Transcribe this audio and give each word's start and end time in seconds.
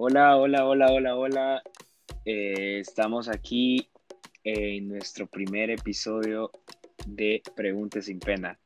Hola, 0.00 0.36
hola, 0.36 0.64
hola, 0.64 0.92
hola, 0.92 1.16
hola. 1.16 1.62
Eh, 2.24 2.78
estamos 2.78 3.28
aquí 3.28 3.90
en 4.44 4.86
nuestro 4.86 5.26
primer 5.26 5.70
episodio 5.70 6.52
de 7.04 7.42
Preguntas 7.56 8.04
sin 8.04 8.20
Pena. 8.20 8.56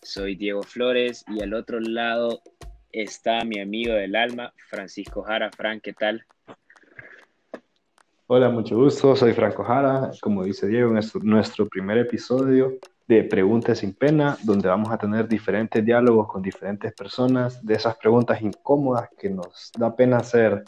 Soy 0.00 0.36
Diego 0.36 0.62
Flores 0.62 1.24
y 1.26 1.42
al 1.42 1.54
otro 1.54 1.80
lado 1.80 2.42
está 2.92 3.44
mi 3.44 3.58
amigo 3.58 3.94
del 3.94 4.14
alma, 4.14 4.54
Francisco 4.68 5.22
Jara. 5.22 5.50
Frank, 5.50 5.82
¿qué 5.82 5.92
tal? 5.92 6.24
Hola, 8.28 8.48
mucho 8.48 8.76
gusto. 8.76 9.16
Soy 9.16 9.32
Franco 9.32 9.64
Jara. 9.64 10.12
Como 10.20 10.44
dice 10.44 10.68
Diego, 10.68 10.96
es 10.96 11.12
nuestro 11.16 11.68
primer 11.68 11.98
episodio 11.98 12.78
de 13.10 13.24
Preguntas 13.24 13.78
sin 13.78 13.92
Pena, 13.92 14.38
donde 14.44 14.68
vamos 14.68 14.92
a 14.92 14.96
tener 14.96 15.26
diferentes 15.26 15.84
diálogos 15.84 16.28
con 16.28 16.40
diferentes 16.40 16.92
personas, 16.92 17.60
de 17.66 17.74
esas 17.74 17.96
preguntas 17.96 18.40
incómodas 18.40 19.08
que 19.18 19.28
nos 19.28 19.72
da 19.76 19.96
pena 19.96 20.18
hacer 20.18 20.62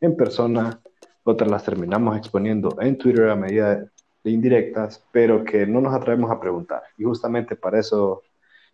en 0.00 0.16
persona, 0.16 0.80
otras 1.22 1.50
las 1.50 1.62
terminamos 1.62 2.16
exponiendo 2.16 2.74
en 2.80 2.96
Twitter 2.96 3.28
a 3.28 3.36
medida 3.36 3.84
de 4.24 4.30
indirectas, 4.30 5.04
pero 5.12 5.44
que 5.44 5.66
no 5.66 5.82
nos 5.82 5.92
atrevemos 5.92 6.30
a 6.30 6.40
preguntar. 6.40 6.82
Y 6.96 7.04
justamente 7.04 7.56
para 7.56 7.78
eso 7.80 8.22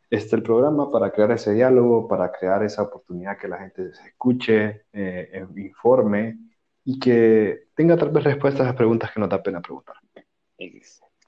está 0.08 0.36
el 0.36 0.44
programa, 0.44 0.88
para 0.88 1.10
crear 1.10 1.32
ese 1.32 1.52
diálogo, 1.52 2.06
para 2.06 2.30
crear 2.30 2.62
esa 2.62 2.82
oportunidad 2.82 3.36
que 3.36 3.48
la 3.48 3.58
gente 3.58 3.92
se 3.94 4.06
escuche, 4.10 4.84
eh, 4.92 5.44
informe 5.56 6.38
y 6.84 7.00
que 7.00 7.64
tenga 7.74 7.96
tal 7.96 8.10
vez 8.10 8.22
respuestas 8.22 8.68
a 8.68 8.76
preguntas 8.76 9.10
que 9.10 9.18
nos 9.18 9.28
da 9.28 9.42
pena 9.42 9.60
preguntar. 9.60 9.96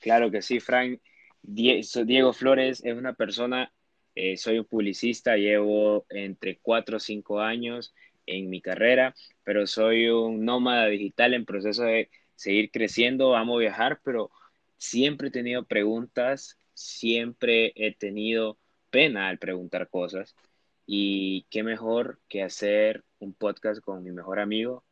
Claro 0.00 0.30
que 0.30 0.40
sí, 0.40 0.60
Frank. 0.60 1.00
Diego 1.42 2.32
Flores 2.32 2.82
es 2.84 2.96
una 2.96 3.14
persona, 3.14 3.72
eh, 4.14 4.36
soy 4.36 4.58
un 4.58 4.64
publicista, 4.64 5.36
llevo 5.36 6.06
entre 6.10 6.58
4 6.58 6.96
o 6.96 7.00
5 7.00 7.40
años 7.40 7.94
en 8.26 8.50
mi 8.50 8.60
carrera, 8.60 9.14
pero 9.44 9.66
soy 9.66 10.08
un 10.08 10.44
nómada 10.44 10.86
digital 10.86 11.34
en 11.34 11.44
proceso 11.44 11.84
de 11.84 12.10
seguir 12.36 12.70
creciendo, 12.70 13.36
amo 13.36 13.56
viajar, 13.56 14.00
pero 14.04 14.30
siempre 14.76 15.28
he 15.28 15.30
tenido 15.30 15.64
preguntas, 15.66 16.58
siempre 16.74 17.72
he 17.76 17.94
tenido 17.94 18.58
pena 18.90 19.28
al 19.28 19.38
preguntar 19.38 19.88
cosas. 19.88 20.34
Y 20.86 21.46
qué 21.50 21.62
mejor 21.62 22.20
que 22.28 22.42
hacer 22.42 23.04
un 23.18 23.34
podcast 23.34 23.80
con 23.80 24.02
mi 24.02 24.10
mejor 24.10 24.40
amigo 24.40 24.84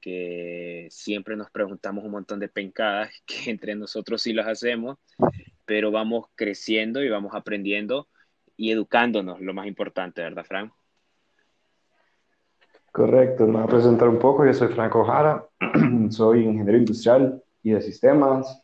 que 0.00 0.86
siempre 0.90 1.36
nos 1.36 1.50
preguntamos 1.50 2.04
un 2.04 2.12
montón 2.12 2.38
de 2.38 2.48
pencadas 2.48 3.10
que 3.26 3.50
entre 3.50 3.74
nosotros 3.74 4.22
sí 4.22 4.32
las 4.32 4.46
hacemos 4.46 4.98
pero 5.66 5.90
vamos 5.90 6.26
creciendo 6.34 7.02
y 7.02 7.10
vamos 7.10 7.34
aprendiendo 7.34 8.08
y 8.56 8.70
educándonos, 8.70 9.40
lo 9.40 9.52
más 9.52 9.66
importante, 9.66 10.22
¿verdad, 10.22 10.44
Frank? 10.44 10.72
Correcto, 12.90 13.46
me 13.46 13.54
voy 13.54 13.64
a 13.64 13.66
presentar 13.66 14.08
un 14.08 14.18
poco. 14.18 14.46
Yo 14.46 14.54
soy 14.54 14.68
Franco 14.68 15.04
Jara, 15.04 15.46
soy 16.10 16.44
ingeniero 16.44 16.78
industrial 16.78 17.42
y 17.62 17.72
de 17.72 17.82
sistemas. 17.82 18.62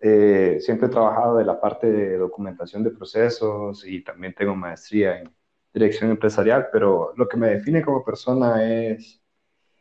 Eh, 0.00 0.58
siempre 0.60 0.86
he 0.86 0.90
trabajado 0.90 1.36
de 1.36 1.44
la 1.44 1.60
parte 1.60 1.90
de 1.90 2.16
documentación 2.16 2.82
de 2.82 2.90
procesos 2.90 3.86
y 3.86 4.02
también 4.02 4.34
tengo 4.34 4.54
maestría 4.54 5.20
en 5.20 5.34
dirección 5.72 6.10
empresarial, 6.10 6.68
pero 6.72 7.12
lo 7.16 7.28
que 7.28 7.36
me 7.36 7.48
define 7.48 7.82
como 7.82 8.04
persona 8.04 8.64
es 8.64 9.20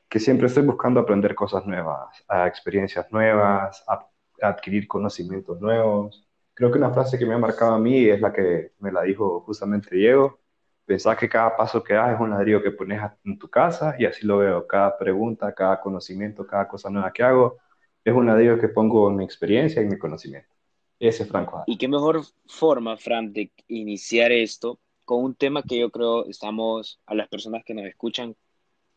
que 0.10 0.20
siempre 0.20 0.48
estoy 0.48 0.64
buscando 0.64 1.00
aprender 1.00 1.34
cosas 1.34 1.66
nuevas, 1.66 2.24
a 2.28 2.48
experiencias 2.48 3.10
nuevas, 3.12 3.84
a 3.88 4.06
adquirir 4.42 4.88
conocimientos 4.88 5.62
nuevos 5.62 6.28
Creo 6.54 6.72
que 6.72 6.78
una 6.78 6.94
frase 6.94 7.18
que 7.18 7.26
me 7.26 7.34
ha 7.34 7.38
marcado 7.38 7.74
a 7.74 7.80
mí 7.80 8.06
es 8.06 8.22
la 8.22 8.32
que 8.32 8.74
me 8.80 8.92
la 8.92 9.04
dijo 9.04 9.42
justamente 9.42 9.96
Diego. 9.96 10.40
Pensás 10.86 11.18
que 11.18 11.30
cada 11.30 11.56
paso 11.56 11.84
que 11.84 11.94
das 11.94 12.14
es 12.14 12.20
un 12.20 12.30
ladrillo 12.30 12.62
que 12.62 12.72
pones 12.72 13.02
en 13.24 13.40
tu 13.40 13.50
casa 13.50 13.96
y 13.98 14.06
así 14.06 14.26
lo 14.26 14.38
veo. 14.38 14.68
Cada 14.68 14.98
pregunta, 14.98 15.54
cada 15.54 15.80
conocimiento, 15.80 16.46
cada 16.46 16.68
cosa 16.68 16.90
nueva 16.90 17.12
que 17.12 17.24
hago 17.24 17.58
es 18.04 18.14
un 18.14 18.26
ladrillo 18.26 18.60
que 18.60 18.68
pongo 18.68 19.10
en 19.10 19.16
mi 19.16 19.24
experiencia 19.24 19.82
y 19.82 19.86
mi 19.86 19.98
conocimiento. 19.98 20.54
Ese 21.00 21.24
es 21.24 21.30
Franco. 21.30 21.64
Y 21.66 21.78
qué 21.78 21.88
mejor 21.88 22.22
forma, 22.46 22.98
Fran, 22.98 23.34
de 23.34 23.52
iniciar 23.68 24.32
esto 24.32 24.80
con 25.06 25.24
un 25.24 25.36
tema 25.36 25.64
que 25.64 25.80
yo 25.80 25.90
creo 25.90 26.26
estamos, 26.28 27.00
a 27.06 27.16
las 27.16 27.28
personas 27.28 27.64
que 27.66 27.74
nos 27.74 27.86
escuchan, 27.86 28.36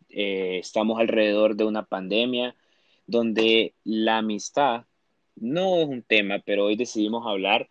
eh, 0.09 0.59
estamos 0.59 1.00
alrededor 1.00 1.56
de 1.56 1.65
una 1.65 1.84
pandemia 1.84 2.55
donde 3.06 3.75
la 3.84 4.19
amistad 4.19 4.84
no 5.37 5.81
es 5.81 5.89
un 5.89 6.03
tema, 6.03 6.43
pero 6.45 6.67
hoy 6.67 6.77
decidimos 6.77 7.27
hablar 7.27 7.69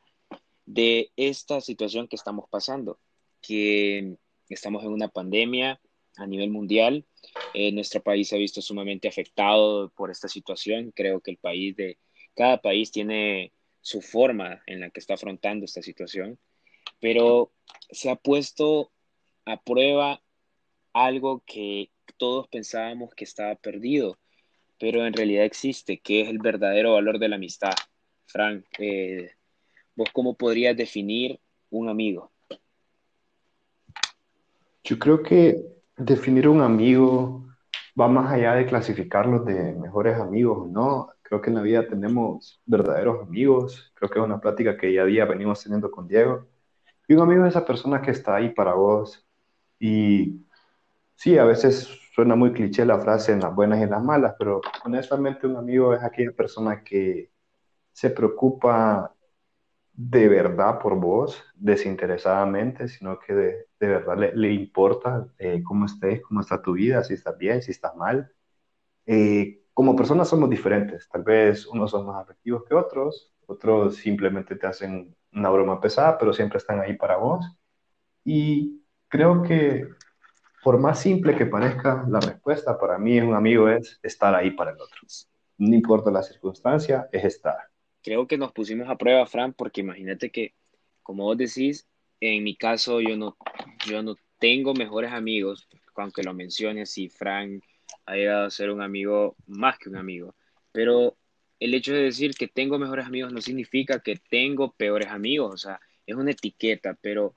de 0.66 1.12
esta 1.16 1.62
situación 1.62 2.08
que 2.08 2.16
estamos 2.16 2.50
pasando, 2.50 3.00
que 3.42 4.18
estamos 4.50 4.84
en 4.84 4.92
una 4.92 5.09
pandemia 5.09 5.80
a 6.18 6.28
nivel 6.28 6.50
mundial. 6.50 7.06
Eh, 7.53 7.72
nuestro 7.72 8.02
país 8.02 8.30
se 8.30 8.36
ha 8.36 8.40
visto 8.40 8.62
sumamente 8.62 9.08
afectado 9.08 9.90
por 9.90 10.12
esta 10.12 10.28
situación. 10.28 10.92
Creo 10.96 11.22
que 11.22 11.31
el 11.31 11.38
país 11.38 11.76
de 11.76 11.98
cada 12.36 12.62
país 12.62 12.92
tiene 12.92 13.53
su 13.82 14.02
forma 14.02 14.64
en 14.66 14.80
la 14.80 14.90
que 14.90 15.00
está 15.00 15.14
afrontando 15.16 15.66
esta 15.66 15.82
situación, 15.82 16.40
pero 17.00 17.53
se 17.92 18.09
ha 18.09 18.16
puesto 18.16 18.92
a 19.46 19.62
prueba 19.62 20.24
algo 20.94 21.44
que 21.46 21.92
todos 22.18 22.47
pensábamos 22.47 23.14
que 23.14 23.26
estaba 23.26 23.56
perdido 23.56 24.18
pero 24.80 25.06
en 25.06 25.13
realidad 25.13 25.46
existe, 25.46 26.00
que 26.00 26.22
es 26.22 26.30
el 26.30 26.40
verdadero 26.40 26.94
valor 26.94 27.19
de 27.19 27.30
la 27.30 27.36
amistad. 27.36 27.74
Frank, 28.25 28.66
eh, 28.80 29.31
¿vos 29.96 30.09
cómo 30.12 30.36
podrías 30.36 30.75
definir 30.75 31.40
un 31.69 31.90
amigo? 31.90 32.31
Yo 34.84 35.00
creo 35.00 35.24
que 35.24 35.64
definir 35.97 36.47
un 36.47 36.62
amigo 36.62 37.46
va 38.00 38.08
más 38.08 38.31
allá 38.31 38.56
de 38.56 38.66
clasificarlos 38.66 39.46
de 39.46 39.74
mejores 39.74 40.19
amigos, 40.19 40.69
¿no? 40.69 41.09
Creo 41.22 41.41
que 41.41 41.50
en 41.50 41.56
la 41.56 41.62
vida 41.62 41.88
tenemos 41.88 42.62
verdaderos 42.66 43.24
amigos, 43.24 43.91
creo 43.96 44.09
que 44.09 44.19
es 44.19 44.25
una 44.25 44.40
plática 44.40 44.78
que 44.78 44.88
día 44.88 45.03
a 45.03 45.06
día 45.06 45.25
venimos 45.25 45.64
teniendo 45.64 45.90
con 45.90 46.08
Diego. 46.08 46.46
Y 47.08 47.14
un 47.14 47.22
amigo 47.22 47.46
es 47.46 47.50
esa 47.50 47.66
persona 47.66 48.02
que 48.02 48.12
está 48.12 48.35
ahí 48.35 48.50
para 48.50 48.74
vos. 48.74 49.25
Y 49.80 50.41
sí, 51.16 51.38
a 51.38 51.46
veces 51.46 51.90
suena 52.16 52.36
muy 52.36 52.53
cliché 52.53 52.86
la 52.86 52.98
frase 52.98 53.34
en 53.34 53.42
las 53.42 53.53
buenas 53.53 53.78
y 53.80 53.84
en 53.84 53.90
las 53.90 54.02
malas, 54.02 54.36
pero 54.40 54.62
honestamente 54.86 55.48
un 55.48 55.58
amigo 55.58 55.94
es 55.94 56.02
aquella 56.02 56.31
persona 56.31 56.81
que 56.81 57.30
se 57.92 58.09
preocupa 58.09 59.14
de 59.92 60.30
verdad 60.30 60.80
por 60.80 60.96
vos, 60.96 61.44
desinteresadamente, 61.56 62.88
sino 62.88 63.20
que 63.20 63.34
de, 63.34 63.68
verdad 63.81 64.18
le, 64.34 64.53
importa 64.53 65.28
eh, 65.38 65.62
cómo 65.62 65.88
estés, 65.88 66.22
cómo 66.22 66.40
está 66.40 66.62
tu 66.62 66.74
vida, 66.74 67.03
si 67.03 67.16
estás 67.16 67.38
bien, 67.38 67.62
si 67.62 67.72
estás 67.72 67.94
mal. 67.98 68.32
Eh, 69.06 69.66
como 69.74 69.96
personas 69.96 70.30
somos 70.30 70.50
diferentes, 70.50 71.09
tal 71.09 71.24
vez 71.24 71.66
unos 71.68 71.92
son 71.92 72.06
más 72.06 72.24
afectivos 72.24 72.64
que 72.64 72.76
otros, 72.76 73.34
otros 73.46 73.97
simplemente 73.97 74.56
te 74.56 74.68
hacen 74.68 75.14
una 75.34 75.50
broma 75.50 75.82
pesada, 75.82 76.18
pero 76.18 76.32
siempre 76.32 76.59
están 76.59 76.80
ahí 76.80 76.96
para 76.96 77.18
vos. 77.18 77.46
Y 78.24 78.82
creo 79.09 79.44
que 79.44 79.90
por 80.66 80.80
más 80.80 81.00
simple 81.00 81.38
que 81.38 81.46
parezca 81.46 82.03
la 82.09 82.20
respuesta, 82.20 82.80
para 82.80 82.98
mí 82.98 83.20
un 83.20 83.36
amigo 83.36 83.70
es 83.70 84.00
estar 84.02 84.34
ahí 84.34 84.50
para 84.50 84.72
el 84.72 84.81
otro. 84.81 84.98
No 85.59 85.76
importa 85.76 86.09
la 86.09 86.24
circunstancia, 86.24 87.08
es 87.12 87.24
estar. 87.24 87.56
Creo 88.02 88.26
que 88.26 88.36
nos 88.36 88.52
pusimos 88.52 88.90
a 88.90 88.96
prueba, 88.96 89.28
Fran, 89.28 89.53
porque 89.53 89.81
imagínate 89.81 90.31
que, 90.31 90.56
como 91.03 91.26
vos 91.26 91.38
decís, 91.38 91.88
en 92.20 92.44
mi 92.44 92.56
caso 92.56 93.00
yo 93.00 93.16
no, 93.16 93.38
yo 93.86 94.02
no 94.02 94.16
tengo 94.40 94.74
mejores 94.74 95.12
amigos, 95.12 95.68
aunque 95.98 96.24
lo 96.24 96.34
menciones, 96.34 96.97
y 96.97 97.09
Fran 97.09 97.62
ha 98.08 98.16
llegado 98.16 98.47
a 98.47 98.50
ser 98.50 98.72
un 98.72 98.82
amigo 98.82 99.36
más 99.46 99.78
que 99.78 99.90
un 99.90 99.97
amigo. 99.97 100.34
Pero 100.72 101.16
el 101.59 101.76
hecho 101.76 101.94
de 101.94 102.02
decir 102.02 102.34
que 102.34 102.47
tengo 102.47 102.80
mejores 102.80 103.06
amigos 103.06 103.32
no 103.32 103.40
significa 103.40 104.00
que 104.00 104.16
tengo 104.32 104.72
peores 104.72 105.09
amigos, 105.09 105.53
o 105.53 105.58
sea, 105.58 105.80
es 106.08 106.16
una 106.16 106.32
etiqueta, 106.32 106.97
pero 107.00 107.36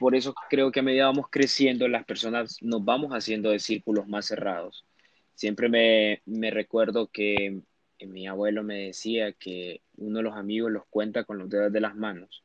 por 0.00 0.14
eso 0.14 0.34
creo 0.48 0.72
que 0.72 0.80
a 0.80 0.82
medida 0.82 1.04
vamos 1.04 1.26
creciendo, 1.30 1.86
las 1.86 2.06
personas 2.06 2.56
nos 2.62 2.82
vamos 2.82 3.12
haciendo 3.12 3.50
de 3.50 3.58
círculos 3.58 4.08
más 4.08 4.24
cerrados. 4.24 4.86
Siempre 5.34 5.68
me, 5.68 6.22
me 6.24 6.50
recuerdo 6.50 7.08
que 7.08 7.60
mi 8.06 8.26
abuelo 8.26 8.62
me 8.62 8.86
decía 8.86 9.32
que 9.32 9.82
uno 9.98 10.20
de 10.20 10.22
los 10.24 10.36
amigos 10.36 10.72
los 10.72 10.86
cuenta 10.88 11.24
con 11.24 11.36
los 11.36 11.50
dedos 11.50 11.70
de 11.70 11.82
las 11.82 11.94
manos. 11.96 12.42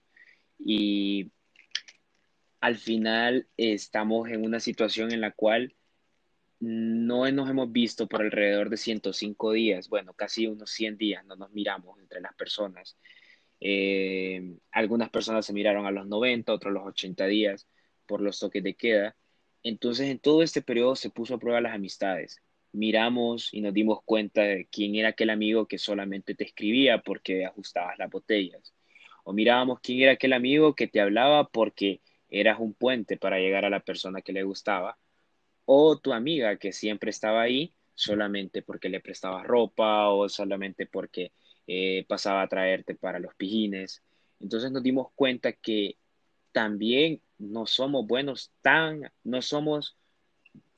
Y 0.60 1.31
al 2.60 2.75
final 2.75 3.48
estamos 3.56 4.28
en 4.30 4.44
una 4.44 4.60
situación 4.60 5.13
en 5.13 5.22
la 5.22 5.31
cual 5.31 5.74
no 6.60 7.31
nos 7.31 7.50
hemos 7.50 7.72
visto 7.72 8.06
por 8.08 8.22
alrededor 8.22 8.69
de 8.69 8.75
105 8.75 9.54
días, 9.54 9.88
bueno, 9.88 10.13
casi 10.13 10.48
unos 10.48 10.72
100 10.72 10.98
días, 10.98 11.25
no 11.25 11.38
nos 11.38 11.51
miramos 11.51 11.98
entre 12.00 12.19
las 12.19 12.36
personas. 12.36 12.98
Eh, 13.60 14.57
algunas 14.72 15.10
personas 15.10 15.46
se 15.46 15.54
miraron 15.54 15.86
a 15.86 15.92
los 15.92 16.07
90, 16.07 16.54
otros 16.54 16.72
a 16.72 16.74
los 16.74 16.88
80 16.88 17.25
días 17.28 17.68
por 18.06 18.22
los 18.22 18.40
toques 18.40 18.63
de 18.63 18.75
queda. 18.75 19.16
Entonces, 19.63 20.10
en 20.10 20.19
todo 20.19 20.44
este 20.44 20.62
periodo 20.62 20.96
se 20.96 21.10
puso 21.10 21.36
a 21.36 21.40
prueba 21.40 21.62
las 21.62 21.74
amistades. 21.74 22.42
Miramos 22.72 23.54
y 23.54 23.62
nos 23.62 23.74
dimos 23.74 24.00
cuenta 24.06 24.42
de 24.44 24.68
quién 24.72 24.96
era 24.96 25.10
aquel 25.10 25.30
amigo 25.30 25.68
que 25.68 25.78
solamente 25.78 26.36
te 26.36 26.44
escribía 26.44 27.02
porque 27.02 27.46
ajustabas 27.46 27.98
las 27.98 28.10
botellas. 28.12 28.74
O 29.24 29.34
mirábamos 29.34 29.80
quién 29.81 30.01
era 30.01 30.13
aquel 30.13 30.34
amigo 30.34 30.75
que 30.75 30.88
te 30.88 31.01
hablaba 31.01 31.50
porque 31.50 32.01
eras 32.30 32.60
un 32.60 32.74
puente 32.74 33.18
para 33.18 33.40
llegar 33.40 33.66
a 33.66 33.69
la 33.69 33.80
persona 33.80 34.22
que 34.22 34.34
le 34.34 34.44
gustaba. 34.44 34.98
o 35.66 35.98
tu 36.00 36.13
amiga 36.13 36.58
que 36.58 36.72
siempre 36.72 37.10
estaba 37.12 37.42
ahí 37.42 37.74
solamente 37.94 38.62
porque 38.62 38.90
le 38.90 39.00
prestabas 39.01 39.46
ropa 39.46 40.10
o 40.10 40.30
solamente 40.30 40.86
porque 40.86 41.31
eh, 41.68 42.06
pasaba 42.08 42.42
a 42.42 42.48
traerte 42.48 42.96
para 42.96 43.20
los 43.20 43.34
pijines. 43.36 44.04
Entonces 44.40 44.72
nos 44.72 44.84
dimos 44.84 45.08
cuenta 45.16 45.54
que 45.54 45.98
también 46.52 47.22
no 47.38 47.66
somos 47.66 48.06
buenos 48.08 48.52
tan, 48.62 49.12
no 49.24 49.42
somos 49.42 49.98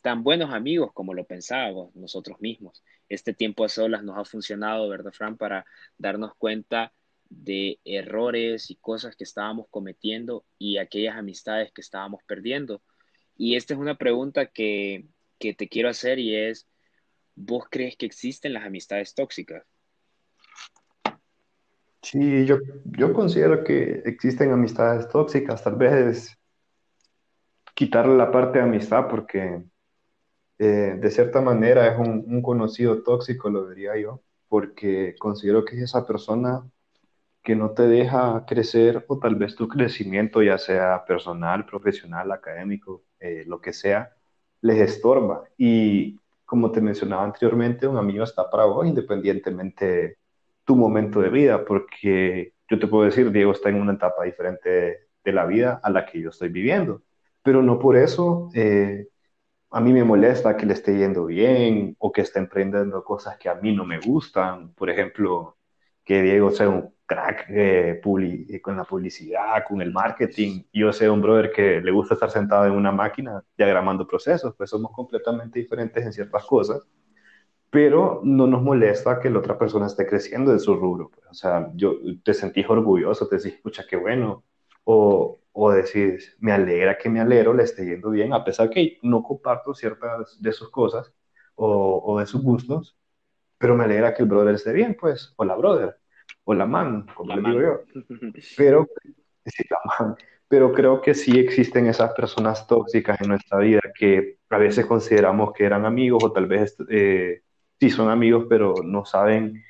tan 0.01 0.23
buenos 0.23 0.53
amigos 0.53 0.91
como 0.93 1.13
lo 1.13 1.25
pensábamos 1.25 1.95
nosotros 1.95 2.39
mismos. 2.39 2.83
Este 3.09 3.33
tiempo 3.33 3.63
a 3.63 3.69
solas 3.69 4.03
nos 4.03 4.17
ha 4.17 4.25
funcionado, 4.25 4.89
¿verdad, 4.89 5.11
Fran? 5.11 5.37
Para 5.37 5.65
darnos 5.97 6.33
cuenta 6.35 6.93
de 7.29 7.79
errores 7.83 8.71
y 8.71 8.75
cosas 8.75 9.15
que 9.15 9.23
estábamos 9.23 9.67
cometiendo 9.69 10.45
y 10.57 10.77
aquellas 10.77 11.17
amistades 11.17 11.71
que 11.71 11.81
estábamos 11.81 12.21
perdiendo. 12.25 12.81
Y 13.35 13.55
esta 13.55 13.73
es 13.73 13.79
una 13.79 13.97
pregunta 13.97 14.47
que, 14.47 15.05
que 15.39 15.53
te 15.53 15.67
quiero 15.67 15.89
hacer 15.89 16.19
y 16.19 16.35
es, 16.35 16.67
¿vos 17.35 17.65
crees 17.69 17.97
que 17.97 18.05
existen 18.05 18.53
las 18.53 18.65
amistades 18.65 19.13
tóxicas? 19.13 19.63
Sí, 22.01 22.45
yo, 22.45 22.59
yo 22.85 23.13
considero 23.13 23.63
que 23.63 24.01
existen 24.05 24.51
amistades 24.51 25.09
tóxicas, 25.09 25.63
tal 25.63 25.75
vez 25.75 26.37
quitarle 27.77 28.15
la 28.17 28.31
parte 28.31 28.59
de 28.59 28.65
amistad 28.65 29.07
porque 29.07 29.63
eh, 30.59 30.97
de 30.99 31.11
cierta 31.11 31.41
manera 31.41 31.87
es 31.87 31.99
un, 31.99 32.41
conocido 32.41 33.03
tóxico, 33.03 33.49
lo 33.49 33.69
diría 33.69 33.97
yo, 33.97 34.23
porque 34.47 35.15
considero 35.19 35.63
que 35.65 35.75
es 35.75 35.83
esa 35.83 36.05
persona 36.07 36.67
que 37.43 37.55
no 37.55 37.71
te 37.71 37.83
deja 37.87 38.45
crecer 38.47 39.05
o 39.07 39.19
tal 39.19 39.35
vez 39.35 39.55
tu 39.55 39.67
crecimiento, 39.67 40.41
ya 40.43 40.57
sea 40.57 41.05
personal, 41.05 41.65
profesional, 41.65 42.31
académico, 42.31 43.03
eh, 43.19 43.43
lo 43.47 43.61
que 43.61 43.73
sea, 43.73 44.15
les 44.61 44.79
estorba. 44.79 45.43
Y 45.57 46.19
como 46.45 46.71
te 46.71 46.81
mencionaba 46.81 47.23
anteriormente, 47.23 47.87
un 47.87 47.97
amigo 47.97 48.23
está 48.23 48.49
para 48.49 48.65
vos 48.65 48.87
independientemente 48.87 50.17
tu 50.67 50.75
momento 50.75 51.21
de 51.21 51.29
vida, 51.29 51.63
porque 51.65 52.53
yo 52.69 52.77
te 52.77 52.87
puedo 52.87 53.05
decir, 53.05 53.31
Diego 53.31 53.53
está 53.53 53.69
en 53.69 53.81
una 53.81 53.93
etapa 53.93 54.25
diferente 54.25 55.07
de 55.23 55.31
la 55.31 55.45
vida 55.45 55.79
a 55.81 55.89
la 55.89 56.05
que 56.05 56.21
yo 56.21 56.29
estoy 56.29 56.49
viviendo, 56.49 57.03
pero 57.41 57.63
no 57.63 57.79
por 57.79 57.95
eso 57.95 58.49
eh, 58.53 59.07
a 59.71 59.79
mí 59.81 59.93
me 59.93 60.03
molesta 60.03 60.57
que 60.57 60.65
le 60.65 60.73
esté 60.73 60.97
yendo 60.97 61.25
bien 61.25 61.95
o 61.99 62.11
que 62.11 62.21
esté 62.21 62.39
emprendiendo 62.39 63.03
cosas 63.03 63.37
que 63.37 63.47
a 63.49 63.55
mí 63.55 63.73
no 63.73 63.85
me 63.85 63.99
gustan, 63.99 64.73
por 64.73 64.89
ejemplo, 64.89 65.57
que 66.03 66.21
Diego 66.21 66.51
sea 66.51 66.67
un 66.69 66.93
crack 67.05 67.45
eh, 67.49 68.01
eh, 68.01 68.61
con 68.61 68.75
la 68.75 68.83
publicidad, 68.83 69.63
con 69.65 69.81
el 69.81 69.93
marketing. 69.93 70.63
Yo 70.73 70.91
sé 70.91 71.09
un 71.09 71.21
brother 71.21 71.51
que 71.51 71.79
le 71.81 71.91
gusta 71.91 72.15
estar 72.15 72.29
sentado 72.29 72.65
en 72.65 72.73
una 72.73 72.91
máquina 72.91 73.41
diagramando 73.57 74.05
procesos, 74.05 74.53
pues 74.57 74.69
somos 74.69 74.91
completamente 74.91 75.59
diferentes 75.59 76.05
en 76.05 76.11
ciertas 76.11 76.45
cosas, 76.45 76.85
pero 77.69 78.21
no 78.23 78.47
nos 78.47 78.61
molesta 78.61 79.19
que 79.19 79.29
la 79.29 79.39
otra 79.39 79.57
persona 79.57 79.87
esté 79.87 80.05
creciendo 80.07 80.51
en 80.51 80.59
su 80.59 80.75
rubro. 80.75 81.09
Pues. 81.09 81.25
O 81.29 81.33
sea, 81.33 81.71
yo 81.75 81.95
te 82.23 82.33
sentís 82.33 82.69
orgulloso, 82.69 83.27
te 83.27 83.37
decís, 83.37 83.53
escucha, 83.55 83.85
qué 83.89 83.97
bueno. 83.97 84.43
O, 84.83 85.41
o 85.51 85.71
decís, 85.71 86.35
me 86.39 86.53
alegra 86.53 86.97
que 86.97 87.09
me 87.09 87.19
alero, 87.19 87.53
le 87.53 87.63
esté 87.63 87.85
yendo 87.85 88.09
bien, 88.11 88.33
a 88.33 88.43
pesar 88.43 88.69
que 88.69 88.99
no 89.03 89.21
comparto 89.23 89.73
ciertas 89.73 90.41
de 90.41 90.51
sus 90.53 90.69
cosas 90.69 91.13
o, 91.55 92.01
o 92.05 92.19
de 92.19 92.25
sus 92.25 92.41
gustos, 92.41 92.97
pero 93.57 93.75
me 93.75 93.83
alegra 93.83 94.13
que 94.13 94.23
el 94.23 94.29
brother 94.29 94.55
esté 94.55 94.71
bien, 94.73 94.95
pues, 94.99 95.33
o 95.35 95.43
la 95.43 95.55
brother 95.55 95.97
o 96.47 96.53
la 96.53 96.65
man, 96.65 97.05
como 97.13 97.35
le 97.35 97.49
digo 97.49 97.61
yo. 97.61 97.81
Pero, 98.57 98.87
sí, 99.45 99.63
la 99.69 99.79
man. 99.85 100.15
Pero 100.47 100.71
creo 100.71 101.01
que 101.01 101.13
sí 101.13 101.37
existen 101.37 101.87
esas 101.87 102.13
personas 102.13 102.65
tóxicas 102.67 103.19
en 103.19 103.27
nuestra 103.27 103.59
vida 103.59 103.81
que 103.93 104.37
a 104.49 104.57
veces 104.57 104.85
consideramos 104.85 105.51
que 105.51 105.65
eran 105.65 105.85
amigos 105.85 106.23
o 106.23 106.31
tal 106.31 106.45
vez 106.45 106.77
eh, 106.89 107.41
sí 107.79 107.89
son 107.89 108.09
amigos, 108.09 108.45
pero 108.49 108.75
no 108.83 109.05
saben 109.05 109.63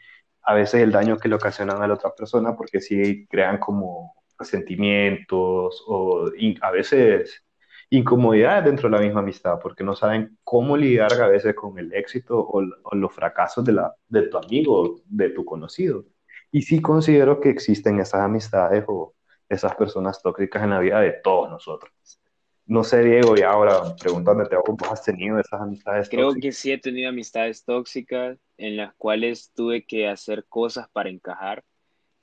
a 0.44 0.54
veces 0.54 0.81
el 0.81 0.92
daño 0.92 1.18
que 1.18 1.27
le 1.30 1.36
ocasionan 1.36 1.81
a 1.81 1.88
la 1.88 1.95
otra 1.95 2.13
persona 2.15 2.56
porque 2.56 2.80
sí 2.81 3.27
crean 3.30 3.59
como 3.59 4.15
sentimientos 4.39 5.83
o 5.88 6.30
a 6.62 6.71
veces 6.71 7.44
incomodidades 7.89 8.65
dentro 8.65 8.89
de 8.89 8.98
la 8.98 9.04
misma 9.04 9.21
amistad 9.21 9.59
porque 9.62 9.83
no 9.83 9.95
saben 9.95 10.38
cómo 10.44 10.77
lidiar 10.77 11.13
a 11.21 11.27
veces 11.27 11.56
con 11.56 11.77
el 11.80 11.94
éxito 11.94 12.39
o, 12.39 12.62
o 12.83 12.95
los 12.95 13.13
fracasos 13.13 13.65
de, 13.65 13.74
la, 13.74 13.95
de 14.07 14.24
tu 14.27 14.38
amigo, 14.38 15.01
de 15.06 15.30
tu 15.31 15.45
conocido. 15.45 16.06
Y 16.51 16.62
sí 16.62 16.81
considero 16.81 17.39
que 17.42 17.50
existen 17.50 18.00
esas 18.00 18.21
amistades 18.21 18.86
o 18.88 19.15
esas 19.50 19.75
personas 19.75 20.21
tóxicas 20.21 20.63
en 20.63 20.69
la 20.71 20.80
vida 20.80 21.00
de 21.01 21.13
todos 21.24 21.50
nosotros. 21.50 21.92
No 22.68 22.84
sé, 22.84 23.02
Diego, 23.02 23.34
y 23.38 23.44
ahora 23.44 23.96
preguntándote, 23.96 24.58
¿vos 24.58 24.92
has 24.92 25.02
tenido 25.02 25.40
esas 25.40 25.62
amistades 25.62 26.10
Creo 26.10 26.34
que 26.34 26.52
sí 26.52 26.69
he 26.69 26.78
tenido 26.78 27.08
amistades 27.08 27.64
tóxicas 27.64 28.38
en 28.58 28.75
las 28.75 28.94
cuales 28.96 29.54
tuve 29.56 29.86
que 29.86 30.10
hacer 30.10 30.46
cosas 30.50 30.90
para 30.90 31.10
encajar. 31.10 31.64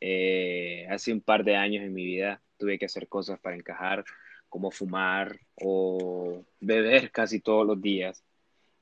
Eh, 0.01 0.87
hace 0.91 1.15
un 1.15 1.23
par 1.23 1.45
de 1.45 1.57
años 1.57 1.83
en 1.83 1.95
mi 1.95 2.05
vida 2.05 2.43
tuve 2.59 2.79
que 2.79 2.85
hacer 2.85 3.09
cosas 3.09 3.41
para 3.41 3.57
encajar, 3.57 4.05
como 4.51 4.71
fumar 4.71 5.39
o 5.63 6.45
beber 6.61 7.11
casi 7.11 7.41
todos 7.41 7.67
los 7.67 7.81
días. 7.81 8.23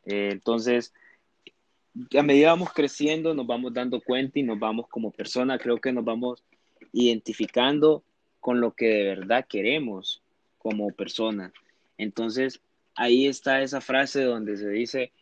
Eh, 0.05 0.31
entonces, 0.33 0.93
a 2.19 2.23
medida 2.25 2.49
vamos 2.49 2.73
creciendo, 2.73 3.35
nos 3.35 3.47
vamos 3.47 3.73
dando 3.73 4.01
cuenta 4.01 4.41
y 4.41 4.43
nos 4.43 4.59
vamos 4.59 4.89
como 4.89 5.13
persona, 5.13 5.59
creo 5.59 5.79
que 5.79 5.93
nos 5.93 6.05
vamos 6.05 6.43
identificando 6.93 8.03
con 8.41 8.61
lo 8.61 8.73
que 8.73 8.87
de 8.87 9.05
verdad 9.05 9.47
queremos 9.49 10.22
como 10.63 10.93
persona. 10.93 11.53
Entonces, 11.99 12.61
ahí 12.95 13.27
está 13.27 13.63
esa 13.63 13.81
frase 13.81 14.23
donde 14.23 14.57
se 14.57 14.69
dice, 14.69 15.13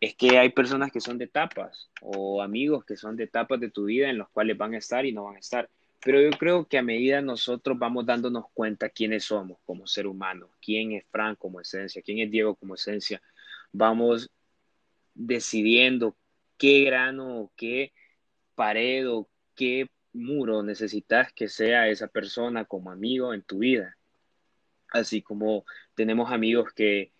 es 0.00 0.14
que 0.14 0.38
hay 0.38 0.50
personas 0.50 0.92
que 0.92 1.00
son 1.00 1.18
de 1.18 1.24
etapas 1.24 1.90
o 2.00 2.40
amigos 2.40 2.84
que 2.84 2.96
son 2.96 3.16
de 3.16 3.24
etapas 3.24 3.58
de 3.58 3.70
tu 3.70 3.86
vida 3.86 4.08
en 4.08 4.18
los 4.18 4.28
cuales 4.28 4.56
van 4.56 4.74
a 4.74 4.78
estar 4.78 5.04
y 5.04 5.12
no 5.12 5.24
van 5.24 5.36
a 5.36 5.40
estar. 5.40 5.68
Pero 6.04 6.20
yo 6.20 6.30
creo 6.38 6.66
que 6.66 6.78
a 6.78 6.82
medida 6.82 7.20
nosotros 7.20 7.76
vamos 7.76 8.06
dándonos 8.06 8.44
cuenta 8.54 8.88
quiénes 8.88 9.24
somos 9.24 9.58
como 9.64 9.88
ser 9.88 10.06
humano, 10.06 10.48
quién 10.62 10.92
es 10.92 11.04
Frank 11.10 11.38
como 11.38 11.60
esencia, 11.60 12.02
quién 12.02 12.20
es 12.20 12.30
Diego 12.30 12.54
como 12.54 12.76
esencia, 12.76 13.20
vamos 13.72 14.30
decidiendo 15.12 16.14
qué 16.56 16.84
grano 16.84 17.50
qué 17.56 17.92
pared 18.54 19.10
o 19.10 19.28
qué 19.56 19.90
muro 20.12 20.62
necesitas 20.62 21.32
que 21.32 21.48
sea 21.48 21.88
esa 21.88 22.06
persona 22.06 22.64
como 22.64 22.92
amigo 22.92 23.34
en 23.34 23.42
tu 23.42 23.58
vida. 23.58 23.96
Así 24.92 25.22
como 25.22 25.64
tenemos 25.94 26.32
amigos 26.32 26.72
que, 26.72 27.12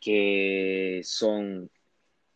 que 0.00 1.00
son 1.04 1.70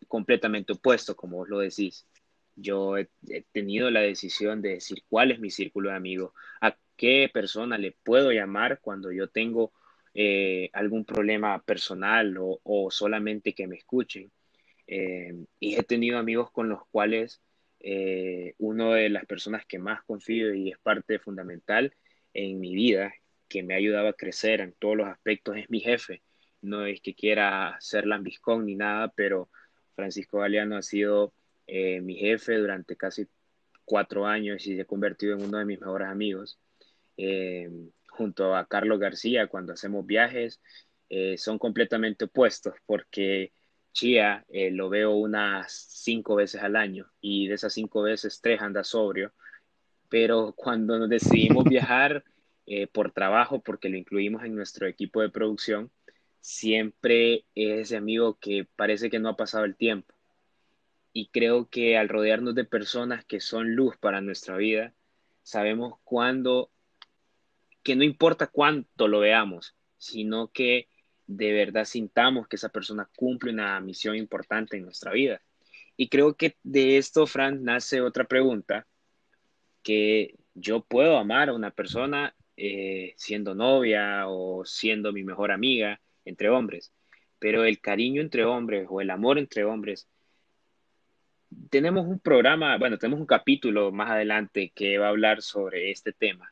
completamente 0.09 0.73
opuestos, 0.73 1.17
como 1.17 1.39
vos 1.39 1.49
lo 1.49 1.59
decís. 1.59 2.07
Yo 2.55 2.97
he, 2.97 3.09
tenido 3.53 3.91
la 3.91 4.01
decisión 4.01 4.63
de 4.63 4.71
decir 4.71 5.03
cuál 5.09 5.31
es 5.31 5.41
mi 5.41 5.51
círculo 5.51 5.91
de 5.91 5.97
amigos, 5.97 6.33
a 6.61 6.77
qué 6.97 7.31
persona 7.33 7.77
le 7.79 7.93
puedo 7.93 8.33
llamar 8.33 8.81
cuando 8.81 9.13
yo 9.13 9.29
tengo 9.29 9.73
eh, 10.15 10.71
algún 10.73 11.05
problema 11.05 11.63
personal 11.63 12.37
o, 12.39 12.91
solamente 12.91 13.53
que 13.55 13.67
me 13.67 13.77
escuchen. 13.77 14.33
Eh, 14.87 15.35
y 15.61 15.75
he 15.75 15.83
tenido 15.83 16.19
amigos 16.19 16.51
con 16.51 16.69
los 16.69 16.87
cuales 16.91 17.43
eh, 17.81 18.55
una 18.59 18.95
de 18.95 19.11
las 19.11 19.27
personas 19.27 19.67
que 19.67 19.79
más 19.79 20.03
confío 20.05 20.55
y 20.55 20.71
es 20.71 20.79
parte 20.79 21.19
fundamental 21.19 21.95
en 22.33 22.61
mi 22.61 22.75
vida, 22.75 23.13
que 23.49 23.63
me 23.63 23.75
ha 23.75 23.79
ayudado 23.79 24.09
a 24.09 24.13
crecer 24.15 24.61
en 24.61 24.73
todos 24.79 24.97
los 24.97 25.09
aspectos, 25.09 25.57
es 25.57 25.71
mi 25.71 25.81
jefe. 25.81 26.23
No 26.63 26.87
es 26.87 27.01
que 27.01 27.15
quiera 27.15 27.77
ser 27.81 28.07
lambiscón 28.07 28.67
ni 28.67 28.75
nada, 28.75 29.13
pero 29.15 29.51
Francisco 29.95 30.39
Galeano 30.39 30.77
ha 30.77 30.83
sido 30.83 31.33
eh, 31.67 32.01
mi 32.01 32.17
jefe 32.17 32.57
durante 32.57 32.97
casi 32.97 33.27
cuatro 33.85 34.27
años 34.27 34.67
y 34.67 34.75
se 34.77 34.83
ha 34.83 34.85
convertido 34.85 35.35
en 35.37 35.45
uno 35.45 35.59
de 35.59 35.65
mis 35.65 35.81
mejores 35.81 36.09
amigos. 36.09 36.59
junto 38.09 38.57
a 38.57 38.67
Carlos 38.67 38.99
García, 38.99 39.47
cuando 39.47 39.73
hacemos 39.73 40.07
viajes, 40.07 40.61
son 41.37 41.59
completamente 41.59 42.25
opuestos 42.25 42.75
porque 42.87 43.53
Chía 43.97 44.45
eh, 44.51 44.71
lo 44.71 44.91
veo 44.91 45.13
unas 45.13 45.73
cinco 45.73 46.35
veces 46.35 46.63
al 46.63 46.77
año 46.77 47.11
y 47.19 47.49
de 47.49 47.55
esas 47.55 47.73
cinco 47.73 48.03
veces 48.03 48.43
tres 48.43 48.61
anda 48.61 48.85
sobrio, 48.85 49.33
pero 50.11 50.53
cuando 50.55 50.99
nos 50.99 51.09
decidimos 51.09 51.65
viajar 51.65 52.23
eh, 52.67 52.87
por 52.87 53.13
trabajo, 53.13 53.61
porque 53.63 53.89
lo 53.89 53.97
incluimos 53.97 54.45
en 54.45 54.55
nuestro 54.55 54.87
equipo 54.87 55.21
de 55.21 55.31
producción, 55.31 55.91
siempre 56.41 57.45
es 57.55 57.81
ese 57.81 57.97
amigo 57.97 58.39
que 58.39 58.69
parece 58.77 59.11
que 59.11 59.19
no 59.19 59.31
ha 59.31 59.37
pasado 59.37 59.65
el 59.65 59.77
tiempo. 59.77 60.15
Y 61.13 61.29
creo 61.29 61.69
que 61.69 61.97
al 61.97 62.09
rodearnos 62.09 62.55
de 62.55 62.65
personas 62.65 63.25
que 63.25 63.41
son 63.41 63.75
luz 63.75 63.97
para 63.97 64.21
nuestra 64.21 64.57
vida, 64.57 64.95
sabemos 65.43 65.95
cuándo, 66.05 66.71
que 67.83 67.97
no 67.97 68.05
importa 68.05 68.49
cuánto 68.49 69.09
lo 69.09 69.21
veamos, 69.21 69.75
sino 69.97 70.53
que 70.53 70.89
de 71.27 71.53
verdad 71.53 71.85
sintamos 71.85 72.47
que 72.47 72.57
esa 72.57 72.69
persona 72.69 73.11
cumple 73.17 73.53
una 73.53 73.81
misión 73.81 74.15
importante 74.15 74.77
en 74.77 74.85
nuestra 74.85 75.13
vida. 75.13 75.43
Y 75.97 76.09
creo 76.09 76.35
que 76.37 76.57
de 76.63 76.99
esto, 76.99 77.27
Fran, 77.27 77.65
nace 77.65 78.03
otra 78.03 78.25
pregunta, 78.25 78.87
que 79.83 80.37
yo 80.55 80.85
puedo 80.85 81.19
amar 81.19 81.49
a 81.49 81.55
una 81.55 81.71
persona 81.73 82.36
eh, 82.57 83.15
siendo 83.17 83.55
novia 83.55 84.29
o 84.29 84.65
siendo 84.65 85.13
mi 85.13 85.23
mejor 85.23 85.51
amiga 85.53 86.01
entre 86.25 86.49
hombres, 86.49 86.93
pero 87.39 87.65
el 87.65 87.81
cariño 87.81 88.23
entre 88.23 88.45
hombres 88.45 88.87
o 88.91 89.01
el 89.01 89.11
amor 89.11 89.39
entre 89.39 89.65
hombres, 89.65 90.09
tenemos 91.71 92.07
un 92.07 92.19
programa, 92.19 92.77
bueno, 92.79 92.99
tenemos 92.99 93.21
un 93.21 93.27
capítulo 93.27 93.93
más 93.93 94.11
adelante 94.11 94.73
que 94.75 94.99
va 94.99 95.07
a 95.07 95.11
hablar 95.11 95.43
sobre 95.43 95.91
este 95.91 96.13
tema, 96.13 96.49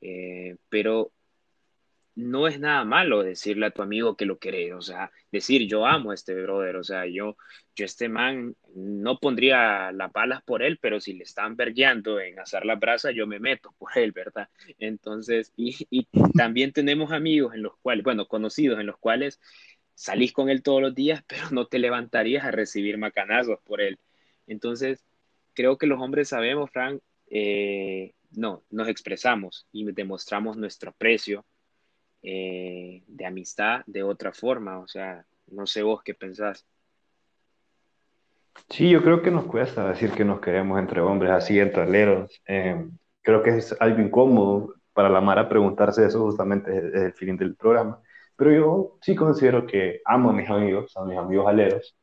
eh, 0.00 0.56
pero 0.68 1.12
no 2.14 2.46
es 2.46 2.60
nada 2.60 2.84
malo 2.84 3.22
decirle 3.22 3.66
a 3.66 3.70
tu 3.70 3.82
amigo 3.82 4.16
que 4.16 4.26
lo 4.26 4.38
querés, 4.38 4.74
o 4.74 4.82
sea, 4.82 5.10
decir 5.30 5.66
yo 5.66 5.86
amo 5.86 6.10
a 6.10 6.14
este 6.14 6.34
brother, 6.34 6.76
o 6.76 6.84
sea, 6.84 7.06
yo, 7.06 7.36
yo 7.74 7.84
este 7.84 8.08
man 8.08 8.54
no 8.74 9.18
pondría 9.18 9.92
las 9.92 10.12
balas 10.12 10.42
por 10.42 10.62
él, 10.62 10.78
pero 10.80 11.00
si 11.00 11.14
le 11.14 11.24
están 11.24 11.56
vergueando 11.56 12.20
en 12.20 12.38
hacer 12.38 12.66
la 12.66 12.74
brasa, 12.76 13.12
yo 13.12 13.26
me 13.26 13.40
meto 13.40 13.74
por 13.78 13.96
él, 13.96 14.12
¿verdad? 14.12 14.48
Entonces, 14.78 15.52
y, 15.56 16.06
también 16.36 16.72
tenemos 16.72 17.12
amigos 17.12 17.54
en 17.54 17.62
los 17.62 17.76
cuales, 17.78 18.04
bueno, 18.04 18.26
conocidos 18.26 18.78
en 18.78 18.86
los 18.86 18.98
cuales 18.98 19.40
salís 19.94 20.32
con 20.32 20.50
él 20.50 20.62
todos 20.62 20.82
los 20.82 20.94
días, 20.94 21.24
pero 21.26 21.50
no 21.50 21.66
te 21.66 21.78
levantarías 21.78 22.44
a 22.44 22.50
recibir 22.50 22.98
macanazos 22.98 23.58
por 23.64 23.80
él. 23.80 23.98
Entonces, 24.46 25.04
creo 25.54 25.78
que 25.78 25.86
los 25.86 26.00
hombres 26.00 26.28
sabemos, 26.28 26.70
Frank, 26.70 27.00
eh, 27.30 28.12
no, 28.32 28.62
nos 28.70 28.88
expresamos 28.88 29.66
y 29.72 29.90
demostramos 29.92 30.56
nuestro 30.56 30.90
aprecio 30.90 31.46
eh, 32.22 33.02
de 33.06 33.26
amistad 33.26 33.82
de 33.86 34.02
otra 34.02 34.32
forma. 34.32 34.78
O 34.78 34.86
sea, 34.86 35.24
no 35.48 35.66
sé 35.66 35.82
vos 35.82 36.02
qué 36.02 36.14
pensás. 36.14 36.66
Sí, 38.68 38.90
yo 38.90 39.02
creo 39.02 39.22
que 39.22 39.30
nos 39.30 39.44
cuesta 39.44 39.88
decir 39.88 40.12
que 40.12 40.24
nos 40.24 40.40
queremos 40.40 40.78
entre 40.78 41.00
hombres, 41.00 41.32
así 41.32 41.58
entre 41.58 41.82
aleros. 41.82 42.42
Eh, 42.46 42.86
creo 43.22 43.42
que 43.42 43.50
es 43.50 43.74
algo 43.80 44.00
incómodo 44.00 44.74
para 44.92 45.08
la 45.08 45.20
Mara 45.20 45.48
preguntarse 45.48 46.04
eso 46.06 46.20
justamente 46.20 46.70
desde 46.70 47.06
el 47.06 47.12
fin 47.14 47.36
del 47.36 47.56
programa. 47.56 48.00
Pero 48.36 48.52
yo 48.52 48.98
sí 49.00 49.14
considero 49.14 49.66
que 49.66 50.00
amo 50.04 50.30
a 50.30 50.32
mis 50.32 50.48
amigos, 50.48 50.96
a 50.96 51.04
mis 51.04 51.18
amigos 51.18 51.46
aleros 51.46 51.96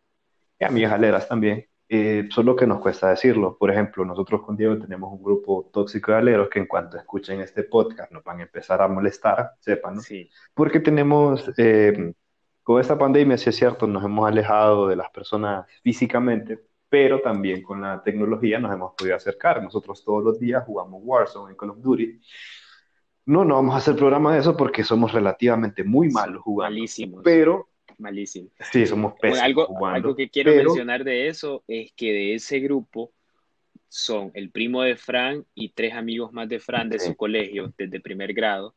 y 0.60 0.66
a 0.66 0.70
mis 0.70 0.88
aleras 0.88 1.28
también. 1.28 1.66
Eh, 1.92 2.30
solo 2.30 2.56
que 2.56 2.68
nos 2.68 2.80
cuesta 2.82 3.10
decirlo. 3.10 3.58
Por 3.58 3.72
ejemplo, 3.72 4.06
nosotros 4.06 4.44
con 4.44 4.56
Diego 4.56 4.78
tenemos 4.78 5.12
un 5.12 5.24
grupo 5.24 5.72
tóxico 5.74 6.12
de 6.12 6.20
aleros 6.20 6.48
que 6.48 6.60
en 6.60 6.68
cuanto 6.68 6.98
escuchen 6.98 7.42
este 7.42 7.64
podcast 7.64 8.12
nos 8.12 8.24
van 8.24 8.40
a 8.40 8.44
empezar 8.44 8.80
a 8.84 8.88
molestar, 8.88 9.54
sepan, 9.60 9.96
¿no? 9.96 10.02
Sí. 10.02 10.30
Porque 10.54 10.80
tenemos, 10.80 11.52
eh, 11.58 12.14
con 12.62 12.80
esta 12.80 12.96
pandemia, 12.96 13.40
sí 13.40 13.50
es 13.50 13.56
cierto, 13.56 13.88
nos 13.88 14.04
hemos 14.06 14.28
alejado 14.28 14.88
de 14.88 14.98
las 14.98 15.10
personas 15.10 15.66
físicamente, 15.82 16.60
pero 16.88 17.22
también 17.22 17.64
con 17.64 17.82
la 17.82 18.04
tecnología 18.04 18.60
nos 18.60 18.72
hemos 18.72 18.94
podido 18.94 19.16
acercar. 19.16 19.64
Nosotros 19.64 20.06
todos 20.06 20.24
los 20.24 20.40
días 20.40 20.64
jugamos 20.68 21.02
Warzone 21.04 21.54
en 21.54 21.58
Call 21.58 21.72
of 21.72 21.82
Duty. 21.82 22.22
No, 23.26 23.44
no 23.44 23.56
vamos 23.56 23.74
a 23.74 23.80
hacer 23.80 23.96
programa 23.96 24.34
de 24.34 24.42
eso 24.42 24.56
porque 24.56 24.84
somos 24.84 25.12
relativamente 25.12 25.84
muy 25.84 26.10
malos 26.12 26.44
jugando. 26.44 26.76
Malísimos. 26.76 27.22
Pero 27.24 27.69
malísimo. 28.00 28.50
Sí, 28.72 28.86
somos 28.86 29.14
pésimos 29.20 29.44
algo, 29.44 29.66
jugando, 29.68 29.96
algo 29.96 30.16
que 30.16 30.30
quiero 30.30 30.52
pero- 30.52 30.64
mencionar 30.66 31.04
de 31.04 31.28
eso 31.28 31.64
es 31.68 31.92
que 31.94 32.12
de 32.14 32.34
ese 32.36 32.60
grupo 32.60 33.12
son 33.88 34.32
el 34.34 34.52
primo 34.52 34.82
de 34.84 34.96
Fran 34.96 35.46
y 35.56 35.70
tres 35.70 35.94
amigos 35.94 36.32
más 36.32 36.48
de 36.48 36.60
Fran 36.60 36.90
de 36.90 37.00
Sí. 37.00 37.08
su 37.08 37.16
colegio 37.16 37.74
desde 37.78 38.00
primer 38.00 38.34
grado 38.34 38.76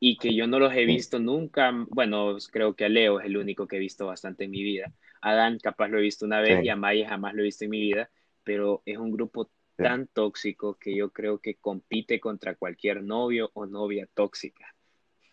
y 0.00 0.16
que 0.16 0.34
yo 0.34 0.46
no 0.48 0.58
los 0.58 0.74
he 0.74 0.84
visto 0.84 1.20
nunca, 1.20 1.72
bueno, 1.90 2.36
creo 2.50 2.74
que 2.74 2.84
a 2.84 2.88
Leo 2.88 3.20
es 3.20 3.26
el 3.26 3.36
único 3.36 3.68
que 3.68 3.76
he 3.76 3.78
visto 3.80 4.06
bastante 4.06 4.44
en 4.44 4.50
mi 4.50 4.62
vida. 4.64 4.92
A 5.20 5.34
Dan 5.34 5.58
capaz 5.60 5.88
lo 5.88 5.98
he 5.98 6.02
visto 6.02 6.26
una 6.26 6.40
vez 6.40 6.58
Sí. 6.60 6.66
y 6.66 6.68
a 6.70 6.76
Maya 6.76 7.08
jamás 7.08 7.34
lo 7.34 7.42
he 7.42 7.44
visto 7.44 7.64
en 7.64 7.70
mi 7.70 7.80
vida, 7.80 8.10
pero 8.42 8.82
es 8.84 8.98
un 8.98 9.12
grupo 9.12 9.44
Sí. 9.76 9.84
tan 9.84 10.08
tóxico 10.08 10.76
que 10.76 10.94
yo 10.96 11.10
creo 11.10 11.38
que 11.38 11.54
compite 11.54 12.18
contra 12.18 12.56
cualquier 12.56 13.02
novio 13.04 13.50
o 13.54 13.64
novia 13.66 14.08
tóxica. 14.12 14.74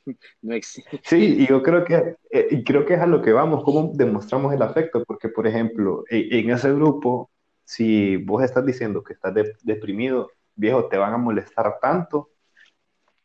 No 0.42 0.54
existe. 0.54 1.02
Sí, 1.04 1.38
y 1.40 1.48
yo 1.48 1.62
creo 1.62 1.84
que, 1.84 2.16
eh, 2.32 2.64
creo 2.66 2.86
que 2.86 2.94
es 2.96 3.00
a 3.00 3.08
lo 3.08 3.22
que 3.22 3.32
vamos, 3.32 3.64
cómo 3.64 3.92
demostramos 3.94 4.54
el 4.54 4.62
afecto, 4.62 5.04
porque 5.06 5.30
por 5.30 5.48
ejemplo, 5.48 6.04
e- 6.10 6.28
en, 6.40 6.50
ese 6.50 6.74
grupo, 6.74 7.30
si 7.64 8.18
vos 8.18 8.44
estás 8.44 8.66
diciendo 8.66 9.04
que 9.04 9.14
estás 9.14 9.34
de- 9.34 9.54
deprimido, 9.64 10.32
viejo, 10.56 10.86
te 10.86 10.98
van 10.98 11.14
a 11.14 11.18
molestar 11.18 11.80
tanto 11.82 12.30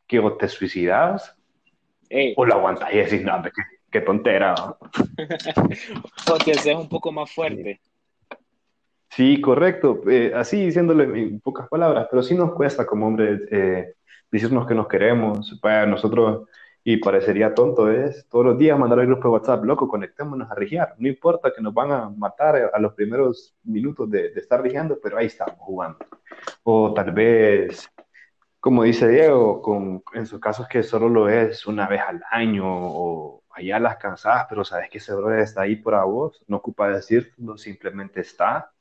que 0.06 0.18
o 0.18 0.36
te 0.36 0.48
suicidas 0.48 1.34
Ey, 2.10 2.34
o 2.36 2.44
lo 2.44 2.54
aguantas 2.54 2.92
y 2.92 2.98
decís, 2.98 3.22
no, 3.24 3.34
hombre, 3.34 3.52
qué, 3.54 3.62
qué 3.90 4.00
tontera. 4.00 4.54
¿no?". 4.54 4.76
o 6.34 6.38
te 6.38 6.52
haces 6.52 6.76
un 6.76 6.88
poco 6.88 7.10
más 7.12 7.30
fuerte. 7.32 7.80
Sí, 9.10 9.40
correcto, 9.40 10.02
eh, 10.10 10.32
así 10.34 10.64
diciéndole 10.66 11.04
en 11.04 11.40
pocas 11.40 11.68
palabras, 11.68 12.08
pero 12.10 12.22
sí 12.22 12.34
nos 12.34 12.52
cuesta 12.52 12.84
como 12.84 13.06
hombres 13.06 13.42
eh, 13.50 13.94
decirnos 14.30 14.66
que 14.66 14.74
nos 14.74 14.88
queremos, 14.88 15.56
para 15.62 15.86
nosotros, 15.86 16.48
y 16.84 16.98
parecería 16.98 17.54
tonto, 17.54 17.90
es 17.90 18.28
todos 18.28 18.44
los 18.44 18.58
días 18.58 18.78
mandar 18.78 19.00
al 19.00 19.06
grupo 19.06 19.28
de 19.28 19.32
WhatsApp, 19.34 19.64
loco, 19.64 19.88
conectémonos 19.88 20.50
a 20.50 20.54
rigiar, 20.54 20.94
no 20.98 21.08
importa 21.08 21.52
que 21.54 21.62
nos 21.62 21.72
van 21.74 21.92
a 21.92 22.10
matar 22.10 22.70
a 22.72 22.78
los 22.78 22.92
primeros 22.94 23.56
minutos 23.64 24.10
de, 24.10 24.30
de 24.30 24.40
estar 24.40 24.62
rigiando, 24.62 24.98
pero 25.02 25.16
ahí 25.18 25.26
estamos 25.26 25.56
jugando. 25.58 25.98
O 26.62 26.92
tal 26.94 27.12
vez, 27.12 27.90
como 28.60 28.82
dice 28.84 29.08
Diego, 29.08 29.62
con, 29.62 30.02
en 30.14 30.26
sus 30.26 30.40
casos 30.40 30.68
que 30.68 30.82
solo 30.82 31.08
lo 31.08 31.28
es 31.28 31.66
una 31.66 31.88
vez 31.88 32.02
al 32.06 32.22
año 32.30 32.64
o 32.66 33.44
allá 33.50 33.78
las 33.78 33.96
cansadas, 33.96 34.46
pero 34.48 34.64
sabes 34.64 34.90
que 34.90 34.98
ese 34.98 35.14
brother 35.14 35.40
está 35.40 35.62
ahí 35.62 35.76
para 35.76 36.04
vos, 36.04 36.42
no 36.48 36.58
ocupa 36.58 36.88
decirlo, 36.90 37.56
simplemente 37.58 38.20
está 38.20 38.74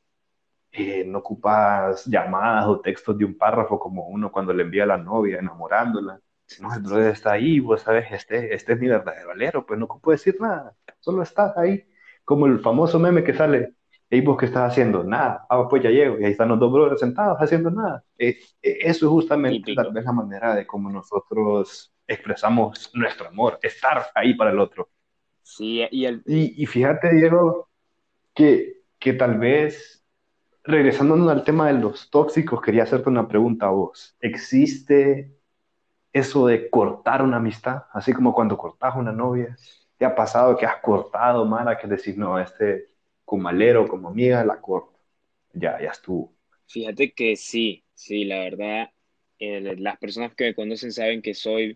eh, 0.72 1.06
no 1.06 1.20
ocupas 1.20 2.06
llamadas 2.08 2.66
o 2.68 2.82
textos 2.82 3.18
de 3.18 3.26
un 3.26 3.38
párrafo 3.38 3.80
como 3.80 4.08
uno 4.08 4.32
cuando 4.32 4.54
le 4.54 4.64
envía 4.64 4.84
a 4.84 4.88
la 4.88 4.98
novia 4.98 5.38
enamorándola. 5.40 6.20
No, 6.60 6.74
el 6.74 6.82
brother 6.82 7.12
está 7.14 7.32
ahí, 7.34 7.60
vos 7.60 7.82
sabes, 7.82 8.06
este, 8.12 8.54
este 8.54 8.74
es 8.74 8.80
mi 8.80 8.88
verdadero 8.88 9.32
alero, 9.32 9.66
pues 9.66 9.80
no 9.80 9.86
ocupo 9.86 10.12
decir 10.12 10.38
nada, 10.40 10.76
solo 11.00 11.24
estás 11.24 11.58
ahí, 11.58 11.84
como 12.24 12.46
el 12.46 12.60
famoso 12.60 13.00
meme 13.00 13.24
que 13.24 13.34
sale, 13.34 13.74
¿y 14.10 14.22
vos 14.22 14.38
qué 14.38 14.46
estás 14.46 14.72
haciendo? 14.72 15.04
Nada, 15.04 15.46
ah, 15.50 15.68
pues 15.70 15.82
ya 15.84 15.90
llego, 15.90 16.20
y 16.20 16.26
ahí 16.26 16.32
están 16.32 16.50
los 16.50 16.60
dos 16.60 16.72
brothers 16.72 17.00
sentados 17.00 17.38
haciendo 17.40 17.72
nada. 17.72 18.04
Eh, 18.18 18.38
eh, 18.62 18.78
eso 18.82 19.06
es 19.08 19.10
justamente 19.12 19.74
tal 19.74 19.92
vez 19.92 20.06
la 20.06 20.12
manera 20.14 20.54
de 20.56 20.68
cómo 20.68 20.90
nosotros 20.92 21.92
expresamos 22.06 22.92
nuestro 22.94 23.28
amor, 23.30 23.60
estar 23.64 24.06
ahí 24.14 24.36
para 24.36 24.52
el 24.52 24.60
otro. 24.60 24.90
Sí, 25.42 25.86
y 25.92 26.06
el, 26.06 26.24
Y, 26.26 26.62
y 26.62 26.66
fíjate, 26.68 27.14
Diego, 27.16 27.70
que, 28.36 28.84
que 29.00 29.14
tal 29.14 29.40
vez, 29.40 30.04
regresándonos 30.64 31.30
al 31.32 31.44
tema 31.44 31.68
de 31.68 31.80
los 31.80 32.10
tóxicos, 32.12 32.62
quería 32.62 32.84
hacerte 32.84 33.10
una 33.10 33.28
pregunta 33.28 33.68
a 33.68 33.72
vos. 33.72 34.16
¿Existe 34.22 35.36
eso 36.14 36.48
de 36.48 36.70
cortar 36.70 37.22
una 37.24 37.38
amistad? 37.38 37.86
Así 37.94 38.14
como 38.14 38.34
cuando 38.34 38.58
cortas 38.58 38.96
una 38.96 39.12
novia. 39.12 39.58
¿Te 39.98 40.06
ha 40.06 40.16
pasado 40.16 40.58
que 40.58 40.66
has 40.66 40.78
cortado, 40.82 41.46
Mara, 41.46 41.78
que 41.78 41.88
decís, 41.88 42.18
no, 42.18 42.40
este 42.40 42.88
como 43.26 43.50
alero, 43.50 43.88
como 43.88 44.10
amiga, 44.10 44.44
la 44.46 44.62
corto? 44.62 45.00
Ya, 45.54 45.80
ya 45.82 45.92
estuvo. 45.92 46.36
Fíjate 46.68 47.14
que 47.14 47.36
sí, 47.36 47.84
sí, 47.94 48.26
la 48.26 48.40
verdad, 48.40 48.90
eh, 49.40 49.62
las 49.78 49.98
personas 49.98 50.34
que 50.36 50.46
me 50.46 50.56
conocen 50.56 50.92
saben 50.92 51.22
que 51.22 51.34
soy 51.34 51.76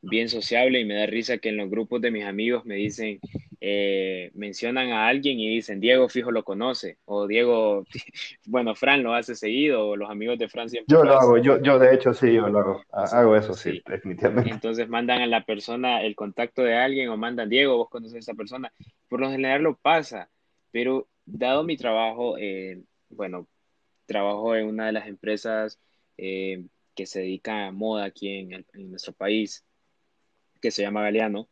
bien 0.00 0.28
sociable 0.28 0.80
y 0.80 0.84
me 0.84 0.94
da 0.94 1.06
risa 1.06 1.38
que 1.38 1.48
en 1.48 1.56
los 1.56 1.68
grupos 1.70 2.00
de 2.00 2.10
mis 2.10 2.24
amigos 2.24 2.64
me 2.64 2.76
dicen, 2.76 3.18
eh, 3.60 4.30
mencionan 4.34 4.90
a 4.90 5.08
alguien 5.08 5.38
y 5.40 5.48
dicen, 5.48 5.80
Diego 5.80 6.08
fijo 6.08 6.30
lo 6.30 6.44
conoce, 6.44 6.98
o 7.04 7.26
Diego, 7.26 7.84
bueno, 8.46 8.74
Fran 8.74 9.02
lo 9.02 9.14
hace 9.14 9.34
seguido, 9.34 9.88
o 9.88 9.96
los 9.96 10.08
amigos 10.10 10.38
de 10.38 10.48
Fran 10.48 10.68
siempre 10.68 10.94
Yo 10.94 11.04
lo 11.04 11.14
hago, 11.18 11.38
yo, 11.38 11.60
yo 11.62 11.78
de 11.78 11.94
hecho 11.94 12.14
sí, 12.14 12.32
yo 12.32 12.48
lo 12.48 12.58
hago. 12.60 12.84
Hago 12.92 13.36
eso, 13.36 13.54
sí, 13.54 13.72
sí. 13.72 13.82
definitivamente. 13.86 14.50
Entonces 14.50 14.88
mandan 14.88 15.20
a 15.22 15.26
la 15.26 15.44
persona 15.44 16.02
el 16.02 16.14
contacto 16.14 16.62
de 16.62 16.74
alguien 16.76 17.08
o 17.08 17.16
mandan, 17.16 17.48
Diego, 17.48 17.76
vos 17.76 17.88
conoces 17.90 18.14
a 18.16 18.18
esa 18.20 18.34
persona. 18.34 18.72
Por 19.08 19.20
lo 19.20 19.30
general 19.30 19.62
lo 19.62 19.76
pasa, 19.76 20.30
pero 20.70 21.08
dado 21.26 21.64
mi 21.64 21.76
trabajo, 21.76 22.36
eh, 22.38 22.80
bueno, 23.10 23.48
trabajo 24.06 24.54
en 24.56 24.66
una 24.66 24.86
de 24.86 24.92
las 24.92 25.06
empresas 25.08 25.78
eh, 26.16 26.64
que 26.94 27.06
se 27.06 27.20
dedica 27.20 27.66
a 27.66 27.72
moda 27.72 28.04
aquí 28.04 28.28
en, 28.28 28.52
el- 28.52 28.66
en 28.74 28.90
nuestro 28.90 29.12
país, 29.12 29.64
que 30.60 30.70
se 30.70 30.82
llama 30.82 31.02
Galeano. 31.02 31.48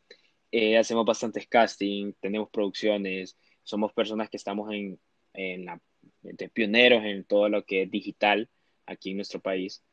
Eh, 0.52 0.78
hacemos 0.78 1.04
bastantes 1.04 1.46
casting, 1.48 2.12
tenemos 2.20 2.48
producciones, 2.50 3.36
somos 3.62 3.92
personas 3.92 4.30
que 4.30 4.36
estamos 4.36 4.72
en, 4.72 4.98
en 5.34 5.64
la, 5.64 5.80
de 6.22 6.48
pioneros 6.48 7.04
en 7.04 7.24
todo 7.24 7.48
lo 7.48 7.64
que 7.64 7.82
es 7.82 7.90
digital 7.90 8.48
aquí 8.86 9.10
en 9.10 9.16
nuestro 9.16 9.40
país. 9.40 9.84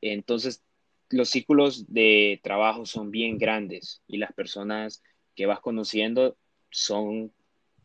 Entonces, 0.00 0.62
los 1.10 1.30
círculos 1.30 1.92
de 1.92 2.40
trabajo 2.42 2.86
son 2.86 3.10
bien 3.10 3.38
grandes 3.38 4.02
y 4.06 4.18
las 4.18 4.32
personas 4.32 5.02
que 5.34 5.46
vas 5.46 5.60
conociendo 5.60 6.36
son 6.70 7.32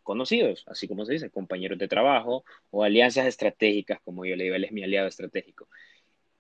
conocidos, 0.03 0.63
así 0.67 0.87
como 0.87 1.05
se 1.05 1.13
dice, 1.13 1.29
compañeros 1.29 1.77
de 1.77 1.87
trabajo 1.87 2.43
o 2.71 2.83
alianzas 2.83 3.27
estratégicas, 3.27 3.99
como 4.01 4.25
yo 4.25 4.35
le 4.35 4.45
digo, 4.45 4.55
él 4.55 4.63
es 4.63 4.71
mi 4.71 4.83
aliado 4.83 5.07
estratégico. 5.07 5.69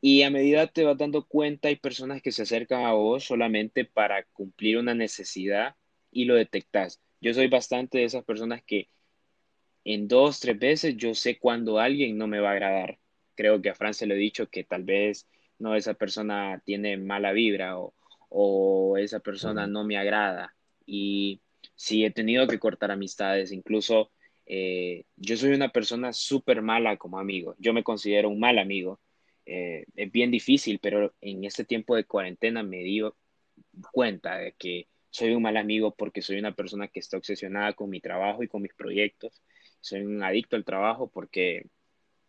Y 0.01 0.21
a 0.23 0.29
medida 0.29 0.67
te 0.67 0.85
vas 0.85 0.97
dando 0.97 1.25
cuenta, 1.25 1.67
hay 1.67 1.75
personas 1.75 2.21
que 2.21 2.31
se 2.31 2.43
acercan 2.43 2.85
a 2.85 2.93
vos 2.93 3.25
solamente 3.25 3.85
para 3.85 4.23
cumplir 4.33 4.77
una 4.77 4.93
necesidad 4.93 5.75
y 6.11 6.25
lo 6.25 6.35
detectas. 6.35 7.01
Yo 7.21 7.33
soy 7.33 7.47
bastante 7.47 7.99
de 7.99 8.05
esas 8.05 8.23
personas 8.23 8.63
que 8.63 8.89
en 9.83 10.07
dos, 10.07 10.39
tres 10.39 10.57
veces 10.59 10.95
yo 10.97 11.13
sé 11.15 11.37
cuando 11.39 11.79
alguien 11.79 12.17
no 12.17 12.27
me 12.27 12.39
va 12.39 12.49
a 12.49 12.53
agradar. 12.53 12.99
Creo 13.35 13.61
que 13.61 13.69
a 13.69 13.75
Fran 13.75 13.93
se 13.93 14.05
lo 14.05 14.13
he 14.15 14.17
dicho 14.17 14.49
que 14.49 14.63
tal 14.63 14.83
vez 14.83 15.27
no, 15.57 15.75
esa 15.75 15.93
persona 15.93 16.61
tiene 16.65 16.97
mala 16.97 17.31
vibra 17.33 17.77
o, 17.79 17.93
o 18.29 18.97
esa 18.97 19.19
persona 19.19 19.67
no 19.67 19.83
me 19.83 19.97
agrada. 19.97 20.55
Y 20.85 21.41
sí 21.75 22.05
he 22.05 22.11
tenido 22.11 22.47
que 22.47 22.59
cortar 22.59 22.91
amistades, 22.91 23.51
incluso 23.51 24.11
eh, 24.45 25.05
yo 25.15 25.37
soy 25.37 25.51
una 25.51 25.69
persona 25.69 26.13
súper 26.13 26.61
mala 26.61 26.97
como 26.97 27.19
amigo, 27.19 27.55
yo 27.59 27.73
me 27.73 27.83
considero 27.83 28.29
un 28.29 28.39
mal 28.39 28.57
amigo, 28.59 28.99
eh, 29.49 29.85
es 29.95 30.11
bien 30.11 30.31
difícil, 30.31 30.79
pero 30.79 31.13
en 31.21 31.43
este 31.43 31.65
tiempo 31.65 31.95
de 31.95 32.05
cuarentena 32.05 32.63
me 32.63 32.77
di 32.77 33.01
cuenta 33.91 34.37
de 34.37 34.53
que 34.53 34.87
soy 35.09 35.33
un 35.33 35.41
mal 35.41 35.57
amigo 35.57 35.95
porque 35.95 36.21
soy 36.21 36.37
una 36.37 36.53
persona 36.53 36.87
que 36.87 36.99
está 36.99 37.17
obsesionada 37.17 37.73
con 37.73 37.89
mi 37.89 37.99
trabajo 37.99 38.43
y 38.43 38.47
con 38.47 38.61
mis 38.61 38.73
proyectos, 38.73 39.41
soy 39.81 40.01
un 40.01 40.23
adicto 40.23 40.55
al 40.55 40.65
trabajo 40.65 41.09
porque 41.09 41.65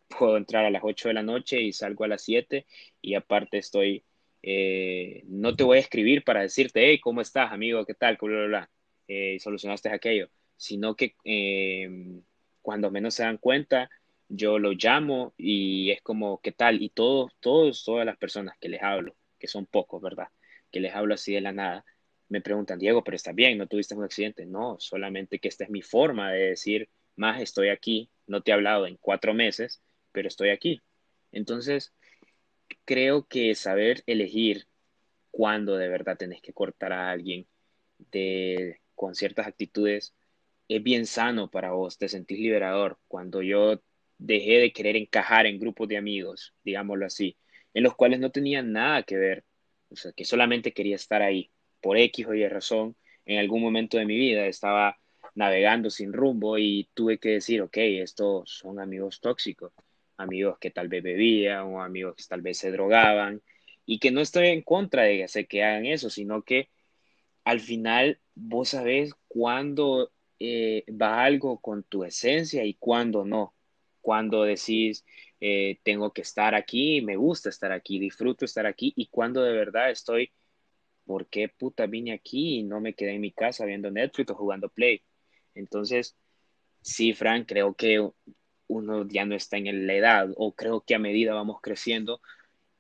puedo 0.09 0.37
entrar 0.37 0.65
a 0.65 0.71
las 0.71 0.83
8 0.83 1.09
de 1.09 1.15
la 1.15 1.23
noche 1.23 1.61
y 1.61 1.73
salgo 1.73 2.05
a 2.05 2.09
las 2.09 2.23
7 2.23 2.67
y 3.03 3.15
aparte 3.15 3.59
estoy, 3.59 4.05
eh, 4.43 5.23
no 5.27 5.55
te 5.55 5.65
voy 5.65 5.77
a 5.79 5.81
escribir 5.81 6.25
para 6.25 6.41
decirte, 6.41 6.89
hey, 6.89 7.01
¿cómo 7.01 7.21
estás, 7.21 7.53
amigo? 7.53 7.85
¿Qué 7.85 7.95
tal? 7.95 8.17
Bla, 8.21 8.31
bla, 8.31 8.47
bla. 8.47 8.71
Eh, 9.09 9.39
solucionaste 9.41 9.91
aquello, 9.91 10.31
sino 10.57 10.97
que 10.97 11.17
eh, 11.25 11.89
cuando 12.63 12.91
menos 12.91 13.15
se 13.15 13.25
dan 13.25 13.39
cuenta, 13.39 13.91
yo 14.31 14.59
lo 14.59 14.73
llamo 14.73 15.35
y 15.37 15.91
es 15.91 16.01
como, 16.03 16.41
¿qué 16.41 16.53
tal? 16.53 16.81
Y 16.83 16.91
todos, 16.91 17.33
todos, 17.41 17.85
todas 17.85 18.07
las 18.07 18.17
personas 18.17 18.57
que 18.61 18.69
les 18.69 18.83
hablo, 18.83 19.17
que 19.39 19.49
son 19.49 19.67
pocos, 19.67 20.01
¿verdad? 20.01 20.29
Que 20.71 20.81
les 20.81 20.95
hablo 20.95 21.15
así 21.15 21.35
de 21.35 21.41
la 21.41 21.53
nada, 21.53 21.85
me 22.29 22.41
preguntan, 22.41 22.79
Diego, 22.79 23.03
pero 23.03 23.17
está 23.17 23.33
bien, 23.33 23.59
no 23.59 23.67
tuviste 23.67 23.95
un 23.97 24.05
accidente. 24.05 24.47
No, 24.47 24.77
solamente 24.79 25.41
que 25.41 25.49
esta 25.49 25.65
es 25.65 25.71
mi 25.71 25.83
forma 25.83 26.31
de 26.31 26.51
decir, 26.51 26.89
más 27.17 27.41
estoy 27.43 27.71
aquí, 27.71 28.09
no 28.29 28.41
te 28.41 28.53
he 28.53 28.55
hablado 28.55 28.87
en 28.87 28.97
cuatro 28.99 29.35
meses, 29.35 29.83
pero 30.13 30.29
estoy 30.29 30.51
aquí. 30.51 30.81
Entonces, 31.33 31.93
creo 32.85 33.27
que 33.27 33.57
saber 33.57 34.05
elegir 34.07 34.69
cuándo 35.33 35.77
de 35.77 35.89
verdad 35.89 36.17
tenés 36.17 36.41
que 36.41 36.53
cortar 36.53 36.93
a 36.93 37.11
alguien 37.11 37.49
de, 37.99 38.81
con 38.95 39.17
ciertas 39.17 39.49
actitudes 39.49 40.15
es 40.69 40.83
bien 40.85 41.05
sano 41.07 41.51
para 41.51 41.73
vos, 41.73 41.99
te 41.99 42.09
sentís 42.09 42.39
liberador. 42.39 43.01
Cuando 43.09 43.43
yo 43.43 43.83
dejé 44.21 44.59
de 44.59 44.73
querer 44.73 44.97
encajar 44.97 45.47
en 45.47 45.59
grupos 45.59 45.89
de 45.89 45.97
amigos, 45.97 46.55
digámoslo 46.65 47.07
así, 47.07 47.37
en 47.75 47.83
los 47.83 47.95
cuales 47.95 48.21
no 48.21 48.31
tenía 48.31 48.63
nada 48.63 49.03
que 49.03 49.17
ver, 49.17 49.45
o 49.91 49.97
sea, 49.97 50.13
que 50.13 50.25
solamente 50.25 50.73
quería 50.73 50.97
estar 50.97 51.23
ahí 51.23 51.51
por 51.81 51.97
X 51.99 52.27
o 52.27 52.35
Y 52.35 52.47
razón, 52.49 52.97
en 53.27 53.39
algún 53.39 53.63
momento 53.63 53.99
de 53.99 54.07
mi 54.07 54.17
vida 54.17 54.47
estaba 54.47 54.99
navegando 55.35 55.91
sin 55.91 56.13
rumbo 56.13 56.59
y 56.59 56.89
tuve 56.95 57.19
que 57.19 57.31
decir, 57.31 57.63
ok, 57.63 57.77
estos 57.77 58.51
son 58.51 58.81
amigos 58.81 59.21
tóxicos 59.21 59.73
amigos 60.21 60.59
que 60.59 60.71
tal 60.71 60.89
vez 60.89 61.03
bebían 61.03 61.75
o 61.75 61.83
amigos 61.83 62.15
que 62.17 62.25
tal 62.29 62.43
vez 62.43 62.59
se 62.59 62.71
drogaban 62.71 63.43
y 63.87 63.99
que 63.99 64.11
no 64.11 64.21
estoy 64.21 64.49
en 64.49 64.63
contra 64.63 65.03
de 65.03 65.27
que 65.49 65.65
hagan 65.65 65.87
eso, 65.87 66.11
sino 66.11 66.43
que 66.43 66.69
al 67.45 67.61
final 67.61 68.21
vos 68.35 68.71
sabés 68.71 69.15
cuándo 69.29 70.13
eh, 70.39 70.85
va 70.91 71.25
algo 71.25 71.59
con 71.61 71.83
tu 71.83 72.05
esencia 72.05 72.65
y 72.65 72.75
cuándo 72.75 73.25
no. 73.25 73.55
Cuando 74.01 74.45
decís, 74.45 75.05
eh, 75.41 75.79
tengo 75.83 76.13
que 76.13 76.23
estar 76.23 76.55
aquí, 76.55 77.03
me 77.03 77.17
gusta 77.17 77.49
estar 77.49 77.73
aquí, 77.73 77.99
disfruto 77.99 78.45
estar 78.45 78.67
aquí 78.67 78.93
y 78.97 79.09
cuando 79.09 79.43
de 79.43 79.53
verdad 79.53 79.91
estoy, 79.91 80.33
¿por 81.05 81.29
qué 81.29 81.49
puta 81.49 81.87
vine 81.87 82.13
aquí 82.13 82.59
y 82.59 82.63
no 82.63 82.81
me 82.81 82.95
quedé 82.95 83.15
en 83.15 83.21
mi 83.21 83.33
casa 83.33 83.65
viendo 83.65 83.91
Netflix 83.91 84.31
o 84.31 84.35
jugando 84.35 84.69
Play? 84.69 85.03
Entonces, 85.55 86.17
sí, 86.83 87.15
Frank, 87.15 87.47
creo 87.49 87.75
que 87.75 88.09
uno 88.69 89.07
ya 89.09 89.25
no 89.25 89.35
está 89.35 89.57
en 89.57 89.87
la 89.87 89.95
edad 89.95 90.31
o 90.37 90.53
creo 90.55 90.83
que 90.83 90.95
a 90.95 90.99
medida 90.99 91.35
vamos 91.35 91.61
creciendo 91.61 92.21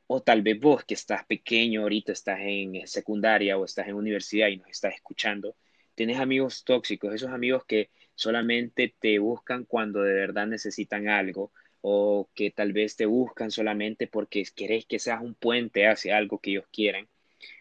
o 0.06 0.22
tal 0.22 0.42
vez 0.42 0.58
vos 0.58 0.84
que 0.84 0.94
estás 0.94 1.24
pequeño 1.24 1.82
ahorita 1.82 2.12
estás 2.12 2.40
en 2.40 2.86
secundaria 2.86 3.56
o 3.56 3.64
estás 3.64 3.88
en 3.88 3.94
universidad 3.94 4.48
y 4.48 4.56
nos 4.56 4.68
estás 4.68 4.94
escuchando, 4.94 5.56
tienes 5.94 6.18
amigos 6.18 6.64
tóxicos, 6.64 7.14
esos 7.14 7.30
amigos 7.30 7.64
que 7.64 7.90
solamente 8.20 8.94
te 9.00 9.18
buscan 9.18 9.64
cuando 9.64 10.02
de 10.02 10.12
verdad 10.12 10.46
necesitan 10.46 11.08
algo 11.08 11.52
o 11.80 12.28
que 12.34 12.50
tal 12.50 12.72
vez 12.72 12.96
te 12.96 13.06
buscan 13.06 13.50
solamente 13.50 14.06
porque 14.06 14.44
querés 14.54 14.84
que 14.84 14.98
seas 14.98 15.22
un 15.22 15.34
puente 15.34 15.86
hacia 15.86 16.18
algo 16.18 16.38
que 16.38 16.50
ellos 16.50 16.66
quieren 16.70 17.08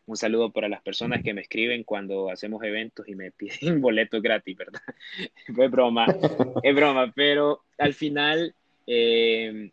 un 0.05 0.17
saludo 0.17 0.51
para 0.51 0.67
las 0.67 0.81
personas 0.81 1.23
que 1.23 1.33
me 1.33 1.41
escriben 1.41 1.83
cuando 1.83 2.29
hacemos 2.31 2.63
eventos 2.63 3.07
y 3.07 3.15
me 3.15 3.31
piden 3.71 3.79
boletos 3.79 4.21
gratis, 4.21 4.57
¿verdad? 4.57 4.81
Fue 5.55 5.67
broma, 5.67 6.05
es 6.63 6.75
broma, 6.75 7.11
pero 7.15 7.63
al 7.77 7.93
final 7.93 8.53
eh, 8.87 9.71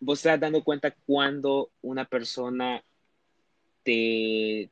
vos 0.00 0.18
estás 0.18 0.40
dando 0.40 0.64
cuenta 0.64 0.94
cuando 1.06 1.70
una 1.82 2.06
persona 2.06 2.82
te 3.82 4.70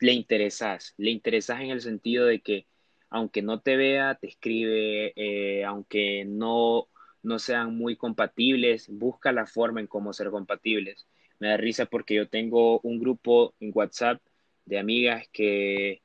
le 0.00 0.12
interesas, 0.12 0.94
le 0.96 1.10
interesas 1.10 1.60
en 1.60 1.70
el 1.70 1.80
sentido 1.80 2.26
de 2.26 2.40
que 2.40 2.66
aunque 3.10 3.42
no 3.42 3.60
te 3.60 3.76
vea, 3.76 4.16
te 4.16 4.28
escribe, 4.28 5.12
eh, 5.16 5.64
aunque 5.64 6.24
no, 6.26 6.88
no 7.22 7.38
sean 7.38 7.76
muy 7.76 7.96
compatibles, 7.96 8.88
busca 8.88 9.32
la 9.32 9.46
forma 9.46 9.80
en 9.80 9.86
cómo 9.86 10.12
ser 10.12 10.30
compatibles 10.30 11.06
me 11.38 11.48
da 11.48 11.56
risa 11.56 11.86
porque 11.86 12.14
yo 12.14 12.28
tengo 12.28 12.80
un 12.80 12.98
grupo 12.98 13.54
en 13.60 13.70
WhatsApp 13.74 14.20
de 14.64 14.78
amigas 14.78 15.28
que, 15.32 16.02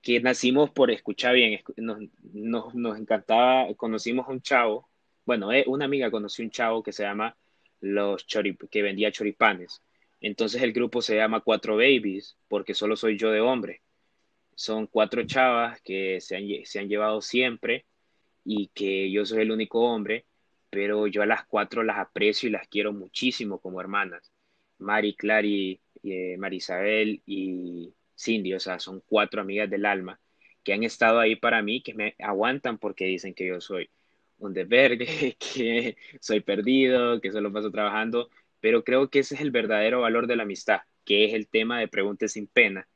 que 0.00 0.20
nacimos 0.20 0.70
por 0.70 0.90
escuchar 0.90 1.34
bien, 1.34 1.60
nos, 1.76 2.74
nos, 2.74 2.98
encantaba, 2.98 3.72
conocimos 3.74 4.26
a 4.28 4.32
un 4.32 4.40
chavo, 4.42 4.88
bueno, 5.24 5.52
eh, 5.52 5.64
una 5.66 5.84
amiga 5.84 6.10
conoció 6.10 6.44
un 6.44 6.50
chavo 6.50 6.82
que 6.82 6.92
se 6.92 7.04
llama 7.04 7.36
los 7.80 8.26
que 8.70 8.82
vendía 8.82 9.12
choripanes. 9.12 9.82
Entonces 10.20 10.62
el 10.62 10.72
grupo 10.72 11.02
se 11.02 11.16
llama 11.16 11.40
Cuatro 11.40 11.76
Babies 11.76 12.36
porque 12.48 12.74
solo 12.74 12.96
soy 12.96 13.18
yo 13.18 13.30
de 13.30 13.40
hombre. 13.40 13.82
Son 14.54 14.86
cuatro 14.86 15.24
chavas 15.26 15.80
que 15.82 16.20
se 16.20 16.36
han, 16.36 16.44
se 16.64 16.80
han 16.80 16.88
llevado 16.88 17.20
siempre 17.20 17.86
y 18.44 18.68
que 18.68 19.10
yo 19.10 19.24
soy 19.24 19.42
el 19.42 19.52
único 19.52 19.80
hombre, 19.80 20.26
pero 20.70 21.06
yo 21.06 21.22
a 21.22 21.26
las 21.26 21.44
cuatro 21.46 21.82
las 21.82 21.98
aprecio 21.98 22.48
y 22.48 22.52
las 22.52 22.68
quiero 22.68 22.92
muchísimo 22.92 23.60
como 23.60 23.80
hermanas. 23.80 24.32
Mari, 24.78 25.14
Clary, 25.14 25.80
eh, 26.02 26.36
Marisabel 26.38 27.22
y 27.26 27.94
Cindy, 28.18 28.54
o 28.54 28.60
sea, 28.60 28.78
son 28.78 29.02
cuatro 29.06 29.40
amigas 29.42 29.70
del 29.70 29.86
alma 29.86 30.20
que 30.62 30.72
han 30.72 30.82
estado 30.84 31.18
ahí 31.20 31.36
para 31.36 31.62
mí, 31.62 31.82
que 31.82 31.94
me 31.94 32.14
aguantan 32.18 32.78
porque 32.78 33.04
dicen 33.06 33.34
que 33.34 33.46
yo 33.46 33.60
soy 33.60 33.90
un 34.38 34.52
desvergue, 34.54 35.36
que 35.38 35.96
soy 36.20 36.40
perdido, 36.40 37.20
que 37.20 37.32
solo 37.32 37.52
paso 37.52 37.70
trabajando, 37.70 38.30
pero 38.60 38.84
creo 38.84 39.10
que 39.10 39.20
ese 39.20 39.34
es 39.34 39.40
el 39.40 39.50
verdadero 39.50 40.00
valor 40.02 40.26
de 40.26 40.36
la 40.36 40.44
amistad, 40.44 40.80
que 41.04 41.24
es 41.26 41.34
el 41.34 41.48
tema 41.48 41.80
de 41.80 41.88
preguntas 41.88 42.32
sin 42.32 42.46
pena. 42.46 42.88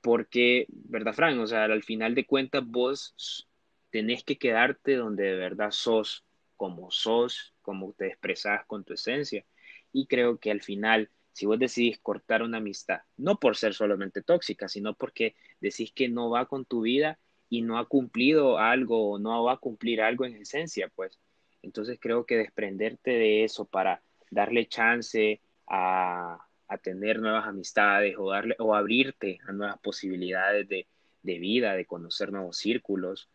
Porque, 0.00 0.66
¿verdad, 0.68 1.12
Fran? 1.12 1.38
O 1.40 1.46
sea, 1.46 1.64
al 1.64 1.82
final 1.82 2.14
de 2.14 2.26
cuentas 2.26 2.64
vos 2.66 3.48
tenés 3.90 4.24
que 4.24 4.38
quedarte 4.38 4.96
donde 4.96 5.24
de 5.24 5.36
verdad 5.36 5.70
sos, 5.70 6.24
como 6.56 6.90
sos, 6.90 7.54
como 7.62 7.92
te 7.92 8.06
expresas 8.08 8.64
con 8.66 8.84
tu 8.84 8.94
esencia. 8.94 9.44
Y 9.92 10.06
creo 10.06 10.38
que 10.38 10.50
al 10.50 10.62
final, 10.62 11.10
si 11.32 11.46
vos 11.46 11.58
decidís 11.58 11.98
cortar 11.98 12.42
una 12.42 12.58
amistad, 12.58 13.00
no 13.16 13.38
por 13.38 13.56
ser 13.56 13.74
solamente 13.74 14.22
tóxica, 14.22 14.68
sino 14.68 14.94
porque 14.94 15.34
decís 15.60 15.92
que 15.92 16.08
no 16.08 16.30
va 16.30 16.46
con 16.46 16.64
tu 16.64 16.82
vida 16.82 17.18
y 17.48 17.62
no 17.62 17.78
ha 17.78 17.86
cumplido 17.86 18.58
algo 18.58 19.10
o 19.10 19.18
no 19.18 19.42
va 19.44 19.54
a 19.54 19.58
cumplir 19.58 20.00
algo 20.00 20.24
en 20.24 20.36
esencia, 20.36 20.88
pues. 20.94 21.18
Entonces 21.62 21.98
creo 22.00 22.24
que 22.24 22.36
desprenderte 22.36 23.10
de 23.10 23.44
eso 23.44 23.64
para 23.64 24.02
darle 24.30 24.66
chance 24.66 25.40
a, 25.66 26.38
a 26.70 26.78
tener 26.78 27.18
nuevas 27.20 27.46
amistades 27.48 28.14
o, 28.16 28.30
darle, 28.30 28.54
o 28.60 28.76
abrirte 28.76 29.40
a 29.46 29.52
nuevas 29.52 29.78
posibilidades 29.80 30.68
de, 30.68 30.86
de 31.22 31.38
vida, 31.40 31.74
de 31.74 31.84
conocer 31.84 32.30
nuevos 32.30 32.58
círculos, 32.58 33.28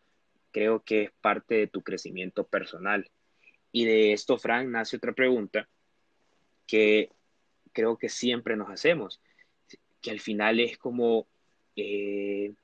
creo 0.50 0.82
que 0.82 1.02
es 1.04 1.10
parte 1.20 1.54
de 1.56 1.66
tu 1.66 1.82
crecimiento 1.82 2.46
personal. 2.46 3.10
Y 3.72 3.84
de 3.84 4.14
esto, 4.14 4.38
Frank, 4.38 4.68
nace 4.68 4.96
otra 4.96 5.12
pregunta 5.12 5.68
que 6.66 7.10
creo 7.72 7.98
que 7.98 8.08
siempre 8.08 8.56
nos 8.56 8.70
hacemos, 8.70 9.20
que 10.00 10.10
al 10.10 10.20
final 10.20 10.58
es 10.58 10.78
como, 10.78 11.28
eh, 11.76 12.54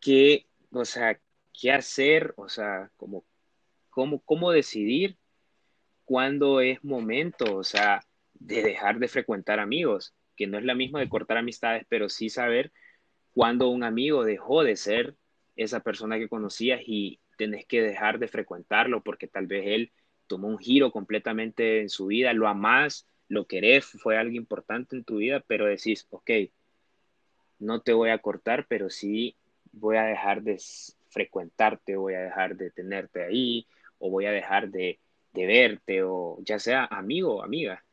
¿qué, 0.00 0.46
o 0.70 0.84
sea, 0.84 1.20
qué 1.52 1.72
hacer? 1.72 2.34
O 2.36 2.48
sea, 2.48 2.92
como, 2.96 3.24
cómo, 3.90 4.20
cómo 4.20 4.52
decidir 4.52 5.18
cuándo 6.04 6.60
es 6.60 6.84
momento, 6.84 7.56
o 7.56 7.64
sea, 7.64 8.00
de 8.40 8.62
dejar 8.62 8.98
de 8.98 9.08
frecuentar 9.08 9.60
amigos, 9.60 10.14
que 10.36 10.46
no 10.46 10.58
es 10.58 10.64
la 10.64 10.74
misma 10.74 11.00
de 11.00 11.08
cortar 11.08 11.38
amistades, 11.38 11.84
pero 11.88 12.08
sí 12.08 12.30
saber 12.30 12.72
cuándo 13.32 13.68
un 13.68 13.84
amigo 13.84 14.24
dejó 14.24 14.64
de 14.64 14.76
ser 14.76 15.16
esa 15.56 15.80
persona 15.80 16.18
que 16.18 16.28
conocías 16.28 16.80
y 16.84 17.20
tenés 17.36 17.66
que 17.66 17.82
dejar 17.82 18.18
de 18.18 18.28
frecuentarlo 18.28 19.02
porque 19.02 19.26
tal 19.26 19.46
vez 19.46 19.64
él 19.66 19.92
tomó 20.26 20.48
un 20.48 20.58
giro 20.58 20.92
completamente 20.92 21.80
en 21.80 21.88
su 21.88 22.06
vida, 22.06 22.32
lo 22.32 22.48
amás, 22.48 23.06
lo 23.28 23.46
querés, 23.46 23.86
fue 23.86 24.16
algo 24.16 24.34
importante 24.34 24.96
en 24.96 25.04
tu 25.04 25.16
vida, 25.16 25.42
pero 25.46 25.66
decís, 25.66 26.06
ok, 26.10 26.30
no 27.58 27.80
te 27.80 27.92
voy 27.92 28.10
a 28.10 28.18
cortar, 28.18 28.66
pero 28.68 28.90
sí 28.90 29.36
voy 29.72 29.96
a 29.96 30.04
dejar 30.04 30.42
de 30.42 30.58
frecuentarte, 31.08 31.96
voy 31.96 32.14
a 32.14 32.20
dejar 32.20 32.56
de 32.56 32.70
tenerte 32.70 33.24
ahí, 33.24 33.66
o 33.98 34.10
voy 34.10 34.26
a 34.26 34.32
dejar 34.32 34.70
de, 34.70 35.00
de 35.32 35.46
verte, 35.46 36.02
o 36.02 36.38
ya 36.42 36.58
sea 36.58 36.84
amigo 36.84 37.36
o 37.36 37.42
amiga. 37.42 37.84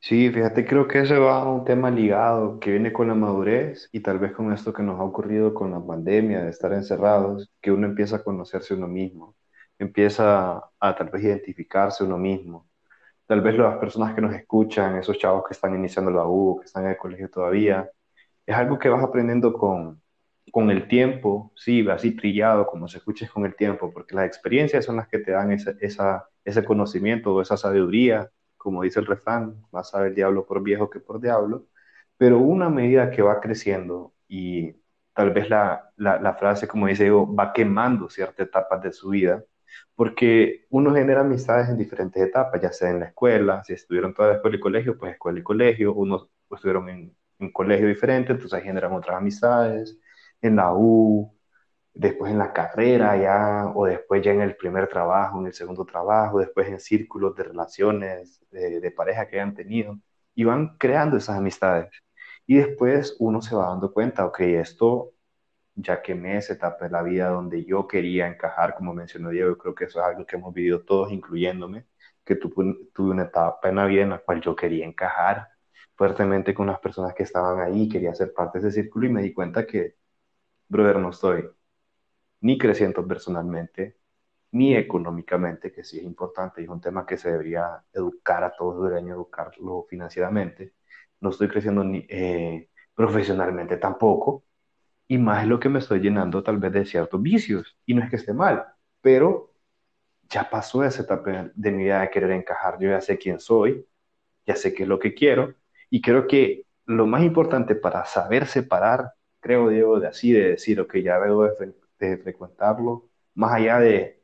Sí, 0.00 0.30
fíjate, 0.30 0.66
creo 0.66 0.86
que 0.88 1.00
ese 1.00 1.18
va 1.18 1.40
a 1.42 1.48
un 1.50 1.64
tema 1.64 1.90
ligado 1.90 2.58
que 2.60 2.70
viene 2.72 2.92
con 2.92 3.08
la 3.08 3.14
madurez 3.14 3.88
y 3.92 4.00
tal 4.00 4.18
vez 4.18 4.32
con 4.32 4.52
esto 4.52 4.72
que 4.72 4.82
nos 4.82 5.00
ha 5.00 5.04
ocurrido 5.04 5.54
con 5.54 5.70
la 5.70 5.84
pandemia 5.84 6.42
de 6.42 6.50
estar 6.50 6.72
encerrados, 6.72 7.50
que 7.60 7.70
uno 7.72 7.86
empieza 7.86 8.16
a 8.16 8.22
conocerse 8.24 8.74
uno 8.74 8.86
mismo, 8.88 9.36
empieza 9.78 10.62
a 10.80 10.94
tal 10.96 11.08
vez 11.10 11.24
identificarse 11.24 12.04
uno 12.04 12.18
mismo. 12.18 12.68
Tal 13.26 13.40
vez 13.42 13.56
las 13.58 13.78
personas 13.78 14.14
que 14.14 14.20
nos 14.22 14.34
escuchan, 14.34 14.98
esos 14.98 15.18
chavos 15.18 15.44
que 15.48 15.54
están 15.54 15.74
iniciando 15.76 16.10
la 16.12 16.26
U, 16.26 16.58
que 16.60 16.66
están 16.66 16.84
en 16.84 16.90
el 16.92 16.98
colegio 16.98 17.30
todavía, 17.30 17.90
es 18.46 18.54
algo 18.56 18.78
que 18.78 18.88
vas 18.88 19.02
aprendiendo 19.04 19.52
con, 19.52 20.02
con 20.52 20.70
el 20.70 20.88
tiempo, 20.88 21.52
sí, 21.56 21.86
así 21.88 22.12
trillado, 22.16 22.66
como 22.66 22.88
se 22.88 22.98
escuche 22.98 23.28
con 23.28 23.46
el 23.46 23.54
tiempo, 23.56 23.92
porque 23.92 24.14
las 24.14 24.26
experiencias 24.26 24.84
son 24.84 24.96
las 24.96 25.08
que 25.08 25.18
te 25.18 25.32
dan 25.32 25.52
esa, 25.52 25.72
esa, 25.80 26.28
ese 26.44 26.64
conocimiento 26.64 27.34
o 27.34 27.42
esa 27.42 27.56
sabiduría, 27.56 28.30
como 28.62 28.82
dice 28.82 29.00
el 29.00 29.06
refrán, 29.06 29.56
más 29.72 29.90
sabe 29.90 30.08
el 30.08 30.14
diablo 30.14 30.46
por 30.46 30.62
viejo 30.62 30.88
que 30.88 31.00
por 31.00 31.20
diablo, 31.20 31.66
pero 32.16 32.38
una 32.38 32.68
medida 32.70 33.10
que 33.10 33.22
va 33.22 33.40
creciendo 33.40 34.14
y 34.28 34.74
tal 35.14 35.32
vez 35.32 35.50
la, 35.50 35.92
la, 35.96 36.34
frase, 36.34 36.68
como 36.68 36.86
dice 36.86 37.04
Diego, 37.04 37.34
va 37.34 37.52
quemando 37.52 38.08
ciertas 38.08 38.46
etapas 38.46 38.82
de 38.82 38.92
su 38.92 39.10
vida, 39.10 39.44
porque 39.96 40.66
uno 40.70 40.94
genera 40.94 41.22
amistades 41.22 41.68
en 41.68 41.78
diferentes 41.78 42.22
etapas, 42.22 42.60
ya 42.62 42.72
sea 42.72 42.90
en 42.90 43.00
la 43.00 43.06
escuela, 43.06 43.64
si 43.64 43.72
estuvieron 43.74 44.14
toda 44.14 44.28
la 44.28 44.34
escuela 44.36 44.56
y 44.56 44.60
colegio, 44.60 44.98
pues 44.98 45.12
escuela 45.14 45.40
y 45.40 45.42
colegio, 45.42 45.94
unos 45.94 46.28
estuvieron 46.50 46.88
en 46.88 47.16
un 47.40 47.52
colegio 47.52 47.88
diferente, 47.88 48.32
entonces 48.32 48.62
generan 48.62 48.92
otras 48.92 49.16
amistades, 49.16 49.98
en 50.40 50.56
la 50.56 50.72
U, 50.74 51.34
después 51.94 52.32
en 52.32 52.38
la 52.38 52.52
carrera 52.52 53.16
ya, 53.16 53.72
o 53.74 53.86
después 53.86 54.22
ya 54.22 54.32
en 54.32 54.40
el 54.42 54.56
primer 54.56 54.88
trabajo, 54.88 55.40
en 55.40 55.46
el 55.46 55.54
segundo 55.54 55.84
trabajo, 55.84 56.38
después 56.40 56.68
en 56.68 56.80
círculos 56.80 57.34
de 57.36 57.44
relaciones 57.44 58.40
de, 58.50 58.80
de 58.80 58.90
pareja 58.90 59.26
que 59.28 59.36
hayan 59.36 59.54
tenido, 59.54 59.98
y 60.34 60.44
van 60.44 60.76
creando 60.78 61.16
esas 61.16 61.36
amistades. 61.38 61.90
Y 62.46 62.56
después 62.56 63.16
uno 63.18 63.42
se 63.42 63.54
va 63.54 63.68
dando 63.68 63.92
cuenta, 63.92 64.26
ok, 64.26 64.40
esto 64.40 65.12
ya 65.74 66.02
quemé 66.02 66.36
esa 66.38 66.54
etapa 66.54 66.84
de 66.86 66.90
la 66.90 67.02
vida 67.02 67.28
donde 67.28 67.64
yo 67.64 67.86
quería 67.86 68.26
encajar, 68.28 68.74
como 68.74 68.94
mencionó 68.94 69.30
Diego, 69.30 69.56
creo 69.58 69.74
que 69.74 69.84
eso 69.84 70.00
es 70.00 70.06
algo 70.06 70.26
que 70.26 70.36
hemos 70.36 70.52
vivido 70.54 70.82
todos, 70.84 71.12
incluyéndome, 71.12 71.86
que 72.24 72.36
tuve, 72.36 72.90
tuve 72.92 73.10
una 73.12 73.24
etapa 73.24 73.68
en 73.68 73.76
la 73.76 73.86
vida 73.86 74.02
en 74.02 74.10
la 74.10 74.18
cual 74.18 74.40
yo 74.40 74.54
quería 74.56 74.86
encajar 74.86 75.48
fuertemente 75.96 76.54
con 76.54 76.66
las 76.66 76.80
personas 76.80 77.14
que 77.14 77.22
estaban 77.24 77.60
ahí, 77.60 77.88
quería 77.88 78.14
ser 78.14 78.32
parte 78.34 78.60
de 78.60 78.68
ese 78.68 78.82
círculo 78.82 79.06
y 79.06 79.10
me 79.10 79.22
di 79.22 79.32
cuenta 79.32 79.66
que, 79.66 79.96
brother, 80.68 80.98
no 80.98 81.10
estoy 81.10 81.48
ni 82.42 82.58
creciendo 82.58 83.06
personalmente, 83.08 83.98
ni 84.52 84.76
económicamente, 84.76 85.72
que 85.72 85.84
sí 85.84 85.98
es 85.98 86.04
importante 86.04 86.60
y 86.62 86.64
es 86.64 86.70
un 86.70 86.80
tema 86.80 87.06
que 87.06 87.16
se 87.18 87.32
debería 87.32 87.84
educar 87.92 88.44
a 88.44 88.54
todos, 88.56 88.84
deberían 88.84 89.10
educarlo 89.10 89.86
financieramente. 89.88 90.74
No 91.20 91.30
estoy 91.30 91.48
creciendo 91.48 91.84
ni, 91.84 92.06
eh, 92.08 92.70
profesionalmente 92.94 93.76
tampoco, 93.78 94.44
y 95.08 95.18
más 95.18 95.42
es 95.42 95.48
lo 95.48 95.60
que 95.60 95.68
me 95.68 95.80
estoy 95.80 96.00
llenando 96.00 96.42
tal 96.42 96.58
vez 96.58 96.72
de 96.72 96.86
ciertos 96.86 97.22
vicios. 97.22 97.76
Y 97.86 97.94
no 97.94 98.02
es 98.04 98.10
que 98.10 98.16
esté 98.16 98.32
mal, 98.34 98.66
pero 99.00 99.54
ya 100.30 100.48
pasó 100.50 100.84
esa 100.84 101.02
etapa 101.02 101.50
de 101.54 101.72
mi 101.72 101.84
vida 101.84 102.00
de 102.02 102.10
querer 102.10 102.30
encajar. 102.32 102.78
Yo 102.80 102.90
ya 102.90 103.00
sé 103.00 103.18
quién 103.18 103.40
soy, 103.40 103.86
ya 104.46 104.56
sé 104.56 104.74
qué 104.74 104.84
es 104.84 104.88
lo 104.88 104.98
que 104.98 105.14
quiero, 105.14 105.54
y 105.90 106.02
creo 106.02 106.26
que 106.26 106.66
lo 106.86 107.06
más 107.06 107.22
importante 107.24 107.74
para 107.76 108.04
saber 108.06 108.46
separar, 108.46 109.14
creo, 109.40 109.68
Diego, 109.68 110.00
de 110.00 110.08
así, 110.08 110.32
de 110.32 110.50
decir, 110.50 110.80
ok, 110.80 110.96
ya 110.98 111.18
veo 111.18 111.44
de, 112.10 112.18
frecuentarlo, 112.18 113.08
más 113.34 113.54
allá 113.54 113.78
de 113.80 114.22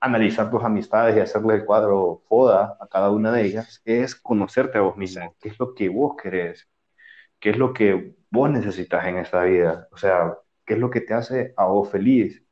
analizar 0.00 0.50
tus 0.50 0.62
amistades 0.64 1.16
y 1.16 1.20
hacerle 1.20 1.54
el 1.56 1.64
cuadro 1.66 2.22
foda 2.28 2.76
a 2.80 2.88
cada 2.88 3.10
una 3.10 3.32
de 3.32 3.44
ellas, 3.44 3.82
es 3.84 4.14
conocerte 4.14 4.78
a 4.78 4.82
vos 4.82 4.96
mismo, 4.96 5.36
qué 5.40 5.50
es 5.50 5.58
lo 5.58 5.74
que 5.74 5.88
vos 5.88 6.16
querés, 6.22 6.68
qué 7.40 7.50
es 7.50 7.58
lo 7.58 7.72
que 7.74 8.16
vos 8.30 8.50
necesitas 8.50 9.06
en 9.06 9.18
esta 9.18 9.44
vida, 9.44 9.88
o 9.92 9.96
sea, 9.98 10.38
qué 10.64 10.74
es 10.74 10.80
lo 10.80 10.90
que 10.90 11.00
te 11.02 11.14
hace 11.14 11.54
a 11.56 11.66
vos 11.66 11.90
feliz. 11.90 12.42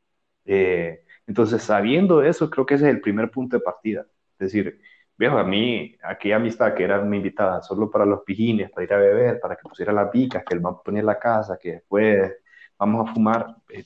Eh, 0.44 1.04
entonces, 1.26 1.62
sabiendo 1.62 2.22
eso, 2.22 2.50
creo 2.50 2.66
que 2.66 2.74
ese 2.74 2.88
es 2.88 2.94
el 2.94 3.00
primer 3.00 3.30
punto 3.30 3.56
de 3.58 3.62
partida. 3.62 4.06
Es 4.38 4.38
decir, 4.52 4.80
viejo, 5.16 5.38
a 5.38 5.44
mí, 5.44 5.96
aquella 6.02 6.36
amistad 6.36 6.74
que 6.74 6.84
era 6.84 7.00
mi 7.02 7.18
invitada 7.18 7.62
solo 7.62 7.90
para 7.90 8.06
los 8.06 8.22
pijines, 8.22 8.70
para 8.70 8.84
ir 8.84 8.92
a 8.94 8.98
beber, 8.98 9.40
para 9.40 9.56
que 9.56 9.68
pusiera 9.68 9.92
las 9.92 10.10
picas, 10.10 10.44
que 10.44 10.54
él 10.54 10.64
va 10.64 10.70
a 10.70 10.82
poner 10.82 11.04
la 11.04 11.18
casa, 11.18 11.58
que 11.60 11.72
después 11.72 12.32
vamos 12.78 13.08
a 13.08 13.14
fumar, 13.14 13.56
eh, 13.70 13.84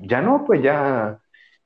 ya 0.00 0.20
no, 0.22 0.44
pues 0.46 0.62
ya, 0.62 1.20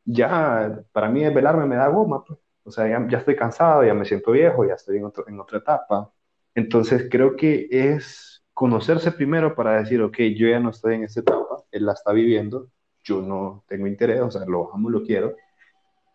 ya, 0.05 0.85
para 0.93 1.09
mí 1.09 1.23
desvelarme 1.25 1.67
me 1.67 1.77
da 1.77 1.89
goma, 1.89 2.25
pues. 2.25 2.39
O 2.65 2.71
sea, 2.71 2.87
ya, 2.89 3.19
estoy 3.19 3.37
cansado, 3.37 3.85
ya 3.85 3.95
me 3.95 4.05
siento 4.05 4.33
viejo, 4.33 4.65
ya 4.65 4.75
estoy 4.75 4.99
en, 4.99 5.05
otro, 5.05 5.29
en 5.29 5.41
otra 5.41 5.59
etapa. 5.59 6.13
Entonces, 6.55 7.09
creo 7.11 7.35
que 7.37 7.67
es 7.71 8.45
conocerse 8.55 9.13
primero 9.13 9.55
para 9.55 9.79
decir, 9.79 10.01
ok, 10.03 10.19
yo 10.37 10.49
ya 10.49 10.61
no 10.61 10.71
estoy 10.71 10.95
en 10.97 11.05
esta 11.05 11.21
etapa, 11.21 11.65
él 11.73 11.87
la 11.87 11.93
está 11.93 12.13
viviendo, 12.13 12.69
yo 13.03 13.21
no 13.23 13.65
tengo 13.67 13.87
interés, 13.87 14.21
o 14.21 14.31
sea, 14.31 14.45
lo 14.47 14.73
amo, 14.73 14.91
lo 14.91 15.03
quiero, 15.03 15.35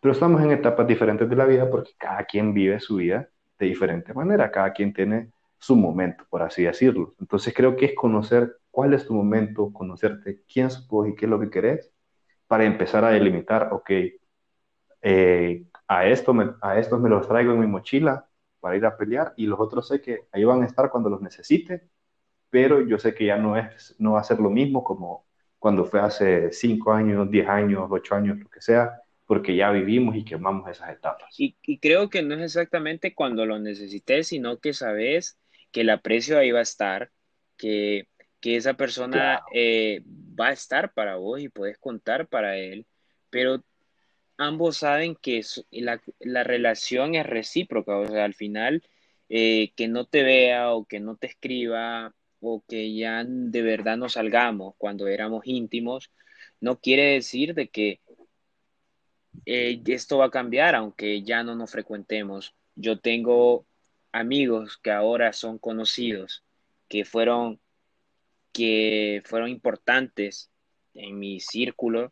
pero 0.02 0.14
estamos 0.14 0.42
en 0.42 0.52
etapas 0.52 0.88
diferentes 0.88 1.30
de 1.30 1.36
la 1.36 1.46
vida 1.46 1.70
porque 1.70 1.92
cada 1.98 2.24
quien 2.26 2.54
vive 2.54 2.80
su 2.80 2.98
vida 2.98 3.30
de 3.60 3.66
diferente 3.66 4.14
manera, 4.14 4.52
cada 4.52 4.72
quien 4.72 4.94
tiene 4.94 5.32
su 5.58 5.76
momento, 5.76 6.26
por 6.30 6.44
así 6.44 6.64
decirlo. 6.64 7.16
Entonces 7.20 7.54
creo 7.54 7.76
que 7.76 7.88
es 7.88 7.96
conocer 7.96 8.58
cuál 8.72 8.94
es 8.94 9.08
tu 9.08 9.14
momento, 9.16 9.74
conocerte 9.74 10.44
quién 10.52 10.70
sos 10.70 11.08
y 11.08 11.16
qué 11.16 11.26
es 11.26 11.30
lo 11.30 11.40
que 11.40 11.50
querés 11.50 11.92
para 12.48 12.66
empezar 12.66 13.04
a 13.06 13.10
delimitar, 13.10 13.70
ok, 13.72 13.92
eh, 15.02 15.66
a, 15.88 16.08
esto 16.08 16.34
a 16.62 16.80
estos 16.80 17.00
me 17.00 17.10
los 17.10 17.28
traigo 17.28 17.54
en 17.54 17.60
mi 17.60 17.68
mochila 17.68 18.28
para 18.60 18.76
ir 18.76 18.86
a 18.86 18.98
pelear 18.98 19.34
y 19.38 19.46
los 19.46 19.60
otros 19.60 19.88
sé 19.88 20.02
que 20.02 20.28
ahí 20.32 20.44
van 20.44 20.64
a 20.64 20.66
estar 20.66 20.90
cuando 20.90 21.10
los 21.10 21.22
necesite, 21.22 21.90
pero 22.50 22.82
yo 22.82 22.98
sé 22.98 23.14
que 23.14 23.26
ya 23.26 23.38
no, 23.38 23.58
es, 23.58 23.96
no 24.00 24.14
va 24.14 24.22
a 24.22 24.24
ser 24.24 24.40
lo 24.40 24.50
mismo 24.50 24.84
como 24.84 25.28
cuando 25.60 25.86
fue 25.86 26.00
hace 26.00 26.52
5 26.52 26.94
años, 26.94 27.30
10 27.30 27.48
años, 27.48 27.88
8 27.90 28.16
años, 28.16 28.40
lo 28.40 28.50
que 28.50 28.62
sea, 28.62 29.02
porque 29.26 29.56
ya 29.56 29.72
vivimos 29.72 30.16
y 30.16 30.24
quemamos 30.24 30.70
esas 30.70 30.92
etapas. 30.92 31.38
Y, 31.40 31.58
y 31.64 31.80
creo 31.80 32.10
que 32.10 32.22
no 32.22 32.36
es 32.36 32.42
exactamente 32.42 33.14
cuando 33.14 33.46
lo 33.46 33.60
necesites, 33.60 34.28
sino 34.28 34.60
que 34.60 34.74
sabes 34.74 35.38
que 35.72 35.82
el 35.82 35.90
aprecio 35.90 36.38
ahí 36.38 36.52
va 36.52 36.60
a 36.60 36.64
estar, 36.64 37.12
que, 37.58 38.08
que 38.40 38.56
esa 38.56 38.76
persona 38.76 39.42
eh, 39.54 40.02
va 40.40 40.48
a 40.50 40.54
estar 40.54 40.94
para 40.94 41.16
vos 41.16 41.40
y 41.42 41.50
puedes 41.50 41.78
contar 41.78 42.28
para 42.28 42.58
él, 42.58 42.86
pero 43.30 43.64
ambos 44.38 44.78
saben 44.78 45.16
que 45.16 45.44
la, 45.72 46.02
la 46.20 46.44
relación 46.44 47.16
es 47.16 47.26
recíproca, 47.26 47.98
o 47.98 48.08
sea, 48.08 48.26
al 48.26 48.36
final, 48.36 48.84
eh, 49.30 49.74
que 49.76 49.88
no 49.88 50.06
te 50.06 50.24
vea 50.24 50.74
o 50.74 50.86
que 50.86 51.00
no 51.00 51.18
te 51.18 51.28
escriba 51.28 52.14
o 52.40 52.64
que 52.68 52.96
ya 52.96 53.24
de 53.26 53.62
verdad 53.62 53.98
no 53.98 54.10
salgamos 54.10 54.76
cuando 54.78 55.08
éramos 55.08 55.46
íntimos, 55.46 56.12
no 56.62 56.80
quiere 56.80 57.14
decir 57.14 57.54
de 57.54 57.70
que 57.70 58.00
eh, 59.46 59.82
esto 59.86 60.18
va 60.20 60.26
a 60.26 60.32
cambiar 60.32 60.76
aunque 60.76 61.24
ya 61.24 61.44
no 61.44 61.56
nos 61.56 61.72
frecuentemos. 61.72 62.56
Yo 62.76 63.00
tengo 63.00 63.66
amigos 64.12 64.78
que 64.78 64.92
ahora 64.92 65.34
son 65.34 65.58
conocidos, 65.58 66.44
que 66.88 67.06
fueron, 67.06 67.60
que 68.58 69.22
fueron 69.24 69.50
importantes 69.50 70.50
en 70.96 71.20
mi 71.20 71.40
círculo, 71.40 72.12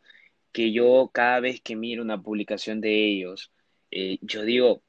que 0.51 0.71
yo 0.71 1.09
cada 1.11 1.39
vez 1.39 1.59
que 1.59 1.75
miro 1.75 2.03
una 2.03 2.21
publicación 2.21 2.81
de 2.81 3.03
ellos, 3.03 3.51
eh, 3.89 4.19
yo 4.21 4.43
digo 4.43 4.83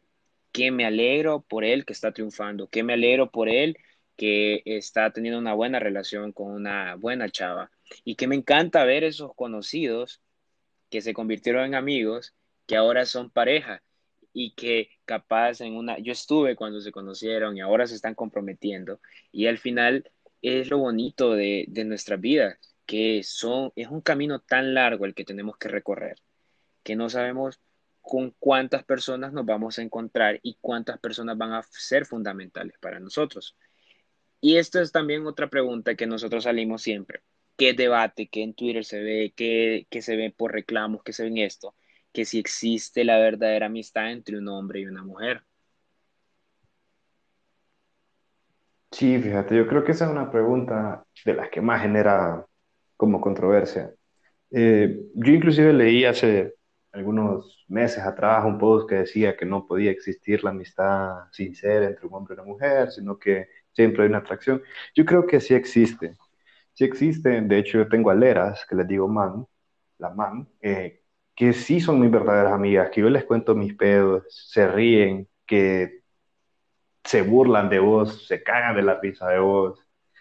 que 0.52 0.70
me 0.70 0.84
alegro 0.84 1.46
por 1.48 1.64
él 1.64 1.86
que 1.86 1.94
está 1.94 2.12
triunfando, 2.12 2.68
que 2.68 2.82
me 2.82 2.92
alegro 2.92 3.30
por 3.30 3.48
él 3.48 3.78
que 4.18 4.60
está 4.66 5.10
teniendo 5.12 5.38
una 5.38 5.54
buena 5.54 5.78
relación 5.78 6.32
con 6.32 6.52
una 6.52 6.94
buena 6.96 7.30
chava 7.30 7.70
y 8.04 8.16
que 8.16 8.26
me 8.26 8.36
encanta 8.36 8.84
ver 8.84 9.02
esos 9.02 9.34
conocidos 9.34 10.20
que 10.90 11.00
se 11.00 11.14
convirtieron 11.14 11.64
en 11.64 11.74
amigos, 11.74 12.34
que 12.66 12.76
ahora 12.76 13.06
son 13.06 13.30
pareja 13.30 13.82
y 14.34 14.52
que 14.52 14.90
capaz 15.06 15.62
en 15.62 15.74
una, 15.74 15.98
yo 16.00 16.12
estuve 16.12 16.54
cuando 16.54 16.82
se 16.82 16.92
conocieron 16.92 17.56
y 17.56 17.60
ahora 17.60 17.86
se 17.86 17.94
están 17.94 18.14
comprometiendo 18.14 19.00
y 19.32 19.46
al 19.46 19.56
final 19.56 20.10
es 20.42 20.70
lo 20.70 20.78
bonito 20.78 21.34
de, 21.34 21.66
de 21.68 21.84
nuestras 21.84 22.20
vidas, 22.20 22.58
que 22.86 23.22
son, 23.22 23.72
es 23.76 23.88
un 23.88 24.00
camino 24.00 24.40
tan 24.40 24.74
largo 24.74 25.04
el 25.04 25.14
que 25.14 25.24
tenemos 25.24 25.56
que 25.58 25.68
recorrer, 25.68 26.16
que 26.82 26.96
no 26.96 27.08
sabemos 27.10 27.60
con 28.06 28.30
cuántas 28.38 28.84
personas 28.84 29.32
nos 29.32 29.44
vamos 29.44 29.78
a 29.78 29.82
encontrar 29.82 30.38
y 30.42 30.56
cuántas 30.60 30.98
personas 31.00 31.36
van 31.36 31.52
a 31.52 31.62
ser 31.64 32.06
fundamentales 32.06 32.78
para 32.78 33.00
nosotros. 33.00 33.56
Y 34.40 34.56
esto 34.58 34.80
es 34.80 34.92
también 34.92 35.26
otra 35.26 35.50
pregunta 35.50 35.96
que 35.96 36.06
nosotros 36.06 36.44
salimos 36.44 36.82
siempre. 36.82 37.22
¿Qué 37.56 37.72
debate, 37.72 38.28
qué 38.28 38.42
en 38.44 38.54
Twitter 38.54 38.84
se 38.84 39.00
ve, 39.02 39.32
qué, 39.36 39.86
qué 39.90 40.02
se 40.02 40.14
ve 40.16 40.30
por 40.30 40.52
reclamos, 40.52 41.02
qué 41.02 41.12
se 41.12 41.24
ve 41.24 41.30
en 41.30 41.38
esto? 41.38 41.74
Que 42.12 42.24
si 42.24 42.38
existe 42.38 43.04
la 43.04 43.18
verdadera 43.18 43.66
amistad 43.66 44.12
entre 44.12 44.38
un 44.38 44.48
hombre 44.48 44.80
y 44.80 44.86
una 44.86 45.02
mujer. 45.02 45.42
Sí, 48.96 49.18
fíjate, 49.20 49.54
yo 49.56 49.66
creo 49.66 49.84
que 49.84 49.92
esa 49.92 50.06
es 50.06 50.10
una 50.10 50.30
pregunta 50.30 51.04
de 51.24 51.34
las 51.34 51.50
que 51.50 51.60
más 51.60 51.82
genera 51.82 52.46
como 52.96 53.20
controversia. 53.20 53.92
Eh, 54.50 55.00
yo 55.14 55.32
inclusive 55.34 55.72
leí 55.74 56.04
hace, 56.06 56.54
algunos 56.92 57.64
meses 57.68 58.04
atrás 58.04 58.44
un 58.46 58.58
post 58.58 58.88
que 58.88 58.96
decía 58.96 59.36
que 59.36 59.44
no 59.46 59.66
podía 59.66 59.90
existir 59.90 60.42
la 60.44 60.50
amistad 60.50 61.24
sincera 61.32 61.86
entre 61.86 62.06
un 62.06 62.14
hombre 62.14 62.34
y 62.36 62.40
una 62.40 62.48
mujer, 62.48 62.90
sino 62.90 63.18
que 63.18 63.48
siempre 63.72 64.04
hay 64.04 64.08
una 64.10 64.18
atracción. 64.18 64.62
Yo 64.94 65.04
creo 65.04 65.26
que 65.26 65.40
sí 65.40 65.54
existe. 65.54 66.16
Sí 66.74 66.84
existe. 66.84 67.40
De 67.42 67.58
hecho, 67.58 67.78
yo 67.78 67.88
tengo 67.88 68.10
aleras 68.10 68.66
que 68.68 68.76
les 68.76 68.88
digo 68.88 69.08
man, 69.08 69.46
la 69.98 70.10
man, 70.10 70.48
eh, 70.62 71.02
que 71.34 71.52
sí 71.52 71.80
son 71.80 72.00
mis 72.00 72.10
verdaderas 72.10 72.52
amigas, 72.52 72.90
que 72.90 73.02
yo 73.02 73.10
les 73.10 73.24
cuento 73.24 73.54
mis 73.54 73.74
pedos, 73.74 74.24
se 74.30 74.68
ríen, 74.68 75.28
que 75.46 76.02
se 77.06 77.22
burlan 77.22 77.68
de 77.68 77.78
vos, 77.78 78.26
se 78.26 78.42
cagan 78.42 78.76
de 78.76 78.82
la 78.82 79.00
risa 79.00 79.28
de 79.28 79.38
vos. 79.38 79.80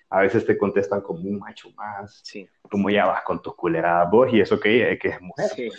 A 0.09 0.21
veces 0.21 0.45
te 0.45 0.57
contestan 0.57 1.01
como 1.01 1.19
un 1.27 1.39
macho 1.39 1.69
más, 1.75 2.21
sí. 2.23 2.47
como 2.69 2.89
ya 2.89 3.07
vas 3.07 3.23
con 3.23 3.41
tus 3.41 3.55
culeradas 3.55 4.09
vos 4.09 4.31
y 4.31 4.39
eso 4.39 4.59
que, 4.59 4.97
que 5.01 5.09
es 5.09 5.21
mujer. 5.21 5.49
Sí. 5.49 5.69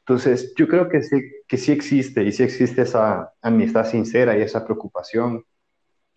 Entonces, 0.00 0.54
yo 0.56 0.66
creo 0.66 0.88
que 0.88 1.02
sí, 1.02 1.16
que 1.46 1.56
sí 1.56 1.72
existe 1.72 2.22
y 2.22 2.32
sí 2.32 2.42
existe 2.42 2.82
esa 2.82 3.32
amistad 3.40 3.86
sincera 3.86 4.36
y 4.36 4.42
esa 4.42 4.64
preocupación, 4.64 5.44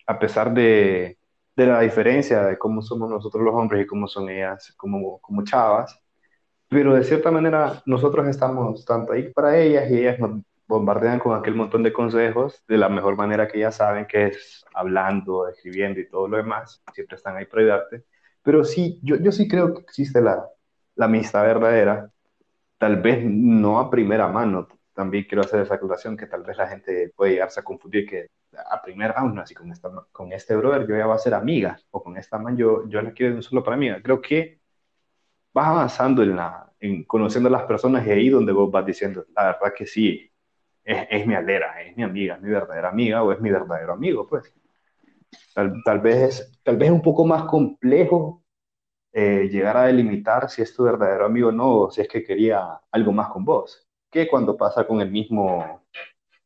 a 0.06 0.18
pesar 0.18 0.52
de, 0.52 1.18
de 1.56 1.66
la 1.66 1.80
diferencia 1.80 2.44
de 2.44 2.58
cómo 2.58 2.82
somos 2.82 3.10
nosotros 3.10 3.42
los 3.42 3.54
hombres 3.54 3.84
y 3.84 3.86
cómo 3.86 4.06
son 4.06 4.28
ellas 4.28 4.72
como, 4.76 5.18
como 5.20 5.42
chavas. 5.44 5.98
Pero 6.68 6.94
de 6.94 7.02
cierta 7.04 7.30
manera, 7.30 7.82
nosotros 7.86 8.28
estamos 8.28 8.84
tanto 8.84 9.12
ahí 9.12 9.32
para 9.32 9.58
ellas 9.58 9.90
y 9.90 9.98
ellas 9.98 10.18
nos 10.18 10.42
bombardean 10.68 11.18
con 11.18 11.36
aquel 11.36 11.54
montón 11.54 11.82
de 11.82 11.92
consejos 11.92 12.62
de 12.68 12.78
la 12.78 12.88
mejor 12.88 13.16
manera 13.16 13.48
que 13.48 13.58
ellas 13.58 13.76
saben, 13.76 14.06
que 14.06 14.26
es 14.28 14.64
hablando, 14.74 15.48
escribiendo 15.48 16.00
y 16.00 16.08
todo 16.08 16.28
lo 16.28 16.36
demás. 16.36 16.82
Siempre 16.94 17.16
están 17.16 17.36
ahí 17.36 17.46
para 17.46 17.62
ayudarte. 17.62 18.04
Pero 18.42 18.64
sí, 18.64 19.00
yo, 19.02 19.16
yo 19.16 19.32
sí 19.32 19.48
creo 19.48 19.74
que 19.74 19.80
existe 19.82 20.20
la, 20.20 20.46
la 20.94 21.06
amistad 21.06 21.42
verdadera 21.42 22.10
tal 22.78 22.96
vez 23.02 23.24
no 23.24 23.78
a 23.78 23.90
primera 23.90 24.28
mano. 24.28 24.68
También 24.94 25.24
quiero 25.28 25.42
hacer 25.42 25.60
esa 25.60 25.74
aclaración 25.74 26.16
que 26.16 26.26
tal 26.26 26.42
vez 26.42 26.56
la 26.56 26.68
gente 26.68 27.12
puede 27.14 27.32
llegarse 27.32 27.60
a 27.60 27.64
confundir 27.64 28.06
que 28.08 28.28
a 28.70 28.82
primera 28.82 29.14
mano, 29.20 29.42
así 29.42 29.54
con, 29.54 29.70
esta, 29.70 29.90
con 30.12 30.32
este 30.32 30.56
brother 30.56 30.86
yo 30.88 30.96
ya 30.96 31.06
voy 31.06 31.14
a 31.14 31.18
ser 31.18 31.34
amiga, 31.34 31.78
o 31.90 32.02
con 32.02 32.16
esta 32.16 32.38
man 32.38 32.56
yo, 32.56 32.88
yo 32.88 33.02
la 33.02 33.12
quiero 33.12 33.36
un 33.36 33.42
solo 33.42 33.62
para 33.62 33.76
mí. 33.76 33.90
Creo 34.02 34.20
que 34.20 34.60
vas 35.52 35.68
avanzando 35.68 36.22
en, 36.22 36.36
la, 36.36 36.72
en 36.80 37.04
conociendo 37.04 37.48
a 37.48 37.52
las 37.52 37.64
personas 37.64 38.06
y 38.06 38.10
ahí 38.10 38.28
donde 38.28 38.52
vos 38.52 38.70
vas 38.70 38.86
diciendo, 38.86 39.26
la 39.36 39.46
verdad 39.46 39.74
que 39.76 39.86
sí, 39.86 40.27
es, 40.88 41.06
es 41.10 41.26
mi 41.26 41.34
alera, 41.34 41.82
es 41.82 41.96
mi 41.96 42.02
amiga, 42.02 42.36
es 42.36 42.40
mi 42.40 42.50
verdadera 42.50 42.88
amiga 42.88 43.22
o 43.22 43.30
es 43.30 43.40
mi 43.40 43.50
verdadero 43.50 43.92
amigo, 43.92 44.26
pues. 44.26 44.52
Tal, 45.54 45.82
tal, 45.84 46.00
vez, 46.00 46.58
tal 46.62 46.78
vez 46.78 46.88
es 46.88 46.94
un 46.94 47.02
poco 47.02 47.26
más 47.26 47.44
complejo 47.44 48.42
eh, 49.12 49.48
llegar 49.50 49.76
a 49.76 49.84
delimitar 49.84 50.48
si 50.48 50.62
es 50.62 50.74
tu 50.74 50.84
verdadero 50.84 51.26
amigo 51.26 51.48
o 51.48 51.52
no, 51.52 51.76
o 51.76 51.90
si 51.90 52.00
es 52.00 52.08
que 52.08 52.24
quería 52.24 52.80
algo 52.90 53.12
más 53.12 53.28
con 53.28 53.44
vos, 53.44 53.86
que 54.10 54.26
cuando 54.26 54.56
pasa 54.56 54.86
con 54.86 55.00
el 55.00 55.10
mismo... 55.10 55.84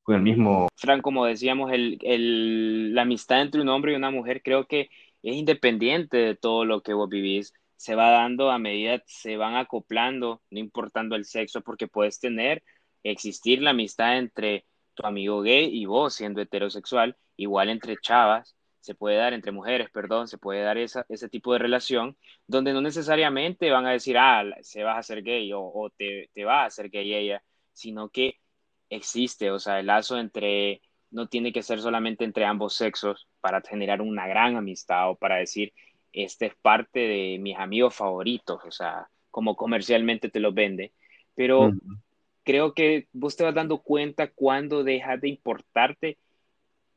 Con 0.02 0.16
el 0.16 0.22
mismo... 0.22 0.66
Fran, 0.76 1.00
como 1.00 1.26
decíamos, 1.26 1.70
el, 1.70 1.96
el, 2.02 2.92
la 2.92 3.02
amistad 3.02 3.40
entre 3.40 3.60
un 3.60 3.68
hombre 3.68 3.92
y 3.92 3.94
una 3.94 4.10
mujer 4.10 4.42
creo 4.42 4.66
que 4.66 4.90
es 5.22 5.36
independiente 5.36 6.16
de 6.16 6.34
todo 6.34 6.64
lo 6.64 6.82
que 6.82 6.92
vos 6.92 7.08
vivís, 7.08 7.54
se 7.76 7.94
va 7.94 8.10
dando 8.10 8.50
a 8.50 8.58
medida 8.58 9.00
se 9.06 9.36
van 9.36 9.54
acoplando, 9.54 10.42
no 10.50 10.58
importando 10.58 11.14
el 11.14 11.24
sexo, 11.24 11.60
porque 11.60 11.86
puedes 11.86 12.18
tener, 12.18 12.64
existir 13.02 13.62
la 13.62 13.70
amistad 13.70 14.18
entre 14.18 14.64
tu 14.94 15.06
amigo 15.06 15.42
gay 15.42 15.68
y 15.72 15.86
vos 15.86 16.14
siendo 16.14 16.40
heterosexual, 16.40 17.16
igual 17.36 17.68
entre 17.68 17.96
chavas, 17.96 18.56
se 18.80 18.94
puede 18.94 19.16
dar 19.16 19.32
entre 19.32 19.52
mujeres, 19.52 19.90
perdón, 19.90 20.26
se 20.26 20.38
puede 20.38 20.62
dar 20.62 20.76
esa, 20.76 21.06
ese 21.08 21.28
tipo 21.28 21.52
de 21.52 21.60
relación 21.60 22.16
donde 22.48 22.72
no 22.72 22.80
necesariamente 22.80 23.70
van 23.70 23.86
a 23.86 23.92
decir, 23.92 24.18
ah, 24.18 24.44
se 24.60 24.82
va 24.82 24.94
a 24.94 24.98
hacer 24.98 25.22
gay 25.22 25.50
o, 25.54 25.90
te, 25.96 26.30
te, 26.34 26.44
va 26.44 26.62
a 26.62 26.66
hacer 26.66 26.90
gay 26.90 27.14
ella, 27.14 27.42
sino 27.72 28.08
que 28.08 28.38
existe, 28.90 29.50
o 29.52 29.60
sea, 29.60 29.78
el 29.78 29.86
lazo 29.86 30.18
entre, 30.18 30.82
no 31.10 31.28
tiene 31.28 31.52
que 31.52 31.62
ser 31.62 31.80
solamente 31.80 32.24
entre 32.24 32.44
ambos 32.44 32.74
sexos 32.74 33.28
para 33.40 33.60
generar 33.60 34.02
una 34.02 34.26
gran 34.26 34.56
amistad 34.56 35.10
o 35.10 35.16
para 35.16 35.36
decir, 35.36 35.72
este 36.12 36.46
es 36.46 36.54
parte 36.56 37.00
de 37.00 37.38
mis 37.40 37.56
amigos 37.56 37.94
favoritos, 37.94 38.60
o 38.64 38.70
sea, 38.72 39.08
como 39.30 39.54
comercialmente 39.54 40.28
te 40.28 40.40
lo 40.40 40.52
vende, 40.52 40.92
pero 41.34 41.72
creo 42.44 42.74
que 42.74 43.08
vos 43.12 43.36
te 43.36 43.44
vas 43.44 43.54
dando 43.54 43.82
cuenta 43.82 44.30
cuando 44.30 44.84
dejas 44.84 45.20
de 45.20 45.28
importarte 45.28 46.18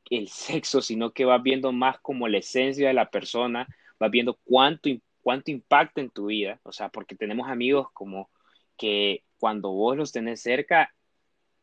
el 0.10 0.28
sexo, 0.28 0.82
sino 0.82 1.12
que 1.12 1.26
vas 1.26 1.42
viendo 1.42 1.72
más 1.72 2.00
como 2.00 2.28
la 2.28 2.38
esencia 2.38 2.88
de 2.88 2.94
la 2.94 3.10
persona, 3.10 3.68
vas 4.00 4.12
viendo 4.12 4.40
cuánto, 4.44 4.90
cuánto 5.22 5.52
impacta 5.52 6.02
en 6.02 6.10
tu 6.10 6.28
vida, 6.28 6.60
o 6.64 6.72
sea, 6.72 6.90
porque 6.90 7.16
tenemos 7.16 7.50
amigos 7.50 7.88
como 7.92 8.30
que 8.78 9.24
cuando 9.38 9.72
vos 9.72 9.98
los 9.98 10.12
tenés 10.12 10.42
cerca, 10.42 10.94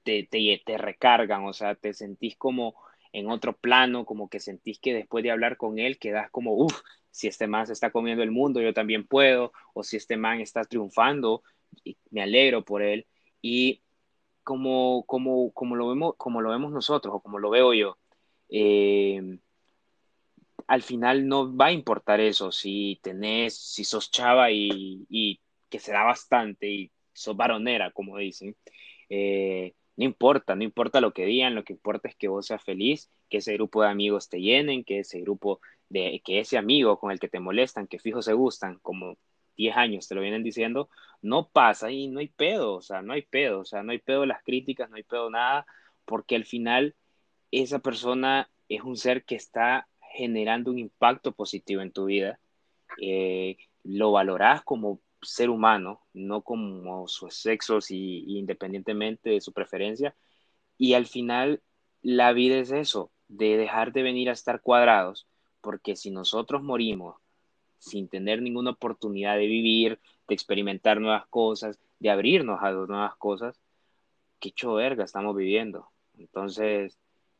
te, 0.03 0.27
te, 0.29 0.61
te 0.64 0.79
recargan, 0.79 1.45
o 1.45 1.53
sea, 1.53 1.75
te 1.75 1.95
sentís 1.95 2.37
como 2.37 2.75
en 3.12 3.31
otro 3.31 3.57
plano, 3.57 4.05
como 4.05 4.29
que 4.29 4.40
sentís 4.40 4.79
que 4.79 4.95
después 4.95 5.23
de 5.23 5.31
hablar 5.31 5.57
con 5.57 5.79
él 5.79 5.99
quedas 5.99 6.31
como, 6.31 6.55
uff, 6.55 6.81
si 7.11 7.29
este 7.29 7.47
man 7.47 7.66
se 7.66 7.75
está 7.75 7.90
comiendo 7.90 8.23
el 8.23 8.31
mundo, 8.31 8.61
yo 8.61 8.73
también 8.73 9.07
puedo, 9.07 9.53
o 9.75 9.83
si 9.85 9.97
este 9.97 10.16
man 10.16 10.40
está 10.40 10.64
triunfando, 10.64 11.42
me 12.11 12.23
alegro 12.23 12.64
por 12.64 12.83
él. 12.83 13.07
Y 13.42 13.83
como, 14.44 15.05
como, 15.07 15.52
como, 15.52 15.76
lo, 15.76 15.88
vemos, 15.88 16.14
como 16.16 16.40
lo 16.40 16.50
vemos 16.50 16.72
nosotros, 16.72 17.14
o 17.16 17.20
como 17.20 17.38
lo 17.38 17.50
veo 17.50 17.74
yo, 17.74 17.98
eh, 18.48 19.38
al 20.66 20.83
final 20.83 21.28
no 21.28 21.55
va 21.55 21.66
a 21.66 21.72
importar 21.72 22.20
eso 22.20 22.52
si 22.52 22.98
tenés, 23.02 23.57
si 23.57 23.85
sos 23.85 24.11
chava 24.11 24.50
y, 24.50 25.40
que 25.68 25.78
se 25.78 25.92
da 25.92 26.05
bastante 26.05 26.70
y 26.70 26.92
sos 27.12 27.37
varonera, 27.37 27.90
como 27.92 28.18
dicen. 28.18 28.57
Eh, 29.09 29.74
no 29.96 30.05
importa, 30.05 30.55
no 30.55 30.64
importa 30.64 31.00
lo 31.00 31.12
que 31.12 31.26
digan, 31.26 31.55
lo 31.55 31.64
que 31.64 31.74
importa 31.74 32.09
es 32.09 32.16
que 32.16 32.28
vos 32.28 32.46
seas 32.46 32.62
feliz, 32.62 33.11
que 33.28 33.38
ese 33.38 33.55
grupo 33.55 33.83
de 33.83 33.88
amigos 33.88 34.28
te 34.28 34.40
llenen, 34.40 34.85
que 34.85 35.00
ese 35.00 35.20
grupo 35.20 35.61
de, 35.88 36.22
que 36.24 36.40
ese 36.40 36.57
amigo 36.59 36.98
con 36.98 37.11
el 37.12 37.20
que 37.20 37.28
te 37.28 37.40
molestan, 37.40 37.87
que 37.87 37.98
fijo 37.98 38.22
se 38.22 38.33
gustan, 38.33 38.78
como 38.81 39.16
10 39.57 39.76
años 39.76 40.09
te 40.09 40.14
lo 40.14 40.22
vienen 40.22 40.42
diciendo, 40.42 40.88
no 41.22 41.48
pasa 41.48 41.90
y 41.90 42.08
no 42.08 42.20
hay 42.20 42.28
pedo, 42.28 42.74
o 42.74 42.82
sea, 42.82 43.02
no 43.02 43.12
hay 43.14 43.22
pedo, 43.22 43.61
o 43.61 43.64
sea, 43.64 43.82
no 43.82 43.92
hay 43.92 43.98
pedo 43.98 44.26
las 44.26 44.42
críticas, 44.42 44.90
no 44.90 44.96
hay 44.96 45.04
pedo 45.04 45.30
nada, 45.30 45.66
porque 46.04 46.37
al 46.37 46.44
final 46.44 46.96
esa 47.50 47.78
persona 47.78 48.50
es 48.68 48.82
un 48.82 48.96
ser 48.96 49.24
que 49.24 49.37
está 49.37 49.88
generando 50.14 50.70
un 50.70 50.78
impacto 50.78 51.32
positivo 51.32 51.82
en 51.82 51.92
tu 51.92 52.06
vida, 52.06 52.40
eh, 53.00 53.56
lo 53.85 54.12
valorás 54.12 54.62
como 54.62 55.00
ser 55.22 55.50
humano, 55.50 56.02
no 56.12 56.42
como 56.42 57.06
sus 57.08 57.37
sexos 57.37 57.90
y, 57.90 58.38
independientemente 58.38 59.30
de 59.30 59.40
su 59.40 59.52
preferencia. 59.52 60.16
Y 60.76 60.94
al 60.94 61.06
final 61.06 61.62
la 62.02 62.32
vida 62.32 62.58
es 62.58 62.72
eso, 62.72 63.12
de 63.28 63.56
dejar 63.56 63.92
de 63.92 64.02
venir 64.02 64.28
a 64.28 64.32
estar 64.32 64.61
cuadrados, 64.61 65.28
porque 65.61 65.96
si 65.96 66.11
nosotros 66.11 66.62
morimos 66.62 67.16
sin 67.83 68.09
tener 68.09 68.40
ninguna 68.40 68.71
oportunidad 68.71 69.37
de 69.37 69.47
vivir, 69.47 69.99
de 70.29 70.35
experimentar 70.35 71.01
nuevas 71.01 71.27
cosas, 71.27 71.81
de 71.99 72.11
abrirnos 72.11 72.62
a 72.62 72.71
nuevas 72.71 73.16
cosas, 73.16 73.61
qué 74.38 74.51
hecho 74.51 74.75
verga 74.75 75.05
estamos 75.05 75.37
viviendo. 75.37 75.88
Entonces, 76.16 76.97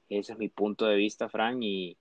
ese 0.09 0.33
es 0.33 0.38
mi 0.38 0.48
punto 0.48 0.87
de 0.87 0.96
vista, 0.96 1.28
Fran, 1.28 1.62
y, 1.62 1.96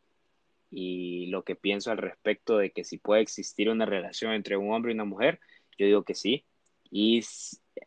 y 0.71 1.27
lo 1.27 1.43
que 1.43 1.55
pienso 1.55 1.91
al 1.91 1.99
respecto 1.99 2.57
de 2.57 2.71
que 2.71 2.83
si 2.83 2.97
puede 2.97 3.21
existir 3.21 3.69
una 3.69 3.85
relación 3.85 4.33
entre 4.33 4.57
un 4.57 4.73
hombre 4.73 4.91
y 4.91 4.95
una 4.95 5.05
mujer, 5.05 5.39
yo 5.77 5.85
digo 5.85 6.03
que 6.03 6.15
sí. 6.15 6.43
Y 6.89 7.21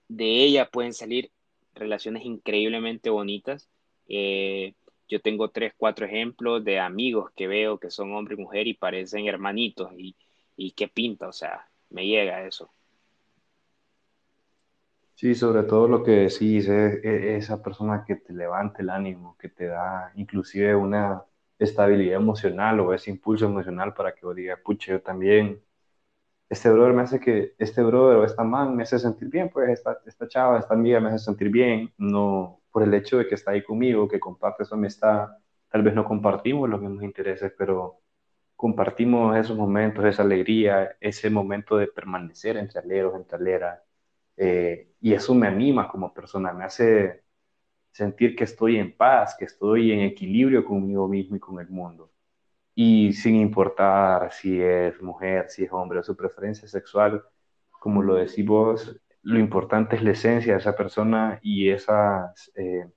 de 0.08 0.44
ella 0.44 0.70
pueden 0.70 0.94
salir 0.94 1.32
relaciones 1.74 2.24
increíblemente 2.24 3.10
bonitas. 3.10 3.68
Eh, 4.08 4.74
yo 5.08 5.20
tengo 5.20 5.50
tres, 5.50 5.72
cuatro 5.76 6.06
ejemplos 6.06 6.64
de 6.64 6.78
amigos 6.78 7.32
que 7.34 7.48
veo 7.48 7.78
que 7.78 7.90
son 7.90 8.12
hombre 8.12 8.36
y 8.36 8.38
mujer 8.38 8.68
y 8.68 8.74
parecen 8.74 9.26
hermanitos 9.26 9.90
y, 9.98 10.14
y 10.56 10.72
qué 10.72 10.88
pinta, 10.88 11.28
o 11.28 11.32
sea, 11.32 11.68
me 11.90 12.06
llega 12.06 12.46
eso. 12.46 12.70
Sí, 15.16 15.34
sobre 15.34 15.62
todo 15.62 15.86
lo 15.88 16.02
que 16.02 16.10
decís, 16.12 16.68
es, 16.68 17.04
esa 17.04 17.62
persona 17.62 18.04
que 18.06 18.16
te 18.16 18.32
levanta 18.32 18.82
el 18.82 18.90
ánimo, 18.90 19.36
que 19.38 19.48
te 19.48 19.66
da 19.66 20.12
inclusive 20.16 20.74
una 20.74 21.24
estabilidad 21.58 22.16
emocional 22.20 22.80
o 22.80 22.92
ese 22.92 23.10
impulso 23.10 23.46
emocional 23.46 23.94
para 23.94 24.14
que 24.14 24.26
vos 24.26 24.34
digas, 24.34 24.58
pucha, 24.64 24.92
yo 24.92 25.00
también, 25.02 25.62
este 26.48 26.70
brother 26.70 26.94
me 26.94 27.02
hace 27.02 27.20
que, 27.20 27.54
este 27.58 27.82
brother 27.82 28.18
o 28.18 28.24
esta 28.24 28.44
man 28.44 28.76
me 28.76 28.84
hace 28.84 28.98
sentir 28.98 29.28
bien, 29.30 29.50
pues 29.50 29.70
esta, 29.70 29.98
esta 30.06 30.28
chava, 30.28 30.58
esta 30.58 30.74
amiga 30.74 31.00
me 31.00 31.10
hace 31.10 31.20
sentir 31.24 31.50
bien, 31.50 31.92
no 31.98 32.60
por 32.70 32.82
el 32.82 32.94
hecho 32.94 33.18
de 33.18 33.28
que 33.28 33.36
está 33.36 33.52
ahí 33.52 33.62
conmigo, 33.64 34.08
que 34.08 34.20
comparte 34.20 34.64
su 34.64 34.74
amistad, 34.74 35.28
tal 35.70 35.82
vez 35.82 35.94
no 35.94 36.04
compartimos 36.04 36.68
los 36.68 36.80
mismos 36.80 37.04
intereses, 37.04 37.52
pero 37.56 38.00
compartimos 38.64 39.36
esos 39.36 39.58
momentos, 39.58 40.06
esa 40.06 40.22
alegría, 40.22 40.96
ese 40.98 41.28
momento 41.28 41.76
de 41.76 41.86
permanecer 41.86 42.56
entre 42.56 42.80
aleros, 42.80 43.14
entre 43.14 43.36
aleras, 43.36 43.80
eh, 44.38 44.88
y 45.02 45.12
eso 45.12 45.34
me 45.34 45.48
anima 45.48 45.86
como 45.86 46.14
persona, 46.14 46.50
me 46.54 46.64
hace 46.64 47.24
sentir 47.92 48.34
que 48.36 48.44
estoy 48.44 48.78
en 48.78 48.96
paz, 48.96 49.36
que 49.38 49.44
estoy 49.46 49.92
en 49.92 50.00
equilibrio 50.00 50.64
conmigo 50.64 51.06
mismo 51.08 51.36
y 51.36 51.40
con 51.40 51.60
el 51.60 51.68
mundo. 51.68 52.10
Y 52.74 53.12
sin 53.14 53.36
importar 53.36 54.32
si 54.32 54.60
es 54.62 55.00
mujer, 55.02 55.50
si 55.50 55.64
es 55.64 55.72
hombre 55.72 56.02
su 56.02 56.16
preferencia 56.16 56.66
sexual, 56.68 57.22
como 57.70 58.02
lo 58.02 58.14
decís 58.16 58.46
vos, 58.46 58.98
lo 59.22 59.38
importante 59.38 59.96
es 59.96 60.02
la 60.02 60.12
esencia 60.12 60.54
de 60.54 60.60
esa 60.60 60.74
persona 60.76 61.38
y 61.42 61.68
esas 61.70 62.50
eh, 62.56 62.90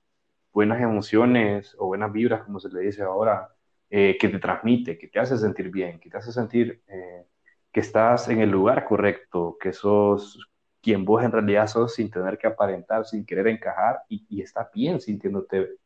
buenas 0.52 0.80
emociones 0.82 1.76
o 1.78 1.88
buenas 1.88 2.12
vibras, 2.12 2.44
como 2.44 2.58
se 2.60 2.70
le 2.70 2.80
dice 2.80 3.02
ahora, 3.02 3.50
eh, 3.90 4.16
que 4.20 4.28
te 4.28 4.38
transmite, 4.38 4.98
que 4.98 5.08
te 5.08 5.18
hace 5.18 5.38
sentir 5.38 5.70
bien, 5.70 5.98
que 5.98 6.10
te 6.10 6.18
hace 6.18 6.32
sentir 6.32 6.82
eh, 6.86 7.26
que 7.72 7.80
estás 7.80 8.28
en 8.28 8.40
el 8.40 8.50
lugar 8.50 8.84
correcto, 8.84 9.56
que 9.60 9.72
sos 9.72 10.50
quien 10.80 11.04
vos 11.04 11.22
en 11.24 11.32
realidad 11.32 11.66
sos 11.66 11.94
sin 11.94 12.10
tener 12.10 12.38
que 12.38 12.46
aparentar, 12.46 13.06
sin 13.06 13.24
querer 13.24 13.48
encajar 13.48 14.02
y, 14.08 14.26
y 14.28 14.42
estás 14.42 14.70
bien 14.72 15.00
sintiéndote 15.00 15.76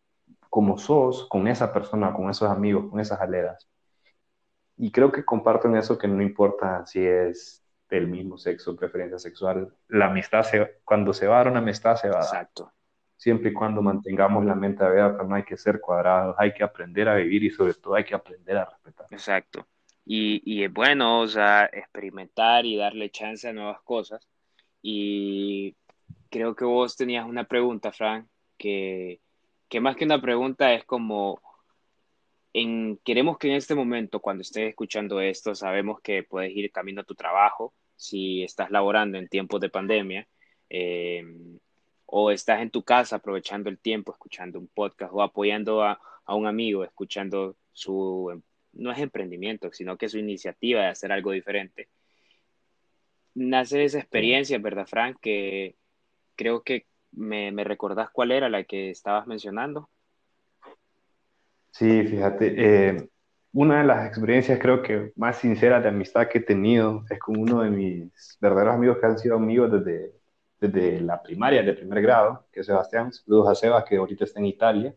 como 0.51 0.79
sos 0.79 1.27
con 1.29 1.49
esa 1.49 1.73
persona, 1.73 2.13
con 2.13 2.29
esos 2.29 2.51
amigos, 2.51 2.91
con 2.91 3.01
esas 3.01 3.21
aleras. 3.21 3.69
Y 4.77 4.91
creo 4.91 5.13
que 5.13 5.25
comparto 5.25 5.69
en 5.69 5.77
eso 5.77 5.97
que 5.97 6.09
no 6.09 6.23
importa 6.23 6.85
si 6.87 7.05
es 7.07 7.65
del 7.89 8.09
mismo 8.09 8.37
sexo, 8.37 8.77
preferencia 8.77 9.19
sexual, 9.19 9.75
la 9.89 10.07
amistad, 10.07 10.43
se, 10.43 10.81
cuando 10.85 11.13
se 11.13 11.27
va 11.27 11.37
a 11.37 11.39
dar 11.39 11.49
una 11.49 11.61
amistad, 11.61 11.97
se 11.97 12.09
va 12.09 12.17
a 12.17 12.25
dar. 12.25 12.25
Exacto 12.25 12.73
siempre 13.23 13.51
y 13.51 13.53
cuando 13.53 13.81
mantengamos 13.83 14.45
la 14.45 14.57
mente 14.57 14.83
abierta, 14.83 15.23
no 15.23 15.37
hay 15.37 15.45
que 15.45 15.57
ser 15.57 15.81
cuadrados, 15.81 16.35
hay 16.39 16.53
que 16.53 16.65
aprender 16.65 17.09
a 17.09 17.15
vivir 17.15 17.45
y 17.45 17.51
sobre 17.51 17.75
todo 17.75 17.95
hay 17.95 18.03
que 18.03 18.17
aprender 18.17 18.57
a 18.57 18.65
respetar. 18.65 19.07
Exacto. 19.13 19.65
Y, 20.05 20.43
y 20.45 20.65
es 20.65 20.73
bueno, 20.73 21.21
o 21.21 21.29
sea, 21.29 21.67
experimentar 21.73 22.67
y 22.67 22.77
darle 22.77 23.11
chance 23.11 23.49
a 23.49 23.53
nuevas 23.53 23.81
cosas. 23.83 24.29
Y 24.83 25.77
creo 26.31 26.57
que 26.57 26.65
vos 26.65 26.97
tenías 26.97 27.25
una 27.25 27.45
pregunta, 27.45 27.93
Frank, 27.93 28.27
que, 28.59 29.21
que 29.69 29.81
más 29.81 29.95
que 29.95 30.05
una 30.05 30.21
pregunta 30.21 30.75
es 30.75 30.85
como, 30.85 31.41
en, 32.53 32.99
queremos 33.05 33.39
que 33.39 33.51
en 33.51 33.55
este 33.55 33.77
momento, 33.77 34.19
cuando 34.19 34.43
estés 34.43 34.71
escuchando 34.71 35.21
esto, 35.21 35.55
sabemos 35.55 36.01
que 36.01 36.25
puedes 36.25 36.51
ir 36.57 36.73
camino 36.73 37.03
a 37.03 37.05
tu 37.05 37.15
trabajo, 37.15 37.73
si 37.95 38.43
estás 38.43 38.73
laborando 38.73 39.17
en 39.17 39.29
tiempos 39.29 39.61
de 39.61 39.71
pandemia, 39.71 40.27
eh, 40.69 41.23
o 42.15 42.31
estás 42.31 42.61
en 42.61 42.71
tu 42.71 42.83
casa 42.83 43.17
aprovechando 43.17 43.71
el 43.71 43.79
tiempo, 43.79 44.13
escuchando 44.13 44.59
un 44.59 44.69
podcast 44.69 45.11
o 45.15 45.23
apoyando 45.23 45.83
a, 45.83 45.99
un 46.29 46.47
amigo, 46.47 46.85
escuchando 46.85 47.57
su, 47.73 48.43
no 48.75 48.93
es 48.93 48.99
emprendimiento, 48.99 49.73
sino 49.73 49.97
que 49.97 50.11
su 50.11 50.19
iniciativa 50.19 50.83
de 50.83 50.89
hacer 50.89 51.11
algo 51.11 51.31
diferente. 51.33 51.89
Nace 53.35 53.85
esa 53.85 53.99
experiencia, 53.99 54.59
¿verdad, 54.59 54.87
Frank? 54.87 55.17
Que 55.23 55.75
creo 56.37 56.63
que 56.63 56.85
me, 57.13 57.51
me 57.51 57.65
recordás 57.65 58.11
cuál 58.11 58.33
era 58.33 58.51
la 58.51 58.63
que 58.65 58.91
estabas 58.91 59.27
mencionando. 59.27 59.89
Sí, 61.71 62.05
fíjate, 62.05 62.55
eh, 62.59 63.09
una 63.53 63.79
de 63.79 63.85
las 63.85 64.07
experiencias 64.07 64.59
creo 64.59 64.83
que 64.83 65.13
más 65.17 65.39
sinceras 65.39 65.83
de 65.83 65.89
amistad 65.89 66.29
que 66.29 66.39
he 66.39 66.43
tenido 66.43 67.07
es 67.09 67.19
con 67.19 67.39
uno 67.39 67.63
de 67.63 67.71
mis 67.71 68.37
verdaderos 68.39 68.75
amigos 68.75 68.99
que 68.99 69.07
han 69.07 69.19
sido 69.19 69.37
amigos 69.37 69.73
desde, 69.73 70.22
desde 70.69 71.01
la 71.01 71.23
primaria, 71.23 71.63
de 71.63 71.73
primer 71.73 72.01
grado, 72.03 72.47
que 72.53 72.61
es 72.61 72.67
Sebastián. 72.67 73.13
Saludos 73.13 73.49
a 73.49 73.55
Seba, 73.55 73.85
que 73.85 73.97
ahorita 73.97 74.25
está 74.25 74.39
en 74.39 74.47
Italia, 74.47 74.95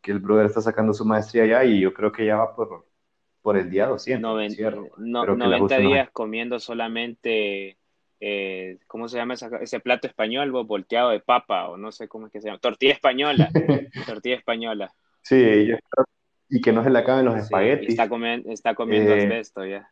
que 0.00 0.12
el 0.12 0.18
brother 0.18 0.46
está 0.46 0.60
sacando 0.60 0.92
su 0.92 1.04
maestría 1.04 1.44
allá 1.44 1.64
y 1.64 1.80
yo 1.80 1.94
creo 1.94 2.12
que 2.12 2.26
ya 2.26 2.36
va 2.36 2.54
por, 2.54 2.86
por 3.40 3.56
el 3.56 3.70
día 3.70 3.86
200. 3.86 4.20
90, 4.98 5.78
días 5.78 6.10
comiendo 6.12 6.60
solamente, 6.60 7.78
eh, 8.20 8.78
¿cómo 8.86 9.08
se 9.08 9.16
llama 9.16 9.34
ese 9.34 9.80
plato 9.80 10.06
español? 10.06 10.50
Volteado 10.50 11.10
de 11.10 11.20
papa, 11.20 11.68
o 11.68 11.76
no 11.76 11.90
sé 11.90 12.06
cómo 12.06 12.26
es 12.26 12.32
que 12.32 12.40
se 12.40 12.48
llama. 12.48 12.58
Tortilla 12.58 12.92
española. 12.92 13.48
tortilla 14.06 14.36
española. 14.36 14.92
Sí, 15.22 15.70
y 16.48 16.60
que 16.60 16.72
no 16.72 16.84
se 16.84 16.90
le 16.90 16.98
acaben 16.98 17.24
los 17.24 17.36
espaguetis. 17.36 17.88
Está 17.88 18.10
comiendo, 18.10 18.50
está 18.50 18.74
comiendo 18.74 19.14
eh, 19.14 19.40
esto 19.40 19.64
ya. 19.64 19.90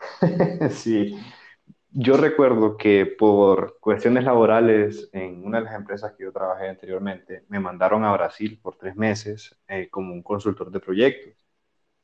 sí, 0.70 1.16
yo 1.92 2.16
recuerdo 2.16 2.76
que 2.76 3.06
por 3.06 3.78
cuestiones 3.80 4.24
laborales 4.24 5.08
en 5.12 5.44
una 5.44 5.58
de 5.58 5.64
las 5.64 5.74
empresas 5.74 6.12
que 6.16 6.24
yo 6.24 6.32
trabajé 6.32 6.68
anteriormente, 6.68 7.44
me 7.48 7.60
mandaron 7.60 8.04
a 8.04 8.12
Brasil 8.12 8.58
por 8.62 8.76
tres 8.76 8.96
meses 8.96 9.56
eh, 9.68 9.88
como 9.90 10.12
un 10.12 10.22
consultor 10.22 10.70
de 10.70 10.80
proyectos. 10.80 11.34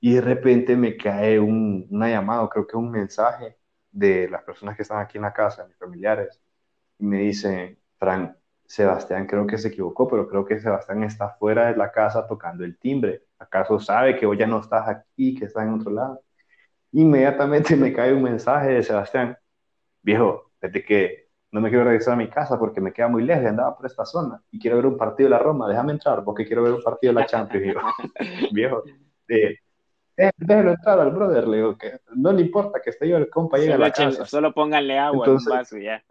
Y 0.00 0.14
de 0.14 0.20
repente 0.22 0.76
me 0.76 0.96
cae 0.96 1.40
un, 1.40 1.86
una 1.90 2.08
llamada, 2.10 2.48
creo 2.50 2.66
que 2.66 2.76
un 2.76 2.90
mensaje 2.90 3.58
de 3.92 4.28
las 4.28 4.42
personas 4.44 4.76
que 4.76 4.82
están 4.82 5.00
aquí 5.00 5.18
en 5.18 5.22
la 5.22 5.32
casa, 5.34 5.66
mis 5.66 5.76
familiares, 5.78 6.40
y 6.98 7.06
me 7.06 7.18
dicen, 7.20 7.78
Frank, 7.98 8.36
Sebastián 8.66 9.26
creo 9.26 9.46
que 9.46 9.58
se 9.58 9.68
equivocó, 9.68 10.08
pero 10.08 10.28
creo 10.28 10.44
que 10.44 10.60
Sebastián 10.60 11.04
está 11.04 11.30
fuera 11.38 11.68
de 11.68 11.76
la 11.76 11.92
casa 11.92 12.26
tocando 12.26 12.64
el 12.64 12.78
timbre. 12.78 13.24
¿Acaso 13.38 13.78
sabe 13.80 14.16
que 14.18 14.26
hoy 14.26 14.38
ya 14.38 14.46
no 14.46 14.60
estás 14.60 14.88
aquí, 14.88 15.34
que 15.36 15.46
estás 15.46 15.64
en 15.64 15.74
otro 15.74 15.92
lado? 15.92 16.22
Inmediatamente 16.92 17.76
me 17.76 17.92
cae 17.92 18.14
un 18.14 18.22
mensaje 18.22 18.68
de 18.70 18.82
Sebastián, 18.82 19.36
viejo, 20.06 20.52
desde 20.62 20.84
que 20.84 21.26
no 21.50 21.60
me 21.60 21.68
quiero 21.68 21.84
regresar 21.84 22.14
a 22.14 22.16
mi 22.16 22.28
casa 22.28 22.58
porque 22.58 22.80
me 22.80 22.92
queda 22.92 23.08
muy 23.08 23.24
lejos, 23.24 23.44
andaba 23.44 23.76
por 23.76 23.86
esta 23.86 24.06
zona 24.06 24.40
y 24.50 24.58
quiero 24.58 24.76
ver 24.76 24.86
un 24.86 24.96
partido 24.96 25.28
de 25.28 25.36
la 25.36 25.42
Roma, 25.42 25.68
déjame 25.68 25.92
entrar 25.92 26.22
porque 26.24 26.46
quiero 26.46 26.62
ver 26.62 26.72
un 26.72 26.82
partido 26.82 27.12
de 27.12 27.20
la 27.20 27.26
Champions. 27.26 27.76
viejo, 28.52 28.84
eh, 29.28 29.56
eh, 30.16 30.30
déjelo 30.36 30.70
entrar 30.70 31.00
al 31.00 31.10
brother, 31.10 31.48
le 31.48 31.56
digo 31.56 31.76
que 31.76 31.98
no 32.14 32.32
le 32.32 32.42
importa 32.42 32.80
que 32.82 32.90
esté 32.90 33.08
yo 33.08 33.16
el 33.16 33.28
compa 33.28 33.58
llegue 33.58 33.72
a 33.72 33.78
la 33.78 33.90
casa. 33.90 34.24
Solo 34.24 34.54
pónganle 34.54 34.96
agua 34.96 35.26
en 35.26 35.32
un 35.32 35.44
vaso 35.44 35.76
ya. 35.76 36.02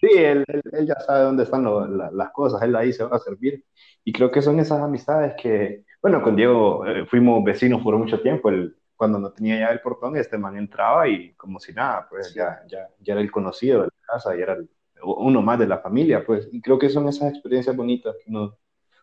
sí, 0.00 0.08
él, 0.14 0.44
él, 0.48 0.86
ya 0.86 0.94
sabe 1.00 1.24
dónde 1.24 1.42
están 1.42 1.64
las 2.12 2.30
cosas, 2.30 2.62
él 2.62 2.76
ahí 2.76 2.92
se 2.92 3.04
va 3.04 3.16
a 3.16 3.20
servir. 3.20 3.64
Y 4.04 4.12
creo 4.12 4.30
que 4.30 4.42
son 4.42 4.60
esas 4.60 4.80
amistades 4.80 5.34
que, 5.42 5.84
bueno, 6.00 6.22
con 6.22 6.36
Diego 6.36 6.86
eh, 6.86 7.04
fuimos 7.06 7.42
vecinos 7.42 7.82
por 7.82 7.96
mucho 7.98 8.20
tiempo, 8.20 8.48
el, 8.48 8.76
cuando 9.04 9.18
no 9.18 9.32
tenía 9.32 9.58
ya 9.58 9.68
el 9.68 9.82
portón, 9.82 10.16
este 10.16 10.38
man 10.38 10.56
entraba 10.56 11.06
y 11.06 11.34
como 11.34 11.60
si 11.60 11.74
nada, 11.74 12.06
pues 12.08 12.32
ya, 12.32 12.62
ya, 12.66 12.88
ya 13.00 13.12
era 13.12 13.20
el 13.20 13.30
conocido 13.30 13.82
de 13.82 13.88
la 13.88 14.14
casa, 14.14 14.34
ya 14.34 14.44
era 14.44 14.58
uno 15.02 15.42
más 15.42 15.58
de 15.58 15.66
la 15.66 15.78
familia, 15.78 16.24
pues. 16.24 16.48
Y 16.52 16.62
creo 16.62 16.78
que 16.78 16.88
son 16.88 17.06
esas 17.06 17.30
experiencias 17.34 17.76
bonitas 17.76 18.16
que 18.16 18.30
uno, 18.30 18.56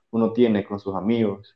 uno 0.10 0.34
tiene 0.34 0.66
con 0.66 0.80
sus 0.80 0.96
amigos, 0.96 1.56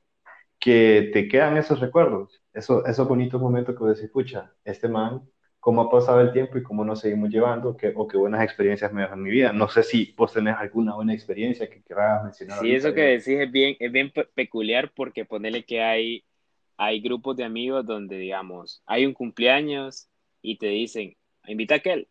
que 0.59 1.09
te 1.11 1.27
quedan 1.27 1.57
esos 1.57 1.79
recuerdos, 1.79 2.39
esos, 2.53 2.87
esos 2.87 3.07
bonitos 3.07 3.41
momentos 3.41 3.73
que 3.75 3.79
vos 3.79 3.89
decís, 3.89 4.05
escucha, 4.05 4.53
este 4.63 4.87
man, 4.87 5.23
cómo 5.59 5.81
ha 5.81 5.89
pasado 5.89 6.21
el 6.21 6.31
tiempo 6.31 6.59
y 6.59 6.63
cómo 6.63 6.85
nos 6.85 6.99
seguimos 6.99 7.31
llevando, 7.31 7.75
que, 7.75 7.91
o 7.95 8.07
qué 8.07 8.17
buenas 8.17 8.43
experiencias 8.43 8.93
me 8.93 9.01
dejan 9.01 9.17
en 9.17 9.23
mi 9.23 9.31
vida. 9.31 9.53
No 9.53 9.67
sé 9.69 9.81
si 9.81 10.13
vos 10.15 10.31
tenés 10.31 10.55
alguna 10.55 10.93
buena 10.93 11.15
experiencia 11.15 11.67
que 11.67 11.81
querrás 11.81 12.23
mencionar. 12.23 12.59
Sí, 12.59 12.75
eso 12.75 12.93
que 12.93 13.01
decís 13.01 13.39
es 13.39 13.51
bien, 13.51 13.75
es 13.79 13.91
bien 13.91 14.13
peculiar 14.35 14.91
porque 14.95 15.25
ponele 15.25 15.65
que 15.65 15.81
hay 15.81 16.23
hay 16.77 16.99
grupos 16.99 17.37
de 17.37 17.43
amigos 17.43 17.85
donde, 17.85 18.17
digamos, 18.17 18.81
hay 18.85 19.05
un 19.05 19.13
cumpleaños 19.13 20.07
y 20.41 20.57
te 20.57 20.67
dicen, 20.67 21.15
invita 21.47 21.75
a 21.75 21.77
aquel. 21.77 22.07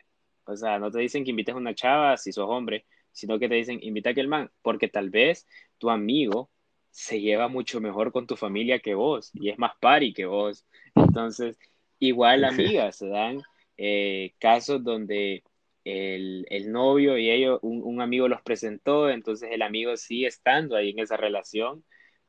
O 0.46 0.56
sea, 0.56 0.78
no 0.78 0.90
te 0.90 1.00
dicen 1.00 1.24
que 1.24 1.30
invites 1.30 1.54
a 1.54 1.58
una 1.58 1.74
chava 1.74 2.16
si 2.16 2.32
sos 2.32 2.46
hombre, 2.48 2.86
sino 3.12 3.38
que 3.38 3.48
te 3.48 3.54
dicen, 3.54 3.78
invita 3.82 4.10
a 4.10 4.12
aquel 4.12 4.28
man, 4.28 4.50
porque 4.62 4.88
tal 4.88 5.10
vez 5.10 5.46
tu 5.78 5.90
amigo 5.90 6.50
se 6.90 7.20
lleva 7.20 7.48
mucho 7.48 7.80
mejor 7.80 8.12
con 8.12 8.26
tu 8.26 8.36
familia 8.36 8.78
que 8.78 8.94
vos 8.94 9.30
y 9.34 9.50
es 9.50 9.58
más 9.58 9.72
pari 9.80 10.12
que 10.12 10.26
vos. 10.26 10.66
Entonces, 10.94 11.58
igual 11.98 12.44
amigas, 12.44 12.96
se 12.96 13.08
dan 13.08 13.42
eh, 13.76 14.34
casos 14.38 14.82
donde 14.84 15.42
el, 15.84 16.46
el, 16.50 16.72
novio 16.72 17.18
y 17.18 17.30
ellos, 17.30 17.58
un, 17.62 17.82
un, 17.82 18.00
amigo 18.00 18.28
los 18.28 18.42
presentó, 18.42 19.10
entonces 19.10 19.50
el 19.52 19.62
amigo 19.62 19.96
sigue 19.96 20.26
estando 20.26 20.76
ahí 20.76 20.90
en 20.90 21.00
esa 21.00 21.16
relación 21.16 21.84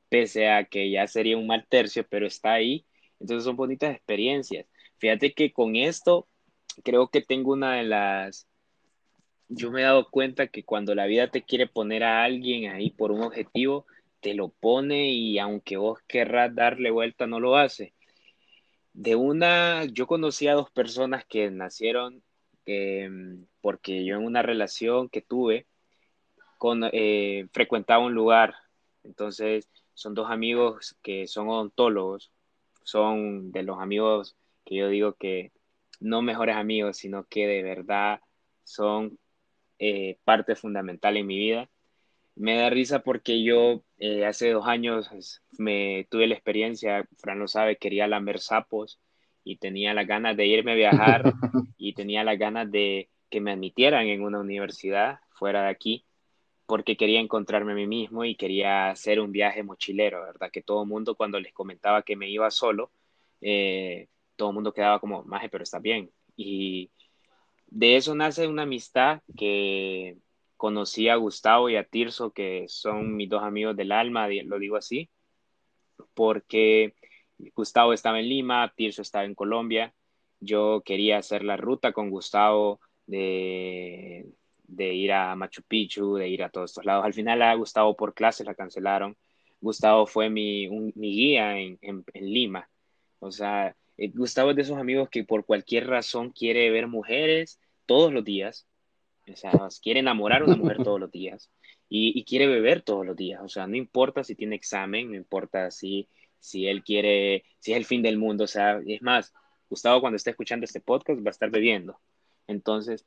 pese 0.09 0.49
a 0.49 0.65
que 0.65 0.89
ya 0.91 1.07
sería 1.07 1.37
un 1.37 1.47
mal 1.47 1.65
tercio, 1.69 2.05
pero 2.09 2.27
está 2.27 2.53
ahí. 2.53 2.85
Entonces 3.19 3.45
son 3.45 3.55
bonitas 3.55 3.95
experiencias. 3.95 4.65
Fíjate 4.97 5.33
que 5.33 5.51
con 5.51 5.75
esto 5.75 6.27
creo 6.83 7.09
que 7.09 7.21
tengo 7.21 7.53
una 7.53 7.75
de 7.75 7.83
las... 7.83 8.47
Yo 9.47 9.71
me 9.71 9.81
he 9.81 9.83
dado 9.83 10.09
cuenta 10.09 10.47
que 10.47 10.63
cuando 10.63 10.95
la 10.95 11.05
vida 11.05 11.29
te 11.29 11.43
quiere 11.43 11.67
poner 11.67 12.03
a 12.03 12.23
alguien 12.23 12.71
ahí 12.71 12.89
por 12.89 13.11
un 13.11 13.21
objetivo, 13.21 13.85
te 14.19 14.33
lo 14.33 14.49
pone 14.49 15.09
y 15.11 15.37
aunque 15.39 15.77
vos 15.77 15.99
querrás 16.07 16.55
darle 16.55 16.89
vuelta, 16.89 17.27
no 17.27 17.39
lo 17.39 17.55
hace. 17.57 17.93
De 18.93 19.15
una, 19.15 19.85
yo 19.85 20.07
conocí 20.07 20.47
a 20.47 20.55
dos 20.55 20.71
personas 20.71 21.25
que 21.25 21.51
nacieron 21.51 22.23
em, 22.65 23.45
porque 23.61 24.05
yo 24.05 24.15
en 24.15 24.25
una 24.25 24.41
relación 24.41 25.09
que 25.09 25.21
tuve, 25.21 25.67
con, 26.57 26.81
eh, 26.93 27.47
frecuentaba 27.53 28.03
un 28.05 28.13
lugar. 28.13 28.55
Entonces, 29.03 29.69
son 29.95 30.13
dos 30.13 30.29
amigos 30.29 30.95
que 31.01 31.25
son 31.27 31.49
odontólogos, 31.49 32.31
son 32.83 33.51
de 33.51 33.63
los 33.63 33.79
amigos 33.79 34.35
que 34.63 34.75
yo 34.75 34.89
digo 34.89 35.13
que 35.13 35.51
no 35.99 36.21
mejores 36.21 36.55
amigos, 36.55 36.97
sino 36.97 37.25
que 37.25 37.47
de 37.47 37.63
verdad 37.63 38.19
son 38.63 39.17
eh, 39.79 40.19
parte 40.23 40.55
fundamental 40.55 41.17
en 41.17 41.27
mi 41.27 41.37
vida. 41.37 41.69
Me 42.35 42.57
da 42.57 42.69
risa 42.69 42.99
porque 42.99 43.43
yo 43.43 43.83
eh, 43.97 44.25
hace 44.25 44.51
dos 44.51 44.67
años 44.67 45.41
me 45.57 46.05
tuve 46.11 46.27
la 46.27 46.35
experiencia, 46.35 47.07
Fran 47.17 47.39
lo 47.39 47.47
sabe, 47.47 47.77
quería 47.77 48.07
lamber 48.07 48.39
sapos 48.39 48.99
y 49.43 49.57
tenía 49.57 49.93
las 49.93 50.07
ganas 50.07 50.35
de 50.35 50.47
irme 50.47 50.73
a 50.73 50.75
viajar 50.75 51.23
y 51.77 51.93
tenía 51.93 52.23
las 52.25 52.37
ganas 52.37 52.69
de 52.69 53.09
que 53.29 53.39
me 53.39 53.51
admitieran 53.51 54.07
en 54.07 54.21
una 54.21 54.39
universidad 54.39 55.19
fuera 55.29 55.63
de 55.63 55.69
aquí 55.69 56.04
porque 56.65 56.97
quería 56.97 57.19
encontrarme 57.19 57.73
a 57.73 57.75
mí 57.75 57.87
mismo 57.87 58.25
y 58.25 58.35
quería 58.35 58.89
hacer 58.89 59.19
un 59.19 59.31
viaje 59.31 59.63
mochilero, 59.63 60.21
¿verdad? 60.23 60.49
Que 60.51 60.61
todo 60.63 60.83
el 60.83 60.89
mundo 60.89 61.15
cuando 61.15 61.39
les 61.39 61.53
comentaba 61.53 62.03
que 62.03 62.15
me 62.15 62.29
iba 62.29 62.49
solo, 62.51 62.91
eh, 63.41 64.07
todo 64.35 64.49
el 64.49 64.55
mundo 64.55 64.73
quedaba 64.73 64.99
como, 64.99 65.23
maje, 65.23 65.49
pero 65.49 65.63
está 65.63 65.79
bien. 65.79 66.11
Y 66.35 66.91
de 67.67 67.97
eso 67.97 68.15
nace 68.15 68.47
una 68.47 68.63
amistad 68.63 69.21
que 69.37 70.17
conocí 70.57 71.09
a 71.09 71.15
Gustavo 71.15 71.69
y 71.69 71.75
a 71.75 71.83
Tirso, 71.83 72.31
que 72.31 72.65
son 72.67 73.15
mis 73.15 73.29
dos 73.29 73.43
amigos 73.43 73.75
del 73.75 73.91
alma, 73.91 74.27
lo 74.27 74.59
digo 74.59 74.77
así, 74.77 75.09
porque 76.13 76.95
Gustavo 77.55 77.93
estaba 77.93 78.19
en 78.19 78.29
Lima, 78.29 78.73
Tirso 78.75 79.01
estaba 79.01 79.25
en 79.25 79.35
Colombia. 79.35 79.93
Yo 80.39 80.81
quería 80.85 81.17
hacer 81.17 81.43
la 81.43 81.57
ruta 81.57 81.93
con 81.93 82.09
Gustavo 82.09 82.79
de, 83.05 84.25
de 84.67 84.93
ir 84.93 85.11
a 85.11 85.35
Machu 85.35 85.61
Picchu, 85.63 86.15
de 86.15 86.27
ir 86.29 86.43
a 86.43 86.49
todos 86.49 86.71
estos 86.71 86.85
lados. 86.85 87.05
Al 87.05 87.13
final 87.13 87.41
a 87.41 87.53
Gustavo 87.55 87.95
por 87.95 88.13
clases 88.13 88.45
la 88.45 88.55
cancelaron. 88.55 89.17
Gustavo 89.61 90.05
fue 90.05 90.29
mi, 90.29 90.69
mi 90.95 91.11
guía 91.11 91.57
en, 91.57 91.77
en, 91.81 92.03
Lima. 92.13 92.69
O 93.19 93.31
sea, 93.31 93.75
eh, 93.97 94.09
Gustavo 94.09 94.51
es 94.51 94.55
de 94.55 94.61
esos 94.63 94.77
amigos 94.77 95.09
que 95.09 95.23
por 95.23 95.45
cualquier 95.45 95.87
razón 95.87 96.31
quiere 96.31 96.69
ver 96.69 96.87
mujeres 96.87 97.59
todos 97.85 98.13
los 98.13 98.23
días. 98.23 98.67
O 99.31 99.35
sea, 99.35 99.51
quiere 99.81 100.01
enamorar 100.01 100.41
a 100.41 100.45
una 100.45 100.55
mujer 100.55 100.77
todos 100.83 100.99
los 100.99 101.11
días. 101.11 101.49
Y, 101.89 102.23
quiere 102.25 102.47
beber 102.47 102.81
todos 102.81 103.05
los 103.05 103.15
días. 103.15 103.41
O 103.43 103.49
sea, 103.49 103.67
no 103.67 103.75
importa 103.75 104.23
si 104.23 104.35
tiene 104.35 104.55
examen, 104.55 105.11
no 105.11 105.17
importa 105.17 105.71
si, 105.71 106.09
si 106.39 106.67
él 106.67 106.83
quiere, 106.83 107.43
si 107.59 107.71
es 107.71 107.77
el 107.77 107.85
fin 107.85 108.01
del 108.01 108.17
mundo. 108.17 108.43
O 108.43 108.47
sea, 108.47 108.79
es 108.85 109.01
más, 109.01 109.33
Gustavo 109.69 110.01
cuando 110.01 110.17
esté 110.17 110.31
escuchando 110.31 110.65
este 110.65 110.81
podcast 110.81 111.19
va 111.25 111.29
a 111.29 111.31
estar 111.31 111.49
bebiendo. 111.49 111.99
Entonces, 112.47 113.05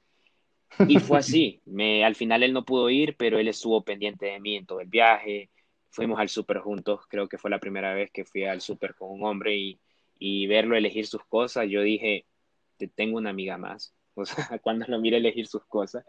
y 0.86 0.98
fue 1.00 1.18
así. 1.18 1.60
Me, 1.64 2.04
al 2.04 2.14
final 2.14 2.42
él 2.42 2.52
no 2.52 2.64
pudo 2.64 2.90
ir, 2.90 3.16
pero 3.16 3.38
él 3.38 3.48
estuvo 3.48 3.82
pendiente 3.82 4.26
de 4.26 4.40
mí 4.40 4.56
en 4.56 4.66
todo 4.66 4.80
el 4.80 4.88
viaje. 4.88 5.50
Fuimos 5.90 6.18
al 6.18 6.28
súper 6.28 6.58
juntos. 6.58 7.00
Creo 7.08 7.28
que 7.28 7.38
fue 7.38 7.50
la 7.50 7.60
primera 7.60 7.94
vez 7.94 8.10
que 8.10 8.24
fui 8.24 8.44
al 8.44 8.60
súper 8.60 8.94
con 8.94 9.10
un 9.10 9.24
hombre 9.24 9.56
y, 9.56 9.80
y 10.18 10.46
verlo 10.46 10.76
elegir 10.76 11.06
sus 11.06 11.24
cosas. 11.24 11.68
Yo 11.68 11.82
dije, 11.82 12.26
te 12.76 12.88
tengo 12.88 13.18
una 13.18 13.30
amiga 13.30 13.58
más. 13.58 13.94
O 14.14 14.24
sea, 14.24 14.58
cuando 14.62 14.84
lo 14.88 14.98
mire 14.98 15.18
elegir 15.18 15.46
sus 15.46 15.64
cosas. 15.64 16.04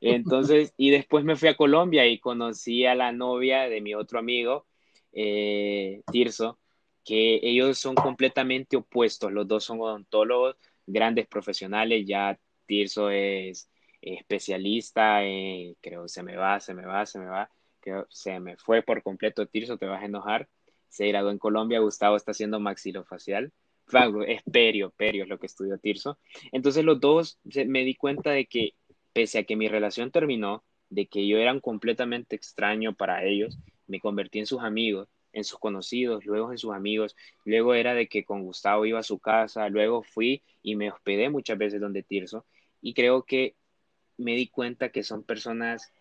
Entonces, 0.00 0.72
y 0.76 0.90
después 0.90 1.24
me 1.24 1.36
fui 1.36 1.48
a 1.48 1.56
Colombia 1.56 2.06
y 2.06 2.18
conocí 2.18 2.86
a 2.86 2.94
la 2.94 3.12
novia 3.12 3.68
de 3.68 3.80
mi 3.80 3.94
otro 3.94 4.18
amigo, 4.18 4.66
eh, 5.12 6.02
Tirso, 6.12 6.58
que 7.04 7.40
ellos 7.42 7.78
son 7.78 7.94
completamente 7.94 8.76
opuestos. 8.76 9.32
Los 9.32 9.48
dos 9.48 9.64
son 9.64 9.80
odontólogos, 9.80 10.56
grandes 10.86 11.26
profesionales. 11.26 12.04
Ya 12.06 12.38
Tirso 12.66 13.10
es 13.10 13.68
especialista, 14.00 15.24
en, 15.24 15.74
creo, 15.80 16.08
se 16.08 16.22
me 16.22 16.36
va, 16.36 16.60
se 16.60 16.74
me 16.74 16.86
va, 16.86 17.06
se 17.06 17.18
me 17.18 17.26
va, 17.26 17.50
que 17.80 18.04
se 18.08 18.40
me 18.40 18.56
fue 18.56 18.82
por 18.82 19.02
completo 19.02 19.46
Tirso, 19.46 19.78
te 19.78 19.86
vas 19.86 20.02
a 20.02 20.06
enojar. 20.06 20.48
Se 20.88 21.06
graduó 21.08 21.30
en 21.30 21.38
Colombia, 21.38 21.80
Gustavo 21.80 22.16
está 22.16 22.32
haciendo 22.32 22.60
maxilofacial. 22.60 23.52
Es 24.26 24.42
perio, 24.42 24.90
perio 24.90 25.22
es 25.22 25.28
lo 25.28 25.38
que 25.38 25.46
estudió 25.46 25.78
Tirso. 25.78 26.18
Entonces 26.52 26.84
los 26.84 27.00
dos 27.00 27.38
me 27.44 27.84
di 27.84 27.94
cuenta 27.94 28.30
de 28.30 28.46
que 28.46 28.74
pese 29.12 29.38
a 29.38 29.44
que 29.44 29.56
mi 29.56 29.68
relación 29.68 30.10
terminó, 30.10 30.62
de 30.90 31.06
que 31.06 31.26
yo 31.26 31.38
era 31.38 31.52
un 31.52 31.60
completamente 31.60 32.36
extraño 32.36 32.94
para 32.94 33.24
ellos, 33.24 33.58
me 33.86 34.00
convertí 34.00 34.38
en 34.38 34.46
sus 34.46 34.60
amigos, 34.62 35.08
en 35.32 35.44
sus 35.44 35.58
conocidos, 35.58 36.24
luego 36.26 36.52
en 36.52 36.58
sus 36.58 36.72
amigos, 36.72 37.16
luego 37.44 37.74
era 37.74 37.94
de 37.94 38.08
que 38.08 38.24
con 38.24 38.42
Gustavo 38.42 38.86
iba 38.86 38.98
a 38.98 39.02
su 39.02 39.18
casa, 39.18 39.68
luego 39.68 40.02
fui 40.02 40.42
y 40.62 40.76
me 40.76 40.90
hospedé 40.90 41.30
muchas 41.30 41.58
veces 41.58 41.80
donde 41.80 42.02
Tirso 42.02 42.44
y 42.80 42.94
creo 42.94 43.24
que 43.24 43.54
me 44.18 44.34
di 44.36 44.48
cuenta 44.48 44.90
que 44.90 45.02
son 45.02 45.22
personas 45.24 45.92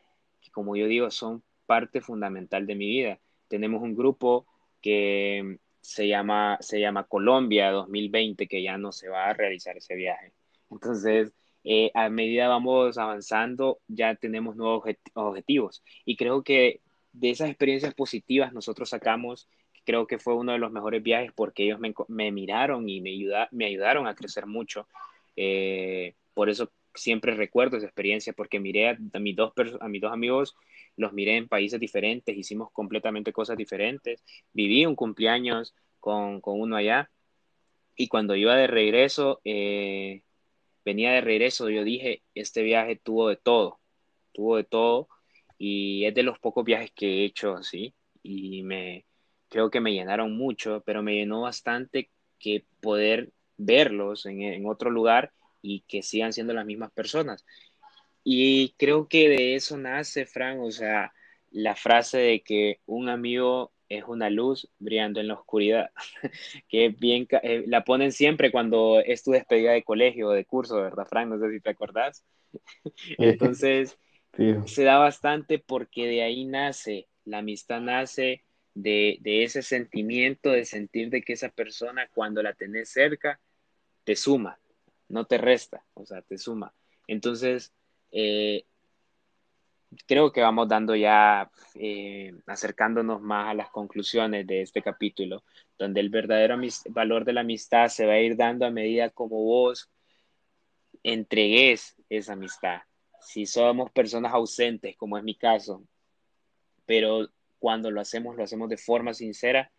que, 0.42 0.52
como 0.52 0.76
yo 0.76 0.88
digo, 0.88 1.10
son 1.12 1.44
parte 1.66 2.02
fundamental 2.02 2.68
de 2.68 2.76
mi 2.76 2.88
vida. 2.88 3.20
Tenemos 3.48 3.82
un 3.82 3.96
grupo 3.96 4.46
que 4.82 5.60
se 5.82 6.08
llama, 6.08 6.58
se 6.60 6.80
llama 6.80 7.06
Colombia 7.06 7.72
2020, 7.72 8.48
que 8.48 8.62
ya 8.62 8.78
no 8.78 8.92
se 8.92 9.08
va 9.10 9.30
a 9.30 9.34
realizar 9.34 9.78
ese 9.78 9.96
viaje. 9.96 10.34
Entonces, 10.70 11.34
eh, 11.64 11.92
a 11.94 12.10
medida 12.10 12.48
vamos 12.48 12.98
avanzando, 12.98 13.80
ya 13.88 14.16
tenemos 14.16 14.56
nuevos 14.56 14.84
objetivos. 15.14 15.84
Y 16.06 16.18
creo 16.18 16.44
que 16.44 16.82
de 17.14 17.30
esas 17.30 17.50
experiencias 17.50 17.94
positivas 17.94 18.54
nosotros 18.54 18.90
sacamos, 18.90 19.50
creo 19.86 20.08
que 20.08 20.20
fue 20.20 20.36
uno 20.36 20.52
de 20.52 20.60
los 20.60 20.72
mejores 20.72 21.02
viajes 21.04 21.32
porque 21.34 21.64
ellos 21.64 21.80
me, 21.80 22.32
miraron 22.32 22.90
y 22.90 23.02
me, 23.02 23.12
me 23.52 23.66
ayudaron 23.66 24.08
a 24.08 24.16
crecer 24.16 24.46
mucho. 24.46 24.88
Eh, 25.36 26.16
por 26.34 26.50
eso 26.50 26.72
siempre 26.98 27.36
recuerdo 27.36 27.78
esa 27.78 27.88
experiencia 27.88 28.34
porque 28.34 28.60
miré 28.60 28.90
a, 28.90 29.20
mis 29.20 29.36
dos 29.36 29.54
a 29.80 29.88
mis 29.88 30.02
dos 30.02 30.12
amigos, 30.12 30.56
los 30.96 31.14
miré 31.14 31.38
en 31.38 31.48
países 31.48 31.80
diferentes, 31.80 32.36
hicimos 32.36 32.72
completamente 32.72 33.32
cosas 33.32 33.58
diferentes, 33.58 34.24
viví 34.54 34.86
un 34.86 34.96
cumpleaños 34.96 35.76
con, 36.00 36.42
con 36.42 36.60
uno 36.60 36.76
allá 36.76 37.10
y 37.96 38.08
cuando 38.08 38.36
iba 38.36 38.56
de 38.56 38.68
regreso, 38.68 39.42
eh, 39.44 40.22
venía 40.86 41.12
de 41.12 41.22
regreso, 41.22 41.70
yo 41.70 41.84
dije, 41.84 42.22
este 42.36 42.62
viaje 42.62 42.96
tuvo 42.96 43.30
de 43.30 43.38
todo, 43.38 43.80
tuvo 44.34 44.58
de 44.58 44.64
todo 44.64 45.10
y 45.58 46.06
es 46.06 46.14
de 46.14 46.24
los 46.24 46.40
pocos 46.40 46.64
viajes 46.64 46.92
que 46.92 47.08
he 47.08 47.26
hecho 47.26 47.56
así 47.56 47.94
y 48.22 48.64
me 48.64 49.06
creo 49.50 49.70
que 49.72 49.82
me 49.82 49.94
llenaron 49.94 50.38
mucho, 50.38 50.84
pero 50.86 51.02
me 51.02 51.16
llenó 51.16 51.42
bastante 51.42 52.10
que 52.40 52.66
poder 52.82 53.32
verlos 53.58 54.26
en, 54.26 54.44
en 54.44 54.68
otro 54.68 54.92
lugar 54.92 55.32
y 55.62 55.82
que 55.82 56.04
sigan 56.04 56.34
siendo 56.34 56.54
las 56.54 56.66
mismas 56.66 56.92
personas. 56.92 57.46
Y 58.24 58.74
creo 58.78 59.08
que 59.08 59.30
de 59.30 59.56
eso 59.56 59.78
nace, 59.78 60.26
Fran, 60.26 60.60
o 60.60 60.72
sea, 60.72 61.14
la 61.52 61.76
frase 61.76 62.18
de 62.18 62.42
que 62.42 62.82
un 62.86 63.10
amigo 63.10 63.72
es 63.90 64.04
una 64.06 64.30
luz 64.30 64.70
brillando 64.80 65.20
en 65.20 65.30
la 65.30 65.36
oscuridad, 65.36 65.92
que 66.68 66.90
bien, 66.90 67.28
eh, 67.42 67.64
la 67.68 67.84
ponen 67.84 68.12
siempre 68.12 68.52
cuando 68.52 69.00
es 69.00 69.24
tu 69.24 69.32
despedida 69.32 69.72
de 69.72 69.84
colegio 69.84 70.28
o 70.28 70.34
de 70.34 70.46
curso, 70.46 70.76
¿verdad, 70.82 71.08
Fran? 71.08 71.30
No 71.30 71.40
sé 71.40 71.52
si 71.52 71.62
te 71.62 71.70
acordás. 71.70 72.26
Entonces, 73.18 73.98
se 74.66 74.84
da 74.84 74.98
bastante 74.98 75.58
porque 75.60 76.08
de 76.08 76.22
ahí 76.22 76.46
nace, 76.46 77.08
la 77.26 77.40
amistad 77.40 77.82
nace 77.82 78.44
de, 78.74 79.18
de, 79.22 79.44
ese 79.44 79.64
sentimiento 79.64 80.52
de 80.52 80.66
sentir 80.66 81.10
de 81.10 81.22
que 81.22 81.34
esa 81.34 81.50
persona 81.50 82.08
cuando 82.14 82.44
la 82.44 82.54
tenés 82.54 82.90
cerca 82.90 83.40
te 84.04 84.16
suma, 84.16 84.60
no 85.10 85.26
te 85.26 85.38
resta, 85.38 85.84
o 85.94 86.06
sea, 86.06 86.22
te 86.22 86.38
suma. 86.38 86.74
Entonces, 87.08 87.74
eh, 88.12 88.66
creo 90.06 90.32
que 90.32 90.42
vamos 90.42 90.68
dando 90.68 90.96
ya, 90.96 91.50
eh, 91.76 92.34
acercándonos 92.46 93.22
más 93.22 93.50
a 93.50 93.54
las 93.54 93.70
conclusiones 93.70 94.46
de 94.46 94.62
este 94.62 94.82
capítulo, 94.82 95.44
donde 95.78 96.02
el 96.02 96.10
verdadero 96.10 96.58
valor 96.90 97.26
de 97.26 97.34
la 97.34 97.42
amistad 97.42 97.88
se 97.88 98.06
va 98.06 98.14
a 98.14 98.20
ir 98.20 98.36
dando 98.36 98.66
a 98.66 98.72
medida 98.72 99.10
como 99.10 99.44
vos 99.44 99.90
entregues 101.04 101.96
esa 102.10 102.34
amistad. 102.34 102.82
Si 103.22 103.46
somos 103.46 103.92
personas 103.92 104.34
ausentes, 104.34 104.96
como 104.98 105.18
es 105.18 105.24
mi 105.24 105.36
caso, 105.36 105.84
pero 106.86 107.30
cuando 107.60 107.92
lo 107.92 108.02
hacemos, 108.02 108.36
lo 108.36 108.44
hacemos 108.44 108.70
de 108.70 108.78
forma 108.78 109.14
sincera, 109.14 109.72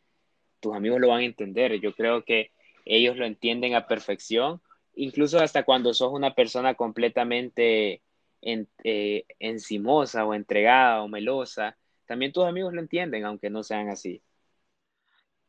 tus 0.61 0.74
amigos 0.74 1.01
lo 1.01 1.09
van 1.09 1.20
a 1.20 1.24
entender. 1.24 1.81
Yo 1.81 1.95
creo 1.95 2.24
que 2.24 2.51
ellos 2.85 3.16
lo 3.16 3.26
entienden 3.26 3.74
a 3.74 3.87
perfección 3.87 4.61
incluso 4.99 5.38
hasta 5.38 5.64
cuando 5.64 5.94
sos 5.94 6.12
una 6.12 6.34
persona 6.34 6.74
completamente 6.74 8.03
eh, 8.42 9.24
encimosa 9.38 10.24
o 10.24 10.34
entregada 10.34 11.03
o 11.03 11.09
melosa, 11.09 11.76
también 12.07 12.32
tus 12.32 12.44
amigos 12.44 12.74
lo 12.74 12.80
entienden, 12.80 13.24
aunque 13.24 13.49
no 13.49 13.62
sean 13.62 13.88
así. 13.88 14.22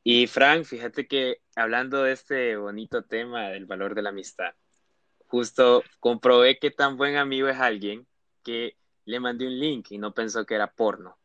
Y 0.04 0.28
Frank, 0.28 0.66
fíjate 0.66 1.08
que 1.08 1.42
hablando 1.56 2.04
de 2.04 2.14
este 2.14 2.58
bonito 2.58 3.04
tema 3.04 3.50
del 3.50 3.66
valor 3.66 3.96
de 3.96 4.02
la 4.04 4.10
amistad, 4.10 4.54
justo 5.28 5.84
comprobé 6.00 6.60
que 6.60 6.72
tan 6.72 6.96
buen 6.96 7.16
amigo 7.18 7.48
es 7.48 7.58
alguien 7.58 8.08
que 8.44 8.76
le 9.06 9.20
mandé 9.20 9.48
un 9.48 9.60
link 9.60 9.92
y 9.92 9.98
no 9.98 10.14
pensó 10.14 10.46
que 10.46 10.56
era 10.56 10.72
porno. 10.72 11.18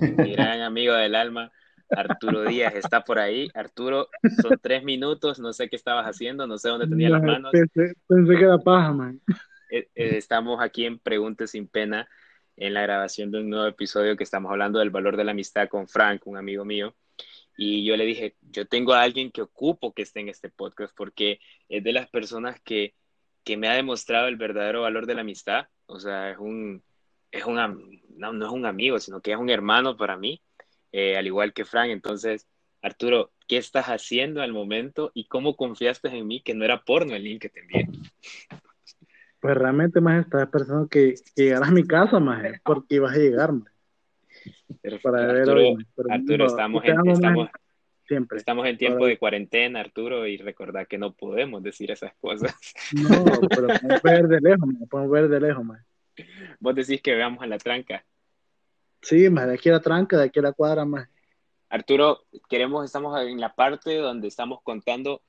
Mi 0.00 0.32
gran 0.32 0.62
amigo 0.62 0.94
del 0.94 1.14
alma 1.14 1.52
Arturo 1.96 2.42
Díaz 2.42 2.74
está 2.74 3.04
por 3.04 3.18
ahí. 3.18 3.48
Arturo, 3.54 4.08
son 4.40 4.58
tres 4.60 4.82
minutos, 4.84 5.38
no 5.38 5.52
sé 5.52 5.68
qué 5.68 5.76
estabas 5.76 6.06
haciendo, 6.06 6.46
no 6.46 6.58
sé 6.58 6.68
dónde 6.68 6.86
tenía 6.86 7.10
las 7.10 7.22
manos. 7.22 7.52
Pensé, 7.52 7.94
que 8.36 8.44
era 8.44 8.58
paja, 8.58 8.92
man. 8.92 9.20
Eh, 9.70 9.88
eh, 9.94 10.16
estamos 10.16 10.60
aquí 10.60 10.84
en 10.84 10.98
Pregunte 10.98 11.46
sin 11.46 11.66
Pena, 11.66 12.08
en 12.56 12.74
la 12.74 12.82
grabación 12.82 13.30
de 13.30 13.40
un 13.40 13.50
nuevo 13.50 13.66
episodio 13.66 14.16
que 14.16 14.24
estamos 14.24 14.50
hablando 14.50 14.78
del 14.78 14.90
valor 14.90 15.16
de 15.16 15.24
la 15.24 15.30
amistad 15.32 15.68
con 15.68 15.88
Frank, 15.88 16.26
un 16.26 16.36
amigo 16.36 16.64
mío. 16.64 16.94
Y 17.56 17.84
yo 17.84 17.96
le 17.96 18.04
dije, 18.04 18.36
yo 18.40 18.66
tengo 18.66 18.94
a 18.94 19.02
alguien 19.02 19.30
que 19.30 19.42
ocupo 19.42 19.92
que 19.92 20.02
esté 20.02 20.20
en 20.20 20.28
este 20.28 20.48
podcast 20.48 20.94
porque 20.96 21.40
es 21.68 21.84
de 21.84 21.92
las 21.92 22.08
personas 22.08 22.60
que, 22.62 22.94
que 23.44 23.56
me 23.56 23.68
ha 23.68 23.74
demostrado 23.74 24.28
el 24.28 24.36
verdadero 24.36 24.82
valor 24.82 25.06
de 25.06 25.14
la 25.14 25.20
amistad. 25.20 25.66
O 25.86 26.00
sea, 26.00 26.30
es 26.30 26.38
un, 26.38 26.82
es 27.30 27.44
un, 27.44 27.56
no, 28.16 28.32
no 28.32 28.46
es 28.46 28.52
un 28.52 28.66
amigo, 28.66 28.98
sino 28.98 29.20
que 29.20 29.32
es 29.32 29.38
un 29.38 29.50
hermano 29.50 29.96
para 29.96 30.16
mí 30.16 30.42
eh, 30.92 31.16
al 31.16 31.26
igual 31.26 31.52
que 31.52 31.64
Frank. 31.64 31.90
Entonces, 31.90 32.46
Arturo, 32.82 33.32
¿qué 33.48 33.56
estás 33.56 33.86
haciendo 33.86 34.42
al 34.42 34.52
momento 34.52 35.10
y 35.14 35.26
cómo 35.26 35.56
confiaste 35.56 36.08
en 36.08 36.26
mí 36.26 36.42
que 36.42 36.54
no 36.54 36.64
era 36.64 36.84
porno 36.84 37.14
el 37.14 37.24
link 37.24 37.42
que 37.42 37.48
te 37.48 37.60
envié? 37.60 37.88
Pues 39.40 39.56
realmente, 39.56 40.00
más 40.00 40.24
estaba 40.24 40.48
pensando 40.48 40.88
que, 40.88 41.14
que, 41.34 41.44
llegaras 41.44 41.68
a 41.68 41.72
mi 41.72 41.84
casa, 41.84 42.20
más 42.20 42.44
porque 42.64 42.94
ibas 42.94 43.12
a 43.12 43.18
llegar, 43.18 43.50
Para 45.02 45.30
Arturo, 45.30 45.76
ver 45.76 45.86
Arturo 46.10 46.46
estamos, 46.46 46.84
en, 46.84 47.10
estamos, 47.10 47.48
siempre. 48.06 48.38
Estamos 48.38 48.66
en 48.66 48.78
tiempo 48.78 49.04
de 49.06 49.18
cuarentena, 49.18 49.80
Arturo, 49.80 50.28
y 50.28 50.36
recordad 50.36 50.86
que 50.86 50.96
no 50.96 51.12
podemos 51.14 51.60
decir 51.60 51.90
esas 51.90 52.14
cosas. 52.20 52.54
No, 52.92 53.24
pero 53.48 53.66
podemos 53.66 54.02
ver 54.02 54.28
de 54.28 54.40
lejos, 54.40 54.68
podemos 54.88 55.12
ver 55.12 55.28
de 55.28 55.40
lejos. 55.40 55.66
Vos 56.60 56.74
decís 56.76 57.02
que 57.02 57.14
veamos 57.14 57.42
a 57.42 57.46
la 57.46 57.58
tranca. 57.58 58.04
Sí, 59.02 59.28
más 59.28 59.48
de 59.48 59.54
aquí 59.54 59.68
a 59.68 59.72
la 59.72 59.80
tranca, 59.80 60.16
de 60.16 60.24
aquí 60.24 60.38
a 60.38 60.42
la 60.42 60.52
cuadra, 60.52 60.84
más. 60.84 61.08
Arturo, 61.68 62.24
queremos, 62.48 62.84
estamos 62.84 63.20
en 63.20 63.40
la 63.40 63.54
parte 63.54 63.96
donde 63.96 64.28
estamos 64.28 64.60
contando 64.62 65.22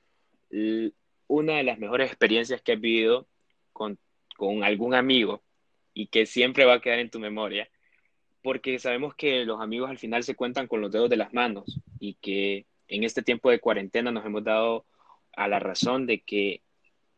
una 1.28 1.58
de 1.58 1.64
las 1.64 1.80
mejores 1.80 2.08
experiencias 2.08 2.62
que 2.62 2.74
has 2.74 2.80
vivido 2.80 3.28
con, 3.72 3.98
con 4.38 4.64
algún 4.64 4.94
amigo 4.94 5.42
y 5.94 6.08
que 6.08 6.26
siempre 6.28 6.66
va 6.66 6.76
a 6.76 6.82
quedar 6.82 7.00
en 7.00 7.10
tu 7.10 7.20
memoria, 7.20 7.68
porque 8.44 8.78
sabemos 8.78 9.16
que 9.16 9.46
los 9.46 9.60
amigos 9.60 9.90
al 9.90 9.98
final 9.98 10.24
se 10.24 10.36
cuentan 10.36 10.68
con 10.68 10.82
los 10.82 10.92
dedos 10.92 11.10
de 11.10 11.18
las 11.18 11.34
manos 11.34 11.80
y 12.00 12.16
que 12.16 12.68
en 12.88 13.04
este 13.04 13.24
tiempo 13.24 13.50
de 13.50 13.60
cuarentena 13.60 14.12
nos 14.12 14.26
hemos 14.26 14.44
dado 14.44 14.86
a 15.36 15.48
la 15.48 15.60
razón 15.60 16.06
de 16.06 16.22
que 16.22 16.62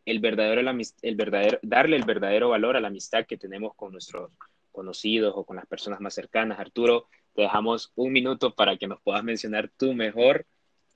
el 0.05 0.19
verdadero, 0.19 0.61
el 0.61 1.15
verdadero, 1.15 1.59
darle 1.63 1.97
el 1.97 2.05
verdadero 2.05 2.49
valor 2.49 2.77
a 2.77 2.79
la 2.79 2.87
amistad 2.87 3.25
que 3.25 3.37
tenemos 3.37 3.73
con 3.75 3.91
nuestros 3.91 4.31
conocidos 4.75 5.33
o 5.35 5.45
con 5.45 5.55
las 5.55 5.65
personas 5.65 6.01
más 6.01 6.13
cercanas. 6.13 6.59
Arturo, 6.59 7.07
te 7.33 7.43
dejamos 7.43 7.91
un 7.95 8.11
minuto 8.11 8.53
para 8.53 8.77
que 8.77 8.87
nos 8.87 9.01
puedas 9.01 9.23
mencionar 9.23 9.71
tu 9.77 9.93
mejor 9.93 10.45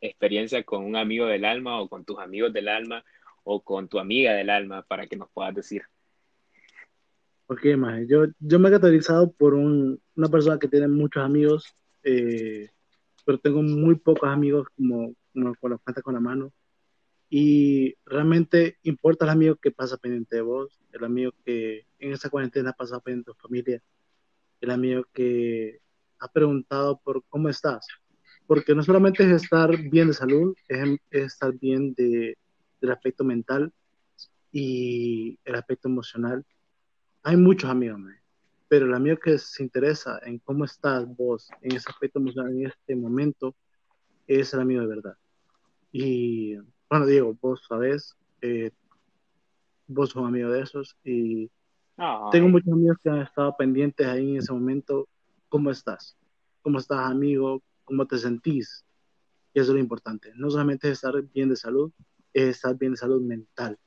experiencia 0.01 0.63
con 0.63 0.83
un 0.83 0.95
amigo 0.95 1.25
del 1.25 1.45
alma 1.45 1.79
o 1.81 1.89
con 1.89 2.05
tus 2.05 2.19
amigos 2.19 2.53
del 2.53 2.67
alma 2.67 3.03
o 3.43 3.61
con 3.61 3.87
tu 3.87 3.99
amiga 3.99 4.33
del 4.33 4.49
alma 4.49 4.83
para 4.83 5.07
que 5.07 5.15
nos 5.15 5.29
puedas 5.31 5.55
decir. 5.55 5.83
Ok, 7.47 7.65
más 7.77 8.07
yo, 8.07 8.25
yo 8.39 8.59
me 8.59 8.69
he 8.69 8.71
caracterizado 8.71 9.31
por 9.31 9.55
un, 9.55 9.99
una 10.15 10.27
persona 10.29 10.59
que 10.59 10.67
tiene 10.67 10.87
muchos 10.87 11.23
amigos, 11.23 11.75
eh, 12.03 12.69
pero 13.25 13.39
tengo 13.39 13.63
muy 13.63 13.95
pocos 13.95 14.29
amigos 14.29 14.67
como, 14.75 15.15
como 15.33 15.55
con 15.55 15.71
los 15.71 15.81
con 16.03 16.13
la 16.13 16.19
mano. 16.19 16.51
Y 17.29 17.95
realmente 18.05 18.77
importa 18.83 19.25
el 19.25 19.31
amigo 19.31 19.55
que 19.55 19.71
pasa 19.71 19.97
pendiente 19.97 20.37
de 20.37 20.41
vos, 20.41 20.79
el 20.91 21.03
amigo 21.03 21.31
que 21.45 21.85
en 21.99 22.13
esa 22.13 22.29
cuarentena 22.29 22.73
pasa 22.73 22.99
pendiente 22.99 23.31
de 23.31 23.35
tu 23.35 23.39
familia, 23.39 23.83
el 24.61 24.71
amigo 24.71 25.03
que 25.13 25.79
ha 26.19 26.27
preguntado 26.27 26.99
por 26.99 27.23
cómo 27.29 27.49
estás. 27.49 27.87
Porque 28.47 28.73
no 28.73 28.81
solamente 28.81 29.23
es 29.23 29.43
estar 29.43 29.77
bien 29.77 30.07
de 30.07 30.13
salud, 30.13 30.55
es, 30.67 30.97
estar 31.11 31.53
bien 31.53 31.93
de, 31.93 32.35
del 32.81 32.91
aspecto 32.91 33.23
mental 33.23 33.71
y 34.51 35.37
el 35.45 35.55
aspecto 35.55 35.87
emocional. 35.87 36.43
Hay 37.21 37.37
muchos 37.37 37.69
amigos, 37.69 38.01
pero 38.67 38.87
el 38.87 38.93
amigo 38.95 39.17
que 39.17 39.37
se 39.37 39.61
interesa 39.61 40.19
en 40.23 40.39
cómo 40.39 40.65
estás 40.65 41.05
vos 41.15 41.49
en 41.61 41.75
ese 41.75 41.89
aspecto 41.89 42.17
emocional 42.17 42.53
en 42.53 42.67
este 42.67 42.95
momento 42.95 43.55
es 44.25 44.51
el 44.53 44.61
amigo 44.61 44.81
de 44.81 44.87
verdad. 44.87 45.17
Y 45.91 46.55
bueno, 46.89 47.05
Diego, 47.05 47.37
vos 47.39 47.63
sabés, 47.67 48.17
eh, 48.41 48.71
vos 49.87 50.09
sos 50.09 50.25
amigo 50.25 50.49
de 50.49 50.61
esos 50.61 50.97
y 51.03 51.51
tengo 52.31 52.47
muchos 52.47 52.73
amigos 52.73 52.97
que 53.03 53.09
han 53.09 53.21
estado 53.21 53.55
pendientes 53.57 54.07
ahí 54.07 54.31
en 54.31 54.37
ese 54.37 54.53
momento. 54.53 55.07
¿Cómo 55.49 55.69
estás? 55.69 56.17
¿Cómo 56.61 56.79
estás, 56.79 56.99
amigo? 57.11 57.61
¿Cómo 57.83 58.07
te 58.07 58.17
sentís? 58.17 58.85
Y 59.53 59.59
eso 59.59 59.71
es 59.71 59.75
lo 59.75 59.79
importante. 59.79 60.31
No 60.35 60.49
solamente 60.49 60.87
es 60.87 60.93
estar 60.93 61.21
bien 61.21 61.49
de 61.49 61.55
salud, 61.55 61.91
es 62.33 62.49
estar 62.49 62.75
bien 62.77 62.93
de 62.93 62.97
salud 62.97 63.21
mental. 63.21 63.77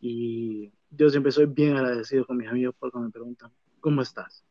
Y 0.00 0.72
yo 0.90 1.10
siempre 1.10 1.32
soy 1.32 1.46
bien 1.46 1.76
agradecido 1.76 2.26
con 2.26 2.38
mis 2.38 2.48
amigos 2.48 2.74
porque 2.78 2.98
me 2.98 3.10
preguntan, 3.10 3.50
¿cómo 3.80 4.02
estás? 4.02 4.42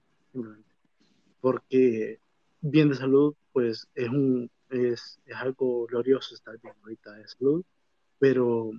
Porque 1.41 2.19
bien 2.61 2.89
de 2.89 2.95
salud, 2.95 3.35
pues 3.51 3.87
es 3.95 4.09
un, 4.09 4.49
es, 4.69 5.19
es, 5.25 5.35
algo 5.35 5.85
glorioso 5.87 6.35
estar 6.35 6.59
bien 6.61 6.75
ahorita 6.83 7.11
de 7.13 7.27
salud 7.27 7.65
pero 8.23 8.71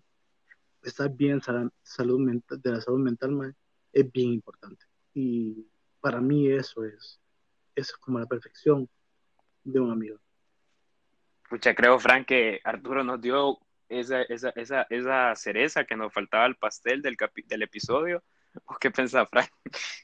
estar 0.82 1.10
bien 1.10 1.38
salud 1.82 2.18
mental, 2.18 2.62
de 2.62 2.70
la 2.70 2.80
salud 2.80 3.00
mental 3.00 3.54
es 3.92 4.10
bien 4.10 4.32
importante. 4.32 4.86
Y 5.12 5.68
para 6.00 6.18
mí 6.18 6.48
eso 6.48 6.82
es, 6.82 7.20
es 7.74 7.92
como 7.92 8.18
la 8.18 8.24
perfección 8.24 8.88
de 9.62 9.80
un 9.80 9.90
amigo. 9.90 10.16
Pucha, 11.46 11.74
creo, 11.74 11.98
Frank, 11.98 12.24
que 12.24 12.58
Arturo 12.64 13.04
nos 13.04 13.20
dio 13.20 13.58
esa, 13.90 14.22
esa, 14.22 14.48
esa, 14.56 14.86
esa 14.88 15.36
cereza 15.36 15.84
que 15.84 15.94
nos 15.94 16.10
faltaba 16.10 16.46
al 16.46 16.56
pastel 16.56 17.02
del, 17.02 17.14
del 17.46 17.62
episodio. 17.62 18.22
¿O 18.64 18.76
qué 18.80 18.90
pensás, 18.90 19.28
Frank? 19.28 19.50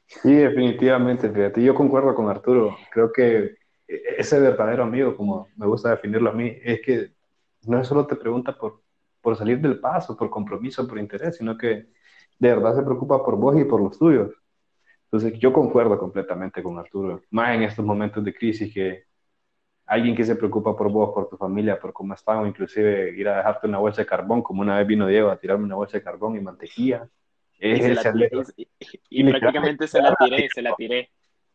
Sí, 0.07 0.35
definitivamente, 0.35 1.31
fíjate, 1.31 1.63
yo 1.63 1.75
concuerdo 1.75 2.15
con 2.15 2.29
Arturo. 2.29 2.77
Creo 2.91 3.11
que 3.11 3.55
ese 3.89 4.39
verdadero 4.39 4.83
amigo, 4.83 5.17
como 5.17 5.49
me 5.57 5.67
gusta 5.67 5.89
definirlo 5.89 6.29
a 6.29 6.35
mí, 6.35 6.59
es 6.63 6.83
que 6.83 7.15
no 7.63 7.83
solo 7.85 8.07
te 8.07 8.17
pregunta 8.17 8.55
por 8.55 8.83
por 9.21 9.37
salir 9.37 9.61
del 9.61 9.79
paso, 9.81 10.17
por 10.17 10.31
compromiso, 10.31 10.87
por 10.87 10.99
interés, 10.99 11.37
sino 11.37 11.57
que 11.57 11.89
de 12.39 12.49
verdad 12.49 12.75
se 12.77 12.83
preocupa 12.83 13.23
por 13.25 13.37
vos 13.37 13.59
y 13.59 13.65
por 13.65 13.83
los 13.83 13.99
tuyos. 13.99 14.33
Entonces 15.05 15.39
yo 15.39 15.53
concuerdo 15.53 15.99
completamente 15.99 16.63
con 16.63 16.79
Arturo, 16.79 17.23
más 17.31 17.55
en 17.55 17.65
estos 17.65 17.85
momentos 17.85 18.25
de 18.25 18.33
crisis 18.33 18.73
que 18.73 19.05
alguien 19.87 20.15
que 20.15 20.25
se 20.25 20.37
preocupa 20.37 20.77
por 20.77 20.91
vos, 20.91 21.11
por 21.13 21.29
tu 21.29 21.37
familia, 21.37 21.81
por 21.81 21.93
cómo 21.93 22.15
están, 22.15 22.39
o 22.39 22.47
inclusive 22.47 23.11
ir 23.17 23.29
a 23.29 23.39
dejarte 23.39 23.67
una 23.67 23.79
bolsa 23.79 24.03
de 24.03 24.07
carbón, 24.07 24.41
como 24.41 24.63
una 24.63 24.79
vez 24.79 24.87
vino 24.87 25.07
Diego 25.07 25.31
a 25.31 25.37
tirarme 25.37 25.65
una 25.65 25.75
bolsa 25.75 25.99
de 25.99 26.05
carbón 26.05 26.37
y 26.37 26.41
mantequilla. 26.41 27.09
y 29.11 29.25
prácticamente 29.25 29.89
se 29.89 30.01
la 30.01 30.15
tiré, 30.15 30.49
se 30.55 30.63
la 30.63 30.75
tiré 30.77 31.11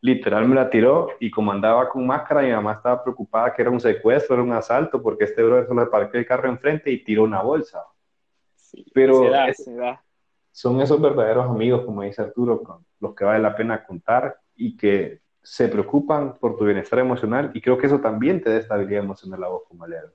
literal 0.06 0.48
me 0.48 0.54
la 0.54 0.70
tiró 0.70 1.10
y 1.20 1.32
como 1.32 1.52
andaba 1.52 1.90
con 1.90 2.06
máscara, 2.06 2.44
mi 2.44 2.52
mamá 2.52 2.74
estaba 2.74 3.04
preocupada 3.04 3.52
que 3.52 3.64
era 3.64 3.72
un 3.72 3.80
secuestro, 3.80 4.36
era 4.36 4.44
un 4.44 4.54
asalto, 4.54 5.02
porque 5.02 5.24
este 5.24 5.42
brother 5.42 5.68
solo 5.68 5.84
le 5.84 5.90
parqueó 5.90 6.20
el 6.20 6.28
carro 6.28 6.48
enfrente 6.48 6.92
y 6.92 7.04
tiró 7.04 7.24
una 7.24 7.42
bolsa. 7.42 7.84
Pero 8.94 9.32
son 10.52 10.80
esos 10.80 11.02
verdaderos 11.02 11.50
amigos, 11.50 11.84
como 11.86 12.04
dice 12.04 12.22
Arturo, 12.22 12.62
con 12.62 12.86
los 13.00 13.16
que 13.16 13.26
vale 13.26 13.40
la 13.40 13.56
pena 13.56 13.84
contar 13.84 14.38
y 14.56 14.78
que 14.78 15.22
se 15.42 15.68
preocupan 15.70 16.38
por 16.38 16.56
tu 16.56 16.66
bienestar 16.66 17.00
emocional 17.00 17.50
y 17.54 17.62
creo 17.62 17.78
que 17.78 17.88
eso 17.88 18.00
también 18.00 18.42
te 18.42 18.52
da 18.52 18.58
estabilidad 18.58 19.04
emocional 19.04 19.44
a 19.44 19.48
vos 19.48 19.64
como 19.68 19.88
leer. 19.88 20.14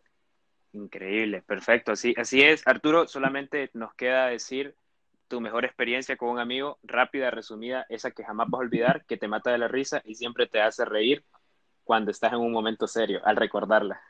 Increíble, 0.72 1.42
perfecto, 1.42 1.92
así, 1.92 2.14
así 2.16 2.42
es. 2.42 2.64
Arturo, 2.64 3.08
solamente 3.08 3.70
nos 3.74 3.92
queda 3.94 4.26
decir 4.26 4.76
tu 5.30 5.40
mejor 5.40 5.64
experiencia 5.64 6.16
con 6.16 6.28
un 6.28 6.40
amigo, 6.40 6.78
rápida, 6.82 7.30
resumida, 7.30 7.86
esa 7.88 8.10
que 8.10 8.24
jamás 8.24 8.48
vas 8.50 8.58
a 8.58 8.64
olvidar, 8.64 9.04
que 9.06 9.16
te 9.16 9.28
mata 9.28 9.52
de 9.52 9.58
la 9.58 9.68
risa 9.68 10.02
y 10.04 10.16
siempre 10.16 10.48
te 10.48 10.60
hace 10.60 10.84
reír 10.84 11.24
cuando 11.84 12.10
estás 12.10 12.32
en 12.32 12.40
un 12.40 12.50
momento 12.50 12.88
serio, 12.88 13.20
al 13.24 13.36
recordarla. 13.36 14.00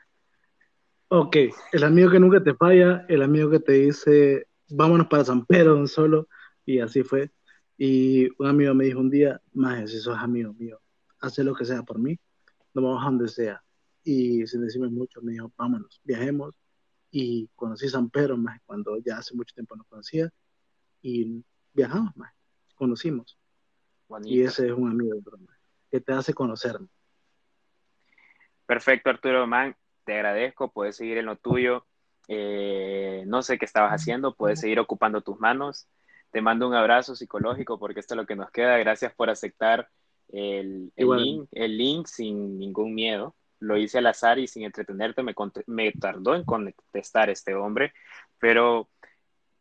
Ok, 1.09 1.37
el 1.73 1.83
amigo 1.83 2.09
que 2.09 2.19
nunca 2.19 2.43
te 2.43 2.55
falla, 2.55 3.05
el 3.07 3.21
amigo 3.21 3.51
que 3.51 3.59
te 3.59 3.73
dice, 3.73 4.47
vámonos 4.69 5.07
para 5.07 5.23
San 5.23 5.45
Pedro 5.45 5.85
solo, 5.85 6.27
y 6.65 6.79
así 6.79 7.03
fue. 7.03 7.29
Y 7.77 8.27
un 8.41 8.47
amigo 8.47 8.73
me 8.73 8.85
dijo 8.85 8.99
un 8.99 9.11
día, 9.11 9.39
más 9.53 9.91
si 9.91 9.99
sos 9.99 10.17
amigo 10.17 10.53
mío, 10.53 10.81
haz 11.19 11.37
lo 11.37 11.53
que 11.53 11.65
sea 11.65 11.83
por 11.83 11.99
mí, 11.99 12.19
nos 12.73 12.83
vamos 12.83 13.01
a 13.03 13.05
donde 13.05 13.27
sea. 13.27 13.63
Y 14.03 14.47
sin 14.47 14.61
decirme 14.61 14.89
mucho, 14.89 15.21
me 15.21 15.33
dijo, 15.33 15.51
vámonos, 15.55 16.01
viajemos. 16.03 16.55
Y 17.11 17.47
conocí 17.55 17.89
San 17.89 18.09
Pedro, 18.09 18.37
más 18.37 18.59
cuando 18.65 18.97
ya 18.97 19.17
hace 19.17 19.35
mucho 19.35 19.53
tiempo 19.53 19.75
no 19.75 19.83
conocía, 19.83 20.31
y 21.01 21.43
viajamos 21.73 22.15
más, 22.15 22.33
conocimos. 22.75 23.37
Y 24.23 24.41
ese 24.43 24.67
es 24.67 24.73
un 24.73 24.91
amigo 24.91 25.19
que 25.89 26.01
te 26.01 26.13
hace 26.13 26.33
conocerme. 26.33 26.87
Perfecto, 28.65 29.09
Arturo 29.09 29.47
Man, 29.47 29.75
te 30.05 30.13
agradezco, 30.13 30.71
puedes 30.71 30.95
seguir 30.95 31.17
en 31.17 31.25
lo 31.25 31.35
tuyo. 31.37 31.85
Eh, 32.27 33.23
no 33.27 33.41
sé 33.41 33.57
qué 33.57 33.65
estabas 33.65 33.91
haciendo, 33.91 34.35
puedes 34.35 34.59
seguir 34.59 34.79
ocupando 34.79 35.21
tus 35.21 35.39
manos. 35.39 35.87
Te 36.31 36.41
mando 36.41 36.67
un 36.67 36.73
abrazo 36.73 37.15
psicológico 37.15 37.77
porque 37.79 37.99
esto 37.99 38.13
es 38.13 38.17
lo 38.17 38.25
que 38.25 38.35
nos 38.35 38.51
queda. 38.51 38.77
Gracias 38.77 39.13
por 39.13 39.29
aceptar 39.29 39.89
el, 40.29 40.91
link, 40.95 41.49
el 41.51 41.77
link 41.77 42.07
sin 42.07 42.57
ningún 42.57 42.93
miedo. 42.93 43.35
Lo 43.59 43.77
hice 43.77 43.99
al 43.99 44.07
azar 44.07 44.39
y 44.39 44.47
sin 44.47 44.63
entretenerte, 44.63 45.21
me, 45.21 45.35
me 45.67 45.91
tardó 45.91 46.35
en 46.35 46.43
contestar 46.43 47.29
este 47.29 47.53
hombre, 47.53 47.93
pero 48.39 48.89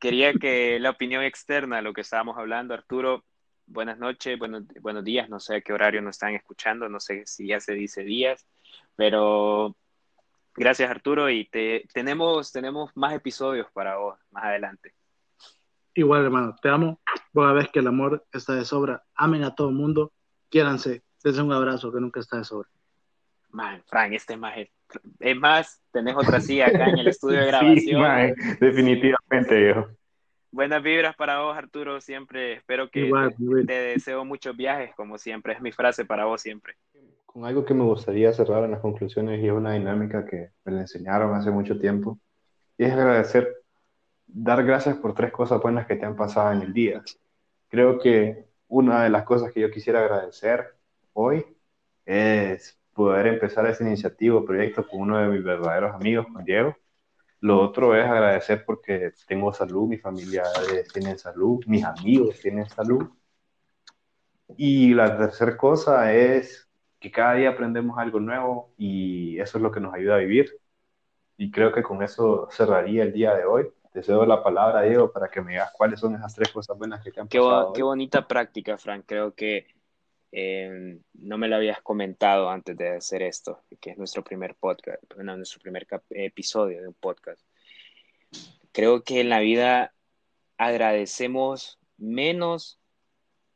quería 0.00 0.32
que 0.32 0.80
la 0.80 0.90
opinión 0.90 1.22
externa, 1.22 1.82
lo 1.82 1.92
que 1.92 2.00
estábamos 2.00 2.36
hablando, 2.38 2.74
Arturo, 2.74 3.24
buenas 3.66 3.98
noches, 3.98 4.38
buenos, 4.38 4.64
buenos 4.80 5.04
días, 5.04 5.28
no 5.28 5.38
sé 5.38 5.56
a 5.56 5.60
qué 5.60 5.72
horario 5.72 6.00
nos 6.00 6.16
están 6.16 6.34
escuchando, 6.34 6.88
no 6.88 6.98
sé 6.98 7.24
si 7.26 7.46
ya 7.46 7.60
se 7.60 7.74
dice 7.74 8.02
días, 8.02 8.46
pero 8.96 9.76
gracias 10.54 10.90
Arturo 10.90 11.28
y 11.30 11.44
te, 11.44 11.86
tenemos, 11.92 12.50
tenemos 12.50 12.90
más 12.96 13.14
episodios 13.14 13.70
para 13.72 13.98
vos 13.98 14.18
más 14.30 14.44
adelante. 14.44 14.94
Igual 15.94 16.24
hermano, 16.24 16.56
te 16.60 16.70
amo, 16.70 17.00
vos 17.32 17.46
sabés 17.46 17.68
que 17.68 17.80
el 17.80 17.86
amor 17.86 18.26
está 18.32 18.54
de 18.54 18.64
sobra, 18.64 19.04
amen 19.14 19.44
a 19.44 19.54
todo 19.54 19.68
el 19.68 19.74
mundo, 19.74 20.12
quiéranse, 20.48 21.02
dense 21.22 21.42
un 21.42 21.52
abrazo 21.52 21.92
que 21.92 22.00
nunca 22.00 22.20
está 22.20 22.38
de 22.38 22.44
sobra. 22.44 22.68
Man, 23.50 23.82
Frank, 23.86 24.12
este 24.12 24.36
más 24.36 24.56
es 25.18 25.36
más, 25.36 25.80
tenés 25.92 26.16
otra 26.16 26.40
silla 26.40 26.68
acá 26.68 26.88
en 26.88 26.98
el 26.98 27.08
estudio 27.08 27.40
de 27.40 27.46
grabación. 27.48 28.34
Sí, 28.36 28.56
definitivamente, 28.60 29.68
yo. 29.68 29.86
Buenas 30.52 30.82
vibras 30.82 31.14
para 31.14 31.40
vos, 31.40 31.56
Arturo, 31.56 32.00
siempre. 32.00 32.54
Espero 32.54 32.90
que 32.90 33.10
te, 33.66 33.72
deseo 33.72 34.24
muchos 34.24 34.56
viajes, 34.56 34.90
como 34.96 35.16
siempre. 35.16 35.52
Es 35.52 35.60
mi 35.60 35.70
frase 35.70 36.04
para 36.04 36.24
vos 36.24 36.42
siempre. 36.42 36.74
con 37.24 37.44
algo 37.44 37.64
que 37.64 37.74
me 37.74 37.84
gustaría 37.84 38.32
cerrar 38.32 38.64
en 38.64 38.72
las 38.72 38.80
conclusiones 38.80 39.40
y 39.40 39.46
es 39.46 39.52
una 39.52 39.74
dinámica 39.74 40.24
que 40.24 40.50
me 40.64 40.72
la 40.72 40.80
enseñaron 40.80 41.34
hace 41.34 41.52
mucho 41.52 41.78
tiempo. 41.78 42.18
Y 42.76 42.84
es 42.84 42.92
agradecer, 42.92 43.48
dar 44.26 44.64
gracias 44.64 44.96
por 44.96 45.14
tres 45.14 45.30
cosas 45.30 45.62
buenas 45.62 45.86
que 45.86 45.94
te 45.94 46.04
han 46.04 46.16
pasado 46.16 46.50
en 46.50 46.62
el 46.62 46.72
día. 46.72 47.00
Creo 47.68 48.00
que 48.00 48.46
una 48.66 49.04
de 49.04 49.10
las 49.10 49.22
cosas 49.22 49.52
que 49.52 49.60
yo 49.60 49.70
quisiera 49.70 50.00
agradecer 50.00 50.74
hoy 51.12 51.44
es 52.06 52.79
poder 53.00 53.28
empezar 53.28 53.64
ese 53.66 53.82
iniciativo, 53.82 54.44
proyecto 54.44 54.86
con 54.86 55.00
uno 55.00 55.16
de 55.16 55.28
mis 55.28 55.42
verdaderos 55.42 55.94
amigos, 55.94 56.26
con 56.30 56.44
Diego. 56.44 56.76
Lo 57.40 57.58
otro 57.58 57.96
es 57.96 58.04
agradecer 58.04 58.62
porque 58.66 59.12
tengo 59.26 59.54
salud, 59.54 59.88
mi 59.88 59.96
familia 59.96 60.42
tiene 60.92 61.16
salud, 61.16 61.64
mis 61.66 61.82
amigos 61.82 62.38
tienen 62.40 62.68
salud. 62.68 63.08
Y 64.54 64.92
la 64.92 65.16
tercera 65.16 65.56
cosa 65.56 66.12
es 66.12 66.68
que 66.98 67.10
cada 67.10 67.36
día 67.36 67.48
aprendemos 67.48 67.96
algo 67.98 68.20
nuevo 68.20 68.74
y 68.76 69.40
eso 69.40 69.56
es 69.56 69.62
lo 69.62 69.72
que 69.72 69.80
nos 69.80 69.94
ayuda 69.94 70.16
a 70.16 70.18
vivir. 70.18 70.54
Y 71.38 71.50
creo 71.50 71.72
que 71.72 71.82
con 71.82 72.02
eso 72.02 72.48
cerraría 72.50 73.02
el 73.04 73.14
día 73.14 73.34
de 73.34 73.46
hoy. 73.46 73.66
Te 73.94 74.02
cedo 74.02 74.26
la 74.26 74.42
palabra, 74.42 74.82
Diego, 74.82 75.10
para 75.10 75.30
que 75.30 75.40
me 75.40 75.52
digas 75.52 75.72
cuáles 75.74 76.00
son 76.00 76.16
esas 76.16 76.34
tres 76.34 76.50
cosas 76.50 76.76
buenas 76.76 77.02
que 77.02 77.10
te 77.10 77.20
han 77.20 77.28
qué 77.28 77.38
pasado. 77.38 77.72
Qué 77.72 77.82
bonita 77.82 78.28
práctica, 78.28 78.76
Frank. 78.76 79.04
Creo 79.06 79.34
que 79.34 79.66
eh, 80.32 81.00
no 81.14 81.38
me 81.38 81.48
lo 81.48 81.56
habías 81.56 81.80
comentado 81.82 82.50
antes 82.50 82.76
de 82.76 82.96
hacer 82.96 83.22
esto, 83.22 83.64
que 83.80 83.90
es 83.90 83.98
nuestro 83.98 84.22
primer 84.22 84.54
podcast, 84.54 85.02
bueno, 85.14 85.36
nuestro 85.36 85.60
primer 85.60 85.86
episodio 86.10 86.82
de 86.82 86.88
un 86.88 86.94
podcast. 86.94 87.42
Creo 88.72 89.02
que 89.02 89.20
en 89.20 89.28
la 89.28 89.40
vida 89.40 89.92
agradecemos 90.56 91.78
menos 91.96 92.78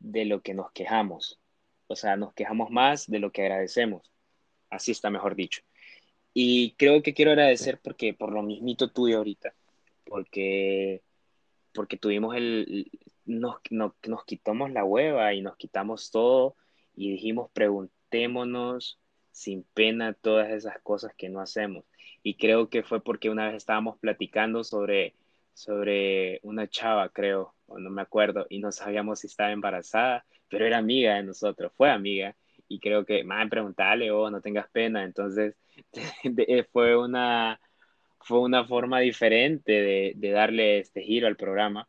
de 0.01 0.25
lo 0.25 0.43
que 0.43 0.55
nos 0.55 0.73
quejamos. 0.73 1.41
O 1.87 1.97
sea, 1.97 2.17
nos 2.17 2.35
quejamos 2.35 2.71
más 2.71 3.09
de 3.09 3.21
lo 3.21 3.31
que 3.31 3.43
agradecemos. 3.43 4.11
Así 4.71 4.91
está 4.91 5.11
mejor 5.11 5.37
dicho. 5.37 5.63
Y 6.33 6.73
creo 6.73 7.03
que 7.03 7.15
quiero 7.15 7.31
agradecer 7.31 7.81
porque 7.81 8.13
por 8.15 8.33
lo 8.33 8.43
mismito 8.43 8.91
tuyo 8.91 9.19
ahorita, 9.19 9.55
porque, 10.05 11.03
porque 11.73 11.97
tuvimos 11.97 12.35
el, 12.35 12.91
nos, 13.25 13.57
nos 13.71 14.25
quitamos 14.25 14.73
la 14.73 14.85
hueva 14.85 15.33
y 15.33 15.43
nos 15.43 15.57
quitamos 15.57 16.11
todo 16.11 16.57
y 16.97 17.13
dijimos 17.13 17.51
preguntémonos 17.53 18.99
sin 19.31 19.65
pena 19.75 20.15
todas 20.15 20.51
esas 20.51 20.81
cosas 20.83 21.13
que 21.17 21.29
no 21.29 21.41
hacemos. 21.41 21.85
Y 22.23 22.37
creo 22.37 22.69
que 22.69 22.83
fue 22.83 23.03
porque 23.03 23.31
una 23.31 23.47
vez 23.47 23.57
estábamos 23.57 23.99
platicando 23.99 24.65
sobre, 24.65 25.15
sobre 25.53 26.41
una 26.43 26.69
chava, 26.69 27.09
creo, 27.11 27.55
o 27.67 27.79
no 27.79 27.91
me 27.91 28.03
acuerdo, 28.03 28.47
y 28.49 28.61
no 28.61 28.73
sabíamos 28.73 29.21
si 29.21 29.27
estaba 29.27 29.53
embarazada 29.53 30.25
pero 30.55 30.67
era 30.67 30.79
amiga 30.79 31.17
de 31.17 31.25
nosotros, 31.25 31.73
fue 31.77 31.91
amiga, 31.91 32.37
y 32.69 32.79
creo 32.79 33.05
que, 33.05 33.25
más 33.25 33.49
preguntarle, 33.51 34.13
oh, 34.13 34.31
no 34.31 34.41
tengas 34.41 34.69
pena, 34.71 35.03
entonces 35.03 35.57
fue 36.73 36.97
una, 36.97 37.61
fue 38.21 38.41
una 38.41 38.65
forma 38.65 39.01
diferente 39.01 39.73
de, 39.73 40.13
de, 40.15 40.31
darle 40.31 40.79
este 40.79 41.03
giro 41.03 41.27
al 41.27 41.37
programa, 41.37 41.89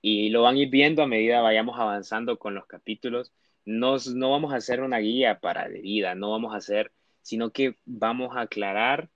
y 0.00 0.30
lo 0.30 0.42
van 0.42 0.56
a 0.56 0.58
ir 0.58 0.68
viendo 0.68 1.02
a 1.02 1.06
medida 1.06 1.42
vayamos 1.42 1.78
avanzando 1.78 2.38
con 2.38 2.54
los 2.54 2.66
capítulos, 2.66 3.32
Nos, 3.64 4.08
no 4.14 4.30
vamos 4.30 4.52
a 4.52 4.56
hacer 4.56 4.82
una 4.82 4.98
guía 4.98 5.40
para 5.40 5.68
de 5.68 5.80
vida, 5.80 6.14
no 6.14 6.30
vamos 6.30 6.54
a 6.54 6.58
hacer, 6.58 6.92
sino 7.22 7.52
que 7.52 7.76
vamos 7.84 8.36
a 8.36 8.42
aclarar 8.42 9.10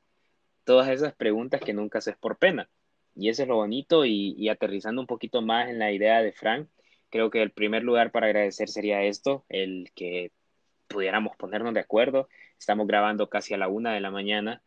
todas 0.65 0.89
esas 0.89 1.15
preguntas 1.15 1.61
que 1.61 1.73
nunca 1.73 1.99
haces 1.99 2.17
por 2.17 2.39
pena. 2.39 2.69
Y 3.15 3.29
eso 3.31 3.43
es 3.43 3.49
lo 3.49 3.57
bonito 3.57 4.05
y, 4.05 4.35
y 4.39 4.49
aterrizando 4.49 5.01
un 5.01 5.07
poquito 5.07 5.43
más 5.43 5.69
en 5.69 5.79
la 5.79 5.93
idea 5.93 6.23
de 6.23 6.33
Frank, 6.33 6.69
Creo 7.11 7.31
que 7.31 7.43
el 7.43 7.51
primer 7.51 7.83
lugar 7.85 8.11
para 8.11 8.27
agradecer 8.27 8.69
sería 8.69 9.03
esto, 9.05 9.45
el 9.49 9.91
que 9.95 10.33
pudiéramos 10.89 11.37
ponernos 11.37 11.75
de 11.75 11.81
acuerdo. 11.81 12.29
Estamos 12.59 12.87
grabando 12.87 13.29
casi 13.29 13.55
a 13.55 13.59
la 13.59 13.69
una 13.69 13.95
de 13.95 14.01
la 14.01 14.11
mañana, 14.11 14.63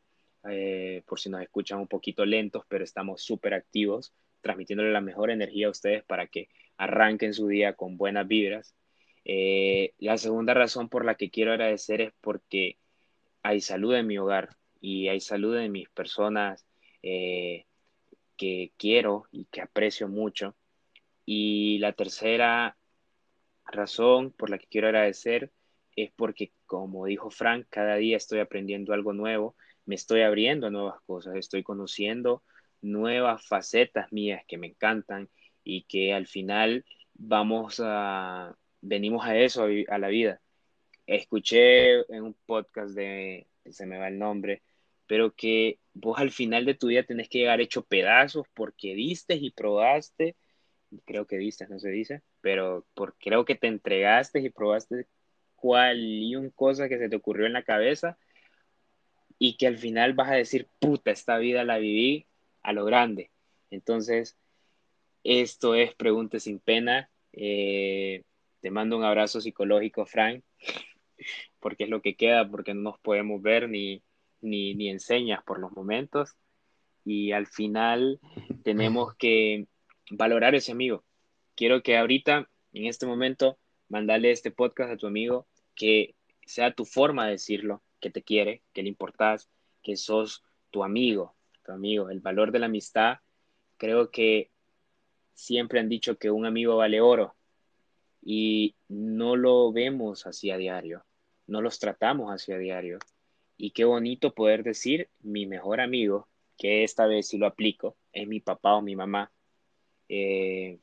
eh, 0.49 1.03
por 1.05 1.19
si 1.19 1.29
nos 1.29 1.41
escuchan 1.41 1.79
un 1.79 1.87
poquito 1.87 2.25
lentos, 2.25 2.63
pero 2.67 2.83
estamos 2.83 3.21
súper 3.21 3.53
activos, 3.53 4.13
transmitiéndole 4.41 4.91
la 4.91 5.01
mejor 5.01 5.31
energía 5.31 5.67
a 5.67 5.71
ustedes 5.71 6.03
para 6.05 6.27
que 6.27 6.49
arranquen 6.77 7.33
su 7.33 7.47
día 7.47 7.73
con 7.73 7.97
buenas 7.97 8.27
vibras. 8.27 8.73
Eh, 9.31 9.93
la 9.99 10.17
segunda 10.17 10.55
razón 10.55 10.89
por 10.89 11.05
la 11.05 11.13
que 11.13 11.29
quiero 11.29 11.51
agradecer 11.51 12.01
es 12.01 12.13
porque 12.19 12.79
hay 13.43 13.61
salud 13.61 13.93
en 13.93 14.07
mi 14.07 14.17
hogar 14.17 14.57
y 14.81 15.07
hay 15.07 15.19
salud 15.19 15.55
en 15.55 15.71
mis 15.71 15.87
personas 15.89 16.65
eh, 17.03 17.67
que 18.37 18.73
quiero 18.75 19.25
y 19.31 19.45
que 19.45 19.61
aprecio 19.61 20.07
mucho. 20.07 20.55
Y 21.27 21.77
la 21.77 21.93
tercera 21.93 22.75
razón 23.67 24.31
por 24.31 24.49
la 24.49 24.57
que 24.57 24.65
quiero 24.65 24.87
agradecer 24.87 25.51
es 25.95 26.11
porque, 26.15 26.51
como 26.65 27.05
dijo 27.05 27.29
Frank, 27.29 27.67
cada 27.69 27.97
día 27.97 28.17
estoy 28.17 28.39
aprendiendo 28.39 28.93
algo 28.93 29.13
nuevo, 29.13 29.55
me 29.85 29.93
estoy 29.93 30.21
abriendo 30.23 30.65
a 30.65 30.71
nuevas 30.71 31.01
cosas, 31.01 31.35
estoy 31.35 31.61
conociendo 31.61 32.41
nuevas 32.81 33.45
facetas 33.47 34.11
mías 34.11 34.43
que 34.47 34.57
me 34.57 34.65
encantan 34.65 35.29
y 35.63 35.83
que 35.83 36.15
al 36.15 36.25
final 36.25 36.83
vamos 37.13 37.79
a, 37.83 38.57
venimos 38.81 39.25
a 39.25 39.37
eso, 39.37 39.67
a 39.87 39.97
la 39.97 40.07
vida. 40.07 40.41
Escuché 41.07 42.01
en 42.13 42.23
un 42.23 42.35
podcast 42.45 42.93
de, 42.95 43.47
se 43.69 43.85
me 43.85 43.97
va 43.97 44.07
el 44.07 44.19
nombre, 44.19 44.61
pero 45.07 45.33
que 45.35 45.79
vos 45.93 46.19
al 46.19 46.31
final 46.31 46.65
de 46.65 46.75
tu 46.75 46.87
día 46.87 47.05
tenés 47.05 47.29
que 47.29 47.39
llegar 47.39 47.61
hecho 47.61 47.83
pedazos 47.83 48.45
porque 48.53 48.93
diste 48.93 49.35
y 49.35 49.51
probaste 49.51 50.35
creo 51.05 51.27
que 51.27 51.37
viste, 51.37 51.67
no 51.67 51.79
se 51.79 51.89
dice, 51.89 52.23
pero 52.41 52.85
por, 52.93 53.15
creo 53.17 53.45
que 53.45 53.55
te 53.55 53.67
entregaste 53.67 54.39
y 54.39 54.49
probaste 54.49 55.07
cual 55.55 55.99
y 55.99 56.35
un 56.35 56.49
cosa 56.49 56.89
que 56.89 56.97
se 56.97 57.09
te 57.09 57.15
ocurrió 57.15 57.45
en 57.45 57.53
la 57.53 57.63
cabeza 57.63 58.17
y 59.37 59.57
que 59.57 59.67
al 59.67 59.77
final 59.77 60.13
vas 60.13 60.29
a 60.29 60.35
decir, 60.35 60.67
puta, 60.79 61.11
esta 61.11 61.37
vida 61.37 61.63
la 61.63 61.77
viví 61.77 62.27
a 62.61 62.73
lo 62.73 62.85
grande. 62.85 63.31
Entonces, 63.69 64.37
esto 65.23 65.75
es 65.75 65.93
Pregunte 65.95 66.39
sin 66.39 66.59
pena. 66.59 67.09
Eh, 67.33 68.23
te 68.61 68.71
mando 68.71 68.97
un 68.97 69.03
abrazo 69.03 69.41
psicológico, 69.41 70.05
Frank, 70.05 70.43
porque 71.59 71.85
es 71.85 71.89
lo 71.89 72.01
que 72.01 72.15
queda, 72.15 72.49
porque 72.49 72.73
no 72.73 72.81
nos 72.81 72.99
podemos 72.99 73.41
ver 73.41 73.69
ni, 73.69 74.03
ni, 74.41 74.75
ni 74.75 74.89
enseñas 74.89 75.43
por 75.43 75.59
los 75.59 75.71
momentos. 75.71 76.35
Y 77.05 77.31
al 77.31 77.47
final 77.47 78.19
tenemos 78.63 79.15
que 79.17 79.67
valorar 80.11 80.55
ese 80.55 80.71
amigo. 80.71 81.03
Quiero 81.55 81.81
que 81.81 81.97
ahorita, 81.97 82.49
en 82.73 82.85
este 82.85 83.05
momento, 83.05 83.57
mandale 83.87 84.31
este 84.31 84.51
podcast 84.51 84.91
a 84.91 84.97
tu 84.97 85.07
amigo, 85.07 85.47
que 85.75 86.15
sea 86.45 86.73
tu 86.73 86.85
forma 86.85 87.25
de 87.25 87.31
decirlo, 87.31 87.81
que 87.99 88.09
te 88.09 88.23
quiere, 88.23 88.61
que 88.73 88.83
le 88.83 88.89
importas, 88.89 89.49
que 89.83 89.95
sos 89.95 90.43
tu 90.71 90.83
amigo, 90.83 91.35
tu 91.65 91.71
amigo. 91.71 92.09
El 92.09 92.19
valor 92.19 92.51
de 92.51 92.59
la 92.59 92.67
amistad, 92.67 93.19
creo 93.77 94.11
que 94.11 94.51
siempre 95.33 95.79
han 95.79 95.89
dicho 95.89 96.17
que 96.17 96.31
un 96.31 96.45
amigo 96.45 96.77
vale 96.77 97.01
oro 97.01 97.35
y 98.21 98.75
no 98.87 99.35
lo 99.35 99.71
vemos 99.71 100.25
así 100.25 100.51
a 100.51 100.57
diario, 100.57 101.05
no 101.47 101.61
los 101.61 101.79
tratamos 101.79 102.31
así 102.31 102.51
a 102.51 102.57
diario. 102.57 102.99
Y 103.57 103.71
qué 103.71 103.83
bonito 103.85 104.33
poder 104.33 104.63
decir 104.63 105.09
mi 105.21 105.45
mejor 105.45 105.81
amigo, 105.81 106.27
que 106.57 106.83
esta 106.83 107.07
vez 107.07 107.27
sí 107.27 107.37
lo 107.37 107.47
aplico, 107.47 107.97
es 108.13 108.27
mi 108.27 108.39
papá 108.39 108.75
o 108.75 108.81
mi 108.81 108.95
mamá, 108.95 109.31
eh, 110.07 110.79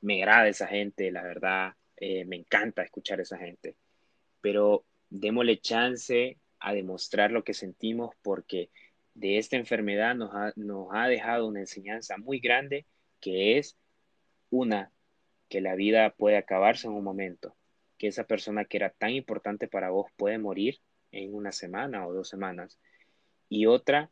me 0.00 0.22
agrada 0.22 0.48
esa 0.48 0.66
gente, 0.66 1.10
la 1.10 1.22
verdad, 1.22 1.74
eh, 1.96 2.24
me 2.24 2.36
encanta 2.36 2.82
escuchar 2.82 3.20
a 3.20 3.22
esa 3.22 3.38
gente, 3.38 3.76
pero 4.40 4.84
démosle 5.10 5.60
chance 5.60 6.38
a 6.58 6.72
demostrar 6.72 7.30
lo 7.30 7.44
que 7.44 7.54
sentimos 7.54 8.14
porque 8.22 8.70
de 9.14 9.38
esta 9.38 9.56
enfermedad 9.56 10.14
nos 10.14 10.34
ha, 10.34 10.52
nos 10.56 10.88
ha 10.92 11.06
dejado 11.06 11.46
una 11.46 11.60
enseñanza 11.60 12.16
muy 12.16 12.40
grande 12.40 12.86
que 13.20 13.58
es 13.58 13.76
una, 14.50 14.90
que 15.52 15.60
la 15.60 15.74
vida 15.74 16.08
puede 16.16 16.38
acabarse 16.38 16.86
en 16.86 16.94
un 16.94 17.04
momento, 17.04 17.54
que 17.98 18.06
esa 18.06 18.24
persona 18.24 18.64
que 18.64 18.78
era 18.78 18.88
tan 18.88 19.10
importante 19.10 19.68
para 19.68 19.90
vos 19.90 20.06
puede 20.16 20.38
morir 20.38 20.78
en 21.10 21.34
una 21.34 21.52
semana 21.52 22.06
o 22.06 22.14
dos 22.14 22.30
semanas, 22.30 22.80
y 23.50 23.66
otra, 23.66 24.10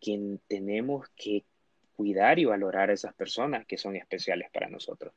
que 0.00 0.38
tenemos 0.48 1.10
que 1.14 1.44
cuidar 1.94 2.38
y 2.38 2.46
valorar 2.46 2.88
a 2.88 2.94
esas 2.94 3.12
personas 3.12 3.66
que 3.66 3.76
son 3.76 3.96
especiales 3.96 4.48
para 4.50 4.70
nosotros. 4.70 5.12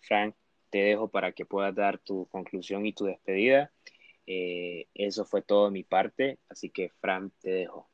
Frank, 0.00 0.34
te 0.68 0.82
dejo 0.82 1.08
para 1.08 1.32
que 1.32 1.46
puedas 1.46 1.74
dar 1.74 1.96
tu 1.96 2.26
conclusión 2.26 2.84
y 2.84 2.92
tu 2.92 3.06
despedida. 3.06 3.72
Eh, 4.26 4.88
eso 4.92 5.24
fue 5.24 5.40
todo 5.40 5.64
de 5.64 5.70
mi 5.70 5.84
parte, 5.84 6.38
así 6.50 6.68
que 6.68 6.90
Frank, 7.00 7.32
te 7.40 7.50
dejo. 7.50 7.88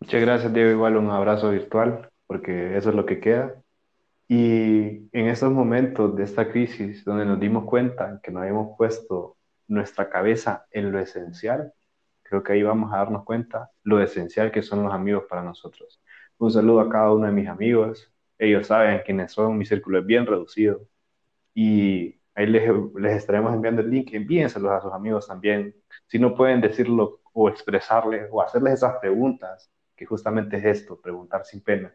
Muchas 0.00 0.20
gracias, 0.20 0.52
Diego. 0.52 0.72
Igual 0.72 0.98
un 0.98 1.08
abrazo 1.08 1.52
virtual, 1.52 2.10
porque 2.26 2.76
eso 2.76 2.90
es 2.90 2.94
lo 2.94 3.06
que 3.06 3.18
queda. 3.18 3.62
Y 4.28 5.08
en 5.12 5.28
estos 5.28 5.50
momentos 5.50 6.14
de 6.14 6.24
esta 6.24 6.50
crisis, 6.50 7.04
donde 7.04 7.24
nos 7.24 7.40
dimos 7.40 7.64
cuenta 7.64 8.20
que 8.22 8.30
nos 8.30 8.42
habíamos 8.42 8.76
puesto 8.76 9.38
nuestra 9.68 10.10
cabeza 10.10 10.66
en 10.70 10.92
lo 10.92 10.98
esencial, 11.00 11.72
creo 12.22 12.42
que 12.42 12.52
ahí 12.52 12.62
vamos 12.62 12.92
a 12.92 12.98
darnos 12.98 13.24
cuenta 13.24 13.70
lo 13.84 14.02
esencial 14.02 14.52
que 14.52 14.62
son 14.62 14.82
los 14.82 14.92
amigos 14.92 15.24
para 15.28 15.42
nosotros. 15.42 16.02
Un 16.38 16.50
saludo 16.50 16.80
a 16.80 16.90
cada 16.90 17.12
uno 17.12 17.26
de 17.26 17.32
mis 17.32 17.48
amigos. 17.48 18.12
Ellos 18.38 18.66
saben 18.66 19.00
quiénes 19.04 19.32
son, 19.32 19.56
mi 19.56 19.64
círculo 19.64 19.98
es 20.00 20.06
bien 20.06 20.26
reducido. 20.26 20.86
Y 21.54 22.20
ahí 22.34 22.46
les, 22.46 22.70
les 22.96 23.16
estaremos 23.16 23.54
enviando 23.54 23.82
el 23.82 23.90
link, 23.90 24.10
envíenselos 24.12 24.70
a 24.72 24.80
sus 24.82 24.92
amigos 24.92 25.26
también. 25.26 25.74
Si 26.06 26.18
no 26.18 26.34
pueden 26.34 26.60
decirlo 26.60 27.20
o 27.32 27.48
expresarles 27.48 28.28
o 28.30 28.42
hacerles 28.42 28.74
esas 28.74 28.96
preguntas, 28.98 29.70
que 29.96 30.06
justamente 30.06 30.58
es 30.58 30.64
esto, 30.64 31.00
preguntar 31.00 31.44
sin 31.44 31.62
pena, 31.62 31.92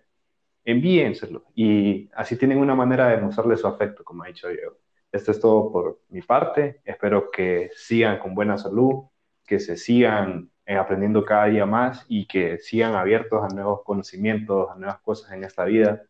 envíenselo 0.65 1.45
y 1.55 2.09
así 2.13 2.37
tienen 2.37 2.59
una 2.59 2.75
manera 2.75 3.09
de 3.09 3.17
mostrarle 3.17 3.57
su 3.57 3.67
afecto, 3.67 4.03
como 4.03 4.23
ha 4.23 4.27
dicho 4.27 4.47
Diego. 4.47 4.77
Esto 5.11 5.31
es 5.31 5.39
todo 5.39 5.71
por 5.71 6.01
mi 6.09 6.21
parte. 6.21 6.81
Espero 6.83 7.29
que 7.29 7.69
sigan 7.75 8.17
con 8.19 8.33
buena 8.33 8.57
salud, 8.57 9.05
que 9.45 9.59
se 9.59 9.77
sigan 9.77 10.49
eh, 10.65 10.75
aprendiendo 10.75 11.23
cada 11.23 11.45
día 11.45 11.65
más 11.65 12.05
y 12.07 12.25
que 12.25 12.57
sigan 12.57 12.95
abiertos 12.95 13.43
a 13.43 13.53
nuevos 13.53 13.81
conocimientos, 13.83 14.69
a 14.71 14.75
nuevas 14.75 14.99
cosas 15.01 15.31
en 15.33 15.43
esta 15.43 15.65
vida, 15.65 16.03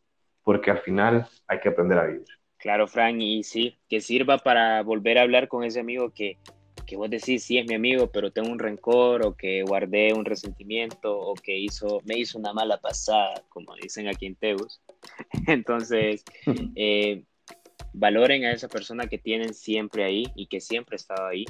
porque 0.44 0.72
al 0.72 0.80
final 0.80 1.28
hay 1.48 1.60
que 1.60 1.70
aprender 1.70 1.98
a 1.98 2.06
vivir. 2.06 2.28
Claro, 2.58 2.88
Frank, 2.88 3.18
y 3.20 3.44
sí, 3.44 3.78
que 3.90 4.00
sirva 4.00 4.38
para 4.38 4.82
volver 4.84 5.18
a 5.18 5.24
hablar 5.24 5.50
con 5.50 5.66
ese 5.66 5.82
amigo 5.82 6.14
que, 6.14 6.38
que 6.86 6.98
vos 6.98 7.10
decís, 7.10 7.44
sí 7.44 7.58
es 7.58 7.66
mi 7.66 7.76
amigo, 7.76 8.12
pero 8.12 8.32
tengo 8.32 8.50
un 8.50 8.60
rencor 8.60 9.26
o 9.26 9.36
que 9.36 9.64
guardé 9.64 10.14
un 10.14 10.26
resentimiento 10.26 11.18
o 11.18 11.34
que 11.34 11.58
hizo, 11.58 12.02
me 12.06 12.18
hizo 12.18 12.38
una 12.38 12.54
mala 12.54 12.80
pasada, 12.80 13.44
como 13.50 13.76
dicen 13.76 14.08
aquí 14.08 14.26
en 14.26 14.36
Teus. 14.36 14.82
Entonces, 15.48 16.24
eh, 16.76 17.24
valoren 17.94 18.46
a 18.46 18.52
esa 18.52 18.68
persona 18.68 19.08
que 19.08 19.18
tienen 19.18 19.54
siempre 19.54 20.04
ahí 20.04 20.26
y 20.36 20.48
que 20.48 20.60
siempre 20.60 20.96
ha 20.96 20.98
estado 20.98 21.28
ahí. 21.28 21.46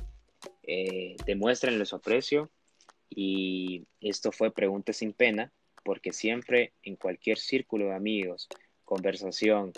Eh, 0.64 1.16
demuéstrenle 1.26 1.86
su 1.86 1.96
aprecio 1.96 2.50
y 3.10 3.86
esto 4.02 4.32
fue 4.32 4.54
Preguntas 4.54 4.98
sin 4.98 5.14
pena, 5.14 5.52
porque 5.84 6.14
siempre 6.14 6.74
en 6.84 6.96
cualquier 6.96 7.38
círculo 7.38 7.88
de 7.88 7.96
amigos, 7.96 8.48
conversación, 8.84 9.74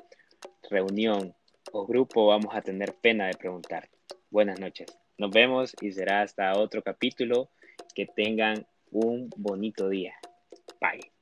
reunión 0.69 1.35
o 1.71 1.85
grupo 1.85 2.27
vamos 2.27 2.55
a 2.55 2.61
tener 2.61 2.93
pena 2.95 3.27
de 3.27 3.33
preguntar. 3.33 3.89
Buenas 4.29 4.59
noches. 4.59 4.87
Nos 5.17 5.31
vemos 5.31 5.75
y 5.81 5.91
será 5.91 6.21
hasta 6.21 6.57
otro 6.57 6.81
capítulo. 6.81 7.49
Que 7.93 8.05
tengan 8.05 8.65
un 8.91 9.29
bonito 9.37 9.87
día. 9.89 10.13
Bye. 10.81 11.14